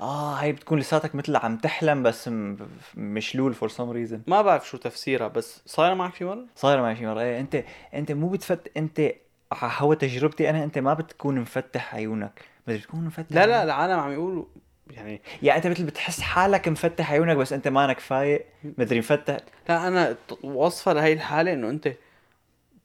آه 0.01 0.35
هي 0.35 0.53
بتكون 0.53 0.79
لساتك 0.79 1.14
مثل 1.14 1.37
عم 1.37 1.57
تحلم 1.57 2.03
بس 2.03 2.29
م- 2.29 2.57
مشلول 2.97 3.55
for 3.55 3.68
some 3.68 3.90
reason 3.90 4.23
ما 4.27 4.42
بعرف 4.42 4.68
شو 4.68 4.77
تفسيرها 4.77 5.29
بس 5.29 5.62
صايره 5.66 5.94
معك 5.94 6.14
في 6.14 6.25
مرة؟ 6.25 6.47
صايره 6.57 6.81
معي 6.83 6.97
شي 6.97 7.07
مرة. 7.07 7.21
إيه 7.21 7.40
أنت 7.40 7.64
أنت 7.94 8.12
مو 8.12 8.29
بتفت 8.29 8.77
أنت 8.77 9.12
هو 9.55 9.95
تجربتي 9.95 10.51
أنا 10.51 10.65
أنت 10.65 10.79
ما 10.79 10.95
بتكون 10.95 11.41
مفتح 11.41 11.95
عيونك. 11.95 12.41
بس 12.67 12.77
بتكون 12.77 13.05
مفتح 13.05 13.25
لا 13.31 13.47
لا. 13.47 13.63
العالم 13.63 14.01
عم 14.01 14.13
يقولوا 14.13 14.45
يعني 14.91 15.21
يعني 15.43 15.59
أنت 15.59 15.67
مثل 15.67 15.85
بتحس 15.85 16.21
حالك 16.21 16.69
مفتح 16.69 17.13
عيونك 17.13 17.37
بس 17.37 17.53
أنت 17.53 17.69
مانك 17.69 18.01
فايق 18.01 18.47
مدري 18.79 18.99
مفتح. 18.99 19.37
لا 19.69 19.89
أنا 19.89 20.17
وصفه 20.43 20.93
لهي 20.93 21.13
الحالة 21.13 21.53
إنه 21.53 21.71
أنت 21.71 21.93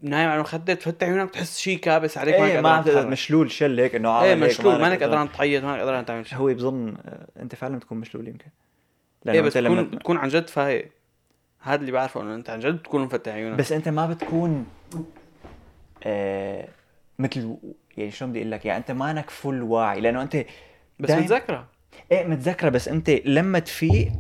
نايم 0.02 0.30
على 0.30 0.36
المخده 0.36 0.74
تفتح 0.74 1.08
عيونك 1.08 1.32
تحس 1.32 1.60
شيء 1.60 1.78
كابس 1.78 2.18
عليك 2.18 2.36
إيه 2.36 2.62
ما 2.62 2.70
عم 2.70 2.84
تقدر. 2.84 3.08
مشلول 3.08 3.52
شل 3.52 3.80
هيك 3.80 3.96
إنه 3.96 4.10
إيه 4.10 4.32
عامل 4.32 4.44
هيك 4.44 4.60
مشلول 4.60 4.82
مانك 4.82 5.04
قادران 5.04 5.32
تعيط 5.32 5.64
مانك 5.64 5.80
قادران 5.80 6.06
تعمل 6.06 6.28
شيء 6.28 6.38
هو 6.38 6.46
بظن 6.54 6.96
آه، 7.06 7.28
أنت 7.42 7.56
فعلا 7.56 7.78
بتكون 7.78 7.98
مشلول 7.98 8.28
يمكن. 8.28 8.46
إيه 8.46 9.34
لأنه 9.34 9.42
بس 9.42 9.58
أنت 9.58 9.66
بتكون 9.68 9.78
لما 9.78 9.98
بتكون 9.98 10.18
عن 10.18 10.30
جد 10.30 10.50
فايق. 10.50 10.92
هذا 11.60 11.82
اللي 11.82 11.92
بعرفه 11.92 12.22
إنه 12.22 12.36
أنت 12.36 12.50
عن 12.50 12.60
جد 12.60 12.74
بتكون 12.74 13.02
مفتح 13.02 13.32
عيونك. 13.32 13.60
بس 13.60 13.72
أنت 13.72 13.90
ما 13.90 14.08
بتكون 14.08 14.66
مثل 17.20 17.56
يعني 17.98 18.12
شلون 18.12 18.32
بدي 18.32 18.40
أقول 18.40 18.52
لك؟ 18.52 18.66
يعني 18.66 18.80
أنت 18.80 18.92
مانك 18.92 19.30
فل 19.30 19.62
واعي 19.62 20.02
لأنه 20.02 20.22
أنت 20.22 20.46
بس 21.00 21.12
متذكرة. 21.12 21.66
إيه 22.12 22.26
متذكرة 22.28 22.70
بس 22.70 22.88
أنت 22.88 23.10
لما 23.10 23.60
تفيق 23.60 24.12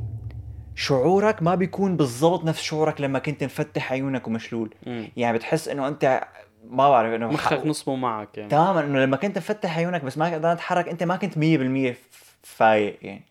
شعورك 0.75 1.43
ما 1.43 1.55
بيكون 1.55 1.97
بالضبط 1.97 2.43
نفس 2.45 2.61
شعورك 2.61 3.01
لما 3.01 3.19
كنت 3.19 3.43
مفتح 3.43 3.91
عيونك 3.91 4.27
ومشلول. 4.27 4.73
مم. 4.85 5.07
يعني 5.17 5.37
بتحس 5.37 5.67
إنه 5.67 5.87
أنت 5.87 6.23
ما 6.69 6.89
بعرف 6.89 7.13
إنه 7.13 7.27
مخك 7.27 7.65
نص 7.65 7.87
مو 7.87 7.95
معك 7.95 8.37
يعني. 8.37 8.49
تماما 8.49 8.79
إنه 8.79 8.99
لما 8.99 9.17
كنت 9.17 9.37
مفتح 9.37 9.77
عيونك 9.77 10.03
بس 10.05 10.17
ما 10.17 10.25
قدرت 10.33 10.55
تتحرك 10.57 10.87
أنت 10.89 11.03
ما 11.03 11.15
كنت 11.15 11.33
100% 11.37 11.93
ف- 12.11 12.35
فايق 12.43 12.97
يعني. 13.01 13.21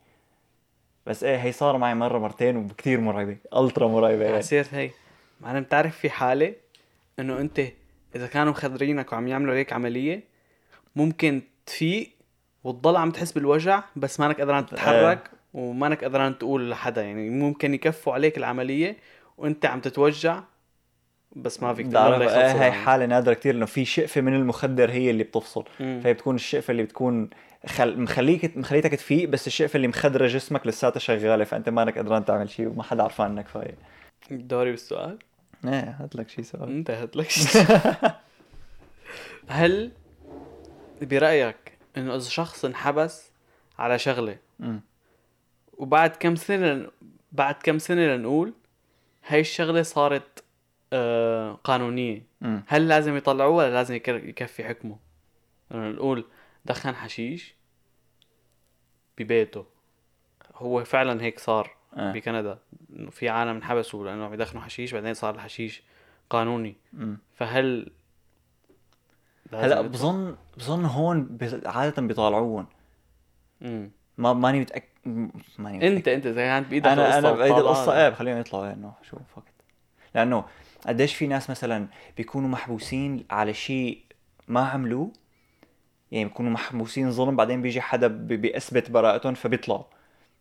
بس 1.07 1.25
إيه 1.25 1.37
هي 1.37 1.53
صار 1.53 1.79
معي 1.79 1.95
مرة 1.95 2.19
مرتين 2.19 2.57
وكثير 2.57 3.01
مرعبة 3.01 3.37
ألترا 3.57 3.89
مرعبة 3.89 4.25
يعني. 4.25 4.39
حسيت 4.39 4.75
هي 4.75 4.91
معنا 5.41 5.61
بتعرف 5.61 5.99
في 5.99 6.11
حالة 6.11 6.55
إنه 7.19 7.41
أنت 7.41 7.61
إذا 8.17 8.27
كانوا 8.27 8.53
مخدرينك 8.53 9.13
وعم 9.13 9.29
يعملوا 9.29 9.55
عليك 9.55 9.73
عملية 9.73 10.23
ممكن 10.97 11.43
تفيق 11.67 12.11
وتضل 12.65 12.97
عم 12.97 13.11
تحس 13.11 13.33
بالوجع 13.33 13.83
بس 13.97 14.21
مانك 14.21 14.39
قادران 14.39 14.67
تتحرك 14.67 15.31
ومانك 15.55 16.05
قادران 16.05 16.39
تقول 16.39 16.71
لحدا. 16.71 17.03
يعني 17.03 17.31
ممكن 17.31 17.75
يكفوا 17.75 18.13
عليك 18.13 18.39
العملية 18.39 18.97
وأنت 19.39 19.67
عم 19.67 19.81
تتوجع 19.81 20.43
بس 21.37 21.63
ما 21.63 21.75
فيك 21.75 21.87
تقدر 21.87 22.23
يخلصوا 22.23 22.61
هاي. 22.61 22.73
حالة 22.73 23.07
نادرة 23.07 23.35
كتير 23.35 23.55
إنه 23.55 23.67
في 23.67 23.85
شقفة 23.85 24.21
من 24.21 24.35
المخدر 24.35 24.91
هي 24.91 25.11
اللي 25.11 25.25
بتفصل. 25.25 25.65
مم. 25.81 26.01
فهي 26.05 26.13
بتكون 26.13 26.35
الشقفة 26.35 26.71
اللي 26.71 26.83
بتكون 26.83 27.31
خل... 27.67 28.01
مخليك 28.01 28.57
مخليتك 28.57 28.91
تفيق 28.91 29.29
بس 29.29 29.47
الشقفة 29.47 29.77
اللي 29.77 29.89
مخدرة 29.89 30.27
جسمك 30.27 30.67
لساتها 30.67 31.01
شغالة 31.01 31.45
فأنت 31.45 31.69
مانك 31.69 31.99
قدران 31.99 32.25
تعمل 32.25 32.51
شيء 32.51 32.69
وما 32.69 32.83
حدا 32.83 33.03
عرفان 33.03 33.31
إنك 33.31 33.49
فايق. 33.49 33.75
دوري 34.31 34.71
بالسؤال. 34.71 35.19
إيه 35.65 35.97
هات 36.01 36.17
لك 36.17 36.29
شيء 36.29 36.45
سؤال 36.45 36.69
انتهت 36.71 37.17
لك 37.17 37.29
هل 39.49 39.93
برأيك 41.03 41.79
انه 41.97 42.17
اذا 42.17 42.29
شخص 42.29 42.65
انحبس 42.65 43.31
على 43.79 43.99
شغلة 43.99 44.39
مم. 44.59 44.81
وبعد 45.79 46.11
كم 46.11 46.37
سنة 46.37 46.91
بعد 47.33 47.55
كم 47.55 47.79
سنة 47.79 48.01
لنقول 48.17 48.53
هاي 49.27 49.41
الشغلة 49.41 49.83
صارت 49.83 50.45
آه 50.93 51.53
قانونية 51.65 52.27
مم. 52.41 52.63
هل 52.67 52.89
لازم 52.89 53.17
يطلعوه 53.17 53.57
ولا 53.57 53.75
لازم 53.75 53.95
يكفي 53.95 54.65
حكمه؟ 54.65 54.97
نقول 55.73 56.25
دخن 56.65 56.95
حشيش 56.95 57.55
ببيته 59.19 59.65
هو 60.55 60.85
فعلا 60.85 61.23
هيك 61.23 61.39
صار 61.39 61.77
آه. 61.97 62.13
بكندا 62.13 62.59
في 63.11 63.29
عالم 63.29 63.57
انحبسوا 63.57 64.05
لأنه 64.05 64.25
عم 64.25 64.35
يدخنوا 64.35 64.63
حشيش 64.63 64.95
بعدين 64.95 65.15
صار 65.15 65.35
الحشيش 65.35 65.83
قانوني 66.31 66.77
مم. 66.93 67.19
فهل 67.35 67.91
هلأ؟ 69.55 69.81
بظن 69.81 70.37
بظن 70.57 70.85
هون. 70.85 71.39
عادة 71.67 72.03
بيطالعوهم 72.03 72.67
مم. 73.61 73.91
ما 74.19 74.33
ماني 74.33 74.61
متاكد 74.61 74.89
ماني 75.59 75.77
متأكد. 75.79 75.95
انت 75.97 76.09
أنت 76.09 76.27
إذا 76.27 76.35
كانت 76.47 76.69
بإيدك 76.69 76.87
أنا 76.87 77.19
أنا 77.19 77.33
بايد. 77.33 77.53
القصة 77.53 77.97
إيه 78.03 78.09
بخليهم 78.09 78.39
يطلعوا 78.39 78.73
إنه 78.73 78.93
شو 79.03 79.17
فقط 79.37 79.45
لأنه 80.15 80.45
قديش 80.87 81.15
في 81.15 81.27
ناس 81.27 81.51
مثلا 81.51 81.87
بيكونوا 82.17 82.49
محبوسين 82.49 83.25
على 83.31 83.55
شيء 83.55 84.03
ما 84.49 84.61
عملوه 84.69 85.13
يعني 86.13 86.25
بيكونوا 86.25 86.51
محبوسين 86.51 87.11
ظلم 87.11 87.37
بعدين 87.37 87.63
بيجي 87.63 87.81
حدا 87.81 88.07
بي- 88.07 88.37
بيثبت 88.37 88.91
براءتهم 88.91 89.35
فبيطلعوا 89.35 89.85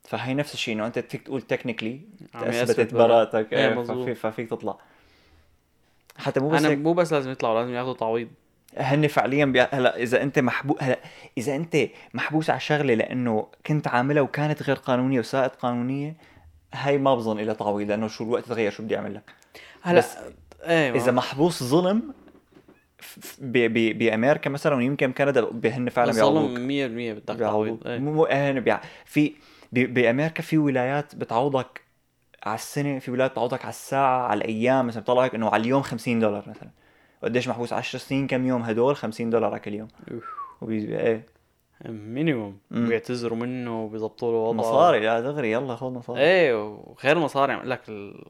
فهي 0.03 0.33
نفس 0.33 0.53
الشيء 0.53 0.73
إنه 0.73 0.87
أنت 0.87 0.99
فيك 0.99 1.21
تقول 1.21 1.41
technically 1.41 2.01
أثبتت 2.35 2.93
براءتك 2.93 3.53
إيه، 3.53 3.69
إيه. 3.69 3.83
ففي 3.83 4.15
ففيك 4.15 4.49
تطلع 4.49 4.77
حتى 6.17 6.39
مو 6.39 6.49
بس 6.49 6.65
أنا 6.65 6.75
مو 6.75 6.93
بس 6.93 7.13
لازم 7.13 7.31
يطلعوا 7.31 7.59
لازم 7.59 7.73
ياخذوا 7.73 7.93
تعويض 7.93 8.27
هن 8.77 9.07
فعليا 9.07 9.45
بي... 9.45 9.61
هلا 9.61 9.97
إذا 9.97 10.21
أنت 10.21 10.39
محبوس 10.39 10.77
هلا 10.83 10.99
إذا 11.37 11.55
أنت 11.55 11.77
محبوس 12.13 12.49
على 12.49 12.59
شغلة 12.59 12.93
لأنه 12.93 13.47
كنت 13.65 13.87
عاملها 13.87 14.21
وكانت 14.21 14.63
غير 14.63 14.75
قانونية 14.75 15.19
وساءت 15.19 15.55
قانونية 15.55 16.15
هاي 16.73 16.97
ما 16.97 17.15
بظن 17.15 17.39
لها 17.39 17.53
تعويض 17.53 17.89
لأنه 17.89 18.07
شو 18.07 18.23
الوقت 18.23 18.45
تغير 18.45 18.71
شو 18.71 18.83
بدي 18.83 18.97
أعمل 18.97 19.15
لك 19.15 19.23
هلا 19.81 19.97
بس 19.97 20.17
إيه 20.63 20.95
إذا 20.95 21.11
محبوس 21.11 21.63
ظلم. 21.63 22.13
بأمريكا 23.39 24.49
مثلا 24.49 24.75
ويمكن 24.75 25.11
كندا 25.11 25.47
هن 25.65 25.89
فعلا 25.89 26.13
بيعوضوك 26.13 26.49
ظلم 26.49 27.15
100% 27.17 27.19
بدك 27.19 27.39
تعويض 27.39 27.87
إيه. 27.87 27.99
مو 27.99 28.25
هن 28.25 28.59
بيع... 28.59 28.81
في. 29.05 29.33
بأمريكا 29.71 30.41
في 30.41 30.57
ولايات 30.57 31.15
بتعوضك 31.15 31.81
على 32.43 32.55
السنة 32.55 32.99
في 32.99 33.11
ولايات 33.11 33.31
بتعوضك 33.31 33.61
على 33.61 33.69
الساعة 33.69 34.27
على 34.27 34.37
الأيام 34.37 34.87
مثلا 34.87 34.99
بيطلع 34.99 35.25
لك 35.25 35.35
إنه 35.35 35.49
على 35.49 35.61
اليوم 35.61 35.81
50 35.81 36.19
دولار 36.19 36.49
مثلا. 36.49 36.69
وقديش 37.23 37.47
محبوس؟ 37.47 37.73
10 37.73 37.99
سنين 37.99 38.27
كم 38.27 38.45
يوم؟ 38.45 38.61
هدول 38.61 38.95
50 38.95 39.29
دولار 39.29 39.51
على 39.51 39.59
كل 39.59 39.73
يوم. 39.73 39.87
أوف. 40.11 40.23
وبي... 40.61 40.99
إيه. 40.99 41.25
مينيموم. 41.85 42.57
بيعتذروا 42.71 43.37
منه 43.37 43.83
وبيظبطوا 43.83 44.31
له 44.31 44.37
وضعه. 44.37 44.53
مصاري 44.53 44.99
لا 44.99 45.19
دغري 45.19 45.51
يلا 45.51 45.75
خذ 45.75 45.89
مصاري. 45.89 46.21
إيه 46.21 46.63
وغير 46.63 47.19
مصاري 47.19 47.53
عم 47.53 47.65
لك 47.65 47.81
ال... 47.89 48.25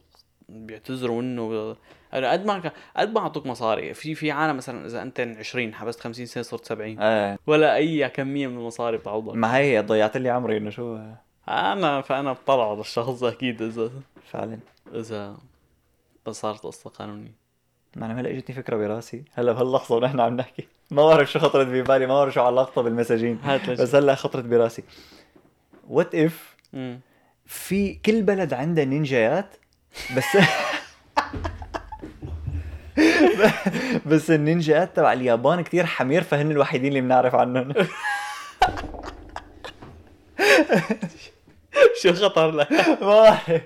بيعتذروا 0.49 1.21
منه. 1.21 1.75
أنا 2.13 2.31
قد 2.31 2.45
ما 2.45 2.71
قد 2.97 3.13
ما 3.13 3.19
أعطوك 3.19 3.45
مصاري. 3.45 3.93
في 3.93 4.15
في 4.15 4.31
عالم 4.31 4.57
مثلا 4.57 4.85
إذا 4.85 5.01
أنت 5.01 5.19
20 5.19 5.73
حبست 5.73 5.99
50 5.99 6.25
سنة 6.25 6.43
صرت 6.43 6.65
70 6.65 6.99
إيه. 6.99 7.39
ولا 7.47 7.75
أي 7.75 8.09
كمية 8.09 8.47
من 8.47 8.57
المصاري 8.57 8.97
بتعوضك. 8.97 9.35
ما 9.35 9.57
هي 9.57 9.81
ضيعت 9.81 10.17
لي 10.17 10.29
عمري 10.29 10.57
إنه 10.57 10.69
شو؟ 10.69 10.99
أنا 11.47 12.01
فانا 12.01 12.33
بطلع 12.33 12.71
على 12.71 12.79
الشخص 12.79 13.23
أكيد 13.23 13.61
إذا 13.61 13.91
فعلا. 14.31 14.59
إذا 14.93 15.37
صارت 16.29 16.59
قصه 16.59 16.89
قانونيه 16.89 17.41
ما 17.95 18.05
أنا 18.05 18.19
هلا 18.19 18.29
اجتني 18.29 18.55
فكرة 18.55 18.77
براسي. 18.77 19.23
هلأ 19.33 19.51
بهاللحظة 19.51 19.95
ونحن 19.95 20.19
عم 20.19 20.35
نحكي. 20.35 20.67
ما 20.91 21.05
بعرف 21.07 21.31
شو 21.31 21.39
خطرت 21.39 21.67
ببالي 21.67 22.05
ما 22.05 22.13
بعرف 22.13 22.33
شو 22.33 22.41
علاقتها 22.41 22.81
بالمساجين. 22.81 23.39
بس 23.69 23.95
هلأ 23.95 24.15
خطرت 24.15 24.45
براسي. 24.45 24.83
what 25.89 26.15
if. 26.15 26.55
في 27.45 27.93
كل 27.93 28.21
بلد 28.21 28.53
عنده 28.53 28.83
نينجايات 28.83 29.55
بس 30.17 30.37
بس 34.05 34.31
النينجايات 34.31 34.95
تبع 34.95 35.13
اليابان 35.13 35.61
كتير 35.61 35.85
حمير 35.85 36.23
فهن 36.23 36.51
الوحيدين 36.51 36.89
اللي 36.89 37.01
بنعرف 37.01 37.35
عنهم. 37.35 37.73
شو 42.01 42.13
خطر 42.13 42.51
لك 42.51 42.71
ما 42.71 42.95
بعرف 43.01 43.61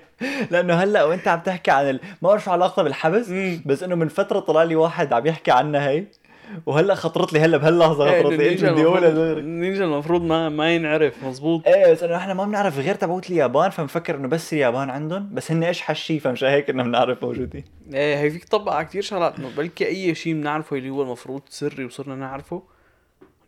لأنه 0.50 0.74
هلأ 0.74 1.04
وأنت 1.04 1.28
عم 1.28 1.40
تحكي 1.40 1.70
عن 1.70 1.90
ال... 1.90 2.00
ما 2.22 2.28
بعرف 2.28 2.44
شو 2.44 2.50
علاقتها 2.50 2.82
بالحبس 2.82 3.28
مم. 3.28 3.62
بس 3.66 3.82
إنه 3.82 3.94
من 3.94 4.08
فترة 4.08 4.40
طلع 4.40 4.62
لي 4.62 4.76
واحد 4.76 5.12
عم 5.12 5.26
يحكي 5.26 5.50
عنها 5.50 5.90
هي 5.90 6.04
وهلأ 6.66 6.94
خطرت 6.94 7.32
لي 7.32 7.40
هلأ 7.40 7.56
بهاللحظة 7.56 8.10
إيه، 8.10 8.22
خطرت 8.22 8.38
لي 8.38 8.48
إيش 8.48 8.64
بدي 8.64 8.84
اقولها 8.84 9.10
دغري 9.10 9.40
النينجا 9.40 9.84
المفروض 9.84 10.22
ما 10.22 10.48
ما 10.48 10.74
ينعرف 10.74 11.24
مزبوط 11.24 11.66
إيه 11.66 11.92
بس 11.92 12.02
إنه 12.02 12.16
إحنا 12.16 12.34
ما 12.34 12.44
بنعرف 12.44 12.78
غير 12.78 12.94
تبعوت 12.94 13.30
اليابان 13.30 13.70
فمفكر 13.70 14.14
إنه 14.16 14.28
بس 14.28 14.52
اليابان 14.52 14.90
عندهم 14.90 15.34
بس 15.34 15.52
هن 15.52 15.62
إيش 15.62 15.82
حشي 15.82 16.20
فمشان 16.20 16.48
هيك 16.48 16.70
إنه 16.70 16.82
بنعرف 16.82 17.22
موجودين 17.22 17.64
إيه 17.94 18.18
هي 18.20 18.30
فيك 18.30 18.44
تطبق 18.44 18.72
على 18.72 18.84
كثير 18.84 19.02
شغلات 19.02 19.38
إنه 19.38 19.50
بلكي 19.56 19.86
أي 19.86 20.14
شيء 20.14 20.34
بنعرفه 20.34 20.76
اللي 20.76 20.90
هو 20.90 21.02
المفروض 21.02 21.42
سري 21.48 21.84
وصرنا 21.84 22.14
نعرفه 22.14 22.62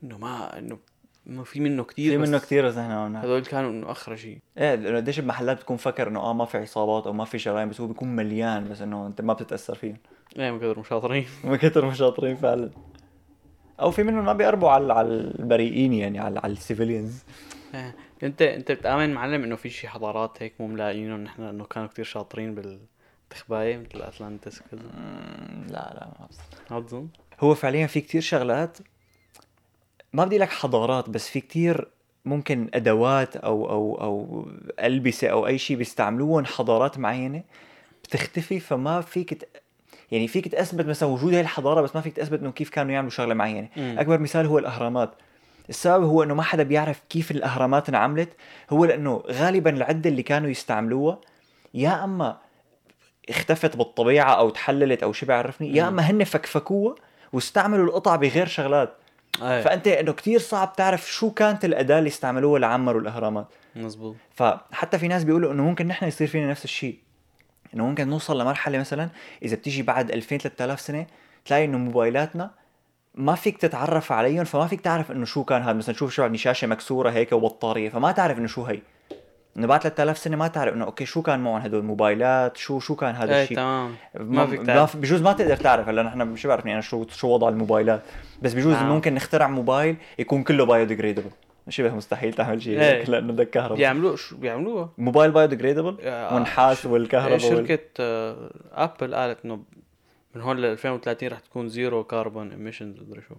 إنه 0.02 0.18
ما 0.18 0.58
إنه 0.58 0.78
انه 1.28 1.42
في 1.44 1.60
منه 1.60 1.84
كثير 1.84 2.12
في 2.12 2.18
منه 2.18 2.38
كثير 2.38 2.66
بس 2.66 2.76
إحنا 2.76 2.94
ما 2.96 3.08
بنعرف 3.08 3.24
هذول 3.24 3.44
كانوا 3.44 3.70
إنه 3.70 3.90
آخر 3.90 4.16
شيء. 4.16 4.38
إيه 4.58 4.74
لأنه 4.74 4.96
قديش 4.96 5.20
بمحلات 5.20 5.56
بتكون 5.56 5.76
فكر 5.76 6.08
إنه 6.08 6.20
آه 6.20 6.32
ما 6.32 6.44
في 6.44 6.58
عصابات 6.58 7.06
أو 7.06 7.12
ما 7.12 7.24
في 7.24 7.36
جرائم 7.36 7.68
بس 7.68 7.80
هو 7.80 7.86
بيكون 7.86 8.16
مليان 8.16 8.68
بس 8.68 8.82
إنه 8.82 9.06
أنت 9.06 9.20
ما 9.20 9.32
بتتأثر 9.32 9.74
فيهم 9.74 9.96
إيه 10.38 10.50
من 10.50 10.58
كثر 10.58 10.78
مشاطرين 10.78 11.26
من 11.44 11.56
كثر 11.56 11.84
ما 11.84 11.94
شاطرين 11.94 12.36
فعلا. 12.36 12.70
أو 13.80 13.90
في 13.90 14.02
منهم 14.02 14.24
ما 14.24 14.32
بيقربوا 14.32 14.70
على 14.70 14.92
على 14.92 15.08
البريئين 15.08 15.92
يعني 15.92 16.18
على 16.18 16.40
على 16.44 16.52
ال 16.52 16.59
civilians. 16.59 17.22
إيه 17.74 17.94
انت 18.22 18.42
أنت 18.42 18.72
بتأمن 18.72 19.14
معلم 19.14 19.42
إنه 19.42 19.56
في 19.56 19.70
شي 19.70 19.88
حضارات 19.88 20.42
هيك 20.42 20.52
مو 20.60 20.66
ملاقيينهم 20.66 21.20
نحن 21.20 21.42
إنه 21.42 21.64
كانوا 21.64 21.88
كثير 21.88 22.04
شاطرين 22.04 22.54
بالتخباية 22.54 23.76
مثل 23.76 24.02
اتلانتس 24.02 24.60
وكذا. 24.60 24.82
لا 25.68 25.94
لا 25.94 26.08
ما. 26.20 26.28
ما 26.70 26.78
بظن 26.78 27.08
هو 27.40 27.54
فعليا 27.54 27.86
في 27.86 28.00
كتير 28.00 28.20
شغلات 28.20 28.78
ما 30.12 30.24
بدي 30.24 30.38
لك 30.38 30.48
حضارات 30.48 31.10
بس 31.10 31.28
في 31.28 31.40
كتير 31.40 31.88
ممكن 32.24 32.70
أدوات 32.74 33.36
أو 33.36 33.70
أو 33.70 34.00
أو 34.00 34.46
ألبسة 34.80 35.28
أو 35.28 35.46
أي 35.46 35.58
شيء 35.58 35.76
بيستعملوهم 35.76 36.44
حضارات 36.44 36.98
معينة 36.98 37.42
بتختفي 38.04 38.60
فما 38.60 39.00
فيك 39.00 39.34
ت... 39.34 39.48
يعني 40.10 40.28
فيك 40.28 40.48
تثبت 40.48 40.86
مثلا 40.86 41.08
وجود 41.08 41.32
هاي 41.34 41.40
الحضارة 41.40 41.80
بس 41.80 41.94
ما 41.96 42.00
فيك 42.00 42.16
تثبت 42.16 42.40
إنه 42.40 42.50
كيف 42.50 42.68
كانوا 42.70 42.92
يعملوا 42.92 43.10
شغلة 43.10 43.34
معينة 43.34 43.68
مم. 43.76 43.96
أكبر 43.98 44.18
مثال 44.18 44.46
هو 44.46 44.58
الأهرامات 44.58 45.10
السبب 45.68 46.04
هو 46.04 46.22
إنه 46.22 46.34
ما 46.34 46.42
حدا 46.42 46.62
بيعرف 46.62 47.02
كيف 47.10 47.30
الأهرامات 47.30 47.88
انعملت 47.88 48.28
هو 48.70 48.84
لأنه 48.84 49.22
غالبا 49.26 49.70
العدة 49.70 50.10
اللي 50.10 50.22
كانوا 50.22 50.50
يستعملوها 50.50 51.18
يا 51.74 52.04
أما 52.04 52.38
اختفت 53.28 53.76
بالطبيعة 53.76 54.32
أو 54.34 54.50
تحللت 54.50 55.02
أو 55.02 55.12
شو 55.12 55.26
بيعرفني 55.26 55.76
يا. 55.76 55.88
أما 55.88 56.02
هن 56.02 56.24
فكفكوها 56.24 56.94
واستعملوا 57.32 57.84
القطع 57.86 58.16
بغير 58.16 58.46
شغلات 58.46 58.94
إيه. 59.42 59.62
فأنت 59.62 59.88
إنه 59.88 60.12
كتير 60.12 60.38
صعب 60.38 60.72
تعرف 60.76 61.10
شو 61.10 61.30
كانت 61.30 61.64
الأداة 61.64 61.98
اللي 61.98 62.08
استعملوها 62.08 62.58
لعمروا 62.58 63.00
الاهرامات 63.00 63.46
مزبوط 63.76 64.16
فحتى 64.34 64.98
في 64.98 65.08
ناس 65.08 65.24
بيقولوا 65.24 65.52
إنه 65.52 65.62
ممكن 65.62 65.86
نحن 65.86 66.06
يصير 66.06 66.26
فينا 66.26 66.50
نفس 66.50 66.64
الشيء. 66.64 66.98
إنه 67.74 67.86
ممكن 67.86 68.08
نوصل 68.08 68.40
لمرحلة 68.40 68.78
مثلا 68.78 69.08
إذا 69.42 69.56
بتيجي 69.56 69.82
بعد 69.82 70.10
2000 70.10 70.36
3000 70.36 70.80
سنة 70.80 71.06
تلاقي 71.44 71.64
إنه 71.64 71.78
موبايلاتنا 71.78 72.50
ما 73.14 73.34
فيك 73.34 73.56
تتعرف 73.56 74.12
عليهم 74.12 74.44
فما 74.44 74.66
فيك 74.66 74.80
تعرف 74.80 75.10
إنه 75.10 75.24
شو 75.24 75.44
كان 75.44 75.62
هذا 75.62 75.72
مثلا 75.72 75.94
شوف 75.94 76.12
شو 76.12 76.22
عندي 76.22 76.38
شاشه 76.38 76.66
مكسورة 76.66 77.10
هيك 77.10 77.32
وبطارية 77.32 77.90
فما 77.90 78.12
تعرف 78.12 78.38
إنه 78.38 78.46
شو 78.46 78.64
هي. 78.64 78.80
انه 79.58 79.66
بعد 79.66 79.80
3000 79.80 80.18
سنة 80.18 80.36
ما 80.36 80.48
تعرف 80.48 80.74
إنه 80.74 80.84
okay 80.84 81.06
شو 81.06 81.22
كان 81.22 81.40
معهم 81.40 81.60
هدول 81.60 81.84
موبايلات؟ 81.84 82.56
شو 82.56 82.80
شو 82.80 82.96
كان 82.96 83.14
هذا 83.14 83.34
إيه 83.34 83.42
الشيء 83.42 83.56
تمام. 83.56 83.94
ما 84.14 84.46
فيك 84.46 84.62
تعرف. 84.62 84.96
بجوز 84.96 85.22
ما 85.22 85.32
تقدر 85.32 85.56
تعرف 85.56 85.88
هلا 85.88 86.02
نحن 86.02 86.36
شو 86.36 86.48
بعرفني 86.48 86.72
أنا 86.72 86.80
شو 86.80 87.06
شو 87.08 87.28
وضع 87.28 87.48
الموبايلات. 87.48 88.02
بس 88.42 88.52
بجوز 88.52 88.74
نعم. 88.74 88.88
ممكن 88.88 89.14
نخترع 89.14 89.48
موبايل 89.48 89.96
يكون 90.18 90.42
كله 90.42 90.66
biodegradable 90.66 91.30
شبه 91.68 91.94
مستحيل 91.94 92.32
تعمل 92.32 92.62
شيء 92.62 92.80
إيه. 92.80 93.00
هيك 93.00 93.10
لأنه 93.10 93.32
بدك 93.32 93.50
كهرباء. 93.50 93.78
بيعملوه؟ 93.78 94.16
شو 94.16 94.36
بيعملوها 94.36 94.90
موبايل 94.98 95.30
biodegradable 95.30 95.96
آه، 96.02 96.36
ونحاس 96.36 96.86
والكهرباء 96.86 97.32
وال... 97.32 97.40
شركة 97.40 97.84
آه، 98.00 98.50
Apple 98.72 99.14
قالت 99.14 99.44
إنه 99.44 99.62
من 100.34 100.42
هون 100.42 100.56
ل 100.56 100.64
2030 100.64 101.28
رح 101.28 101.38
تكون 101.38 101.68
zero 101.68 102.04
carbon 102.04 102.50
emissions 102.50 103.00
مدري 103.00 103.22
شو. 103.28 103.34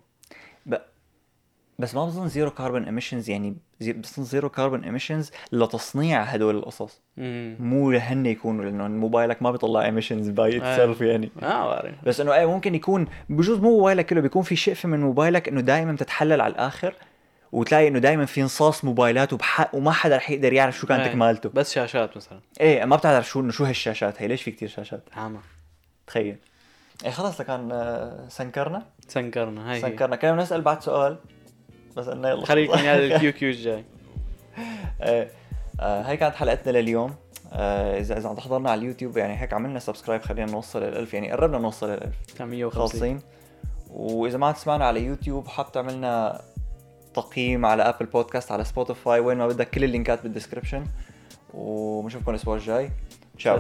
بس 1.80 1.96
ما 1.96 2.06
بظن 2.06 2.28
zero 2.28 2.52
carbon 2.52 2.84
emissions 2.86 3.30
يعني 3.30 3.58
زي- 3.80 3.94
بظن 3.94 4.24
zero 4.24 4.50
carbon 4.50 4.84
emissions 4.84 5.32
لتصنيع 5.52 6.22
هدول 6.24 6.56
القصص. 6.58 7.02
مو 7.60 7.92
هن 7.92 8.26
يكونوا 8.26 8.66
لأنه 8.66 8.88
موبايلك 8.88 9.42
ما 9.42 9.52
بيطلع 9.52 9.86
emissions 9.86 10.30
by 10.30 10.58
itself 10.58 11.02
يعني. 11.02 11.32
آه 11.44 11.66
بعرف 11.70 11.96
بس 12.06 12.20
إنه 12.22 12.34
إيه 12.34 12.46
ممكن 12.46 12.76
يكون 12.76 13.08
بجوز 13.30 13.60
مو 13.60 13.70
موبايلك 13.78 14.06
كله 14.06 14.22
بيكون 14.22 14.42
في 14.44 14.56
شقفه 14.56 14.90
من 14.90 15.00
موبايلك 15.02 15.48
إنه 15.48 15.62
دائما 15.62 15.92
بتتحلل 15.92 16.42
على 16.42 16.52
الآخر 16.52 16.94
وتلاقي 17.52 17.88
إنه 17.88 18.00
دائما 18.00 18.26
في 18.26 18.42
انصاص 18.42 18.86
موبايلات 18.86 19.34
وبح... 19.34 19.76
وما 19.76 19.92
حدا 19.92 20.18
رح 20.18 20.30
يقدر 20.30 20.54
يعرف 20.54 20.78
شو 20.78 20.88
كانت 20.88 21.02
إيه. 21.06 21.14
كمالته 21.14 21.50
بس 21.50 21.74
شاشات 21.74 22.18
مثلا. 22.18 22.40
إيه 22.62 22.86
ما 22.86 22.96
بتعرف 22.96 23.28
شو 23.30 23.40
إنه 23.40 23.52
شو 23.52 23.64
هالشاشات. 23.64 24.22
هي 24.22 24.28
ليش 24.28 24.44
في 24.44 24.52
كتير 24.52 24.70
شاشات؟ 24.70 25.04
عامة. 25.16 25.40
تخيل. 26.08 26.36
إيه 27.06 27.12
خلص 27.12 27.42
لكان 27.42 27.70
آه، 27.72 28.28
سنكرنا. 28.30 28.86
سنكرنا 29.08 29.72
هاي 29.72 29.82
سنكرنا. 29.82 30.16
كنا 30.16 30.36
نسأل 30.36 30.62
بعد 30.62 30.82
سؤال؟ 30.82 31.18
بس 32.00 32.10
قلنا 32.10 32.30
يلا 32.30 32.46
خليكم 32.46 32.74
هذا 32.74 33.06
ال 33.06 33.32
Q&A 33.32 33.50
الجاي 33.50 33.84
إيه 35.04 35.32
آه، 35.80 36.02
هاي 36.02 36.18
كانت 36.18 36.36
حلقتنا 36.36 36.78
لليوم. 36.78 37.16
آه، 37.54 38.00
اذا 38.00 38.18
إذا 38.18 38.30
عم 38.30 38.36
تحضرنا 38.36 38.72
على 38.72 38.80
اليوتيوب 38.80 39.18
يعني 39.18 39.42
هيك 39.42 39.54
عملنا 39.54 39.80
subscribe 39.80 40.22
خلينا 40.22 40.52
نوصل 40.52 40.84
للألف 40.84 41.14
يعني 41.14 41.32
قربنا 41.32 41.58
نوصل 41.58 41.90
للألف 41.90 42.42
150 42.42 42.70
خالصين 42.70 43.20
وإذا 43.90 44.38
ما 44.38 44.48
عم 44.48 44.54
تسمعنا 44.54 44.86
على 44.86 45.04
يوتيوب 45.04 45.48
حاب 45.48 45.72
تعملنا 45.72 46.42
تقييم 47.14 47.66
على 47.66 47.84
Apple 47.84 48.06
Podcast 48.06 48.52
على 48.52 48.64
Spotify 48.64 49.20
وين 49.20 49.38
ما 49.38 49.48
بدك 49.48 49.70
كل 49.70 49.84
اللينكات 49.84 50.24
بال 50.24 50.33
description 50.33 50.86
وبنشوفكم 51.54 52.32
الأسبوع 52.32 52.56
الجاي. 52.56 52.90
تشاو 53.38 53.58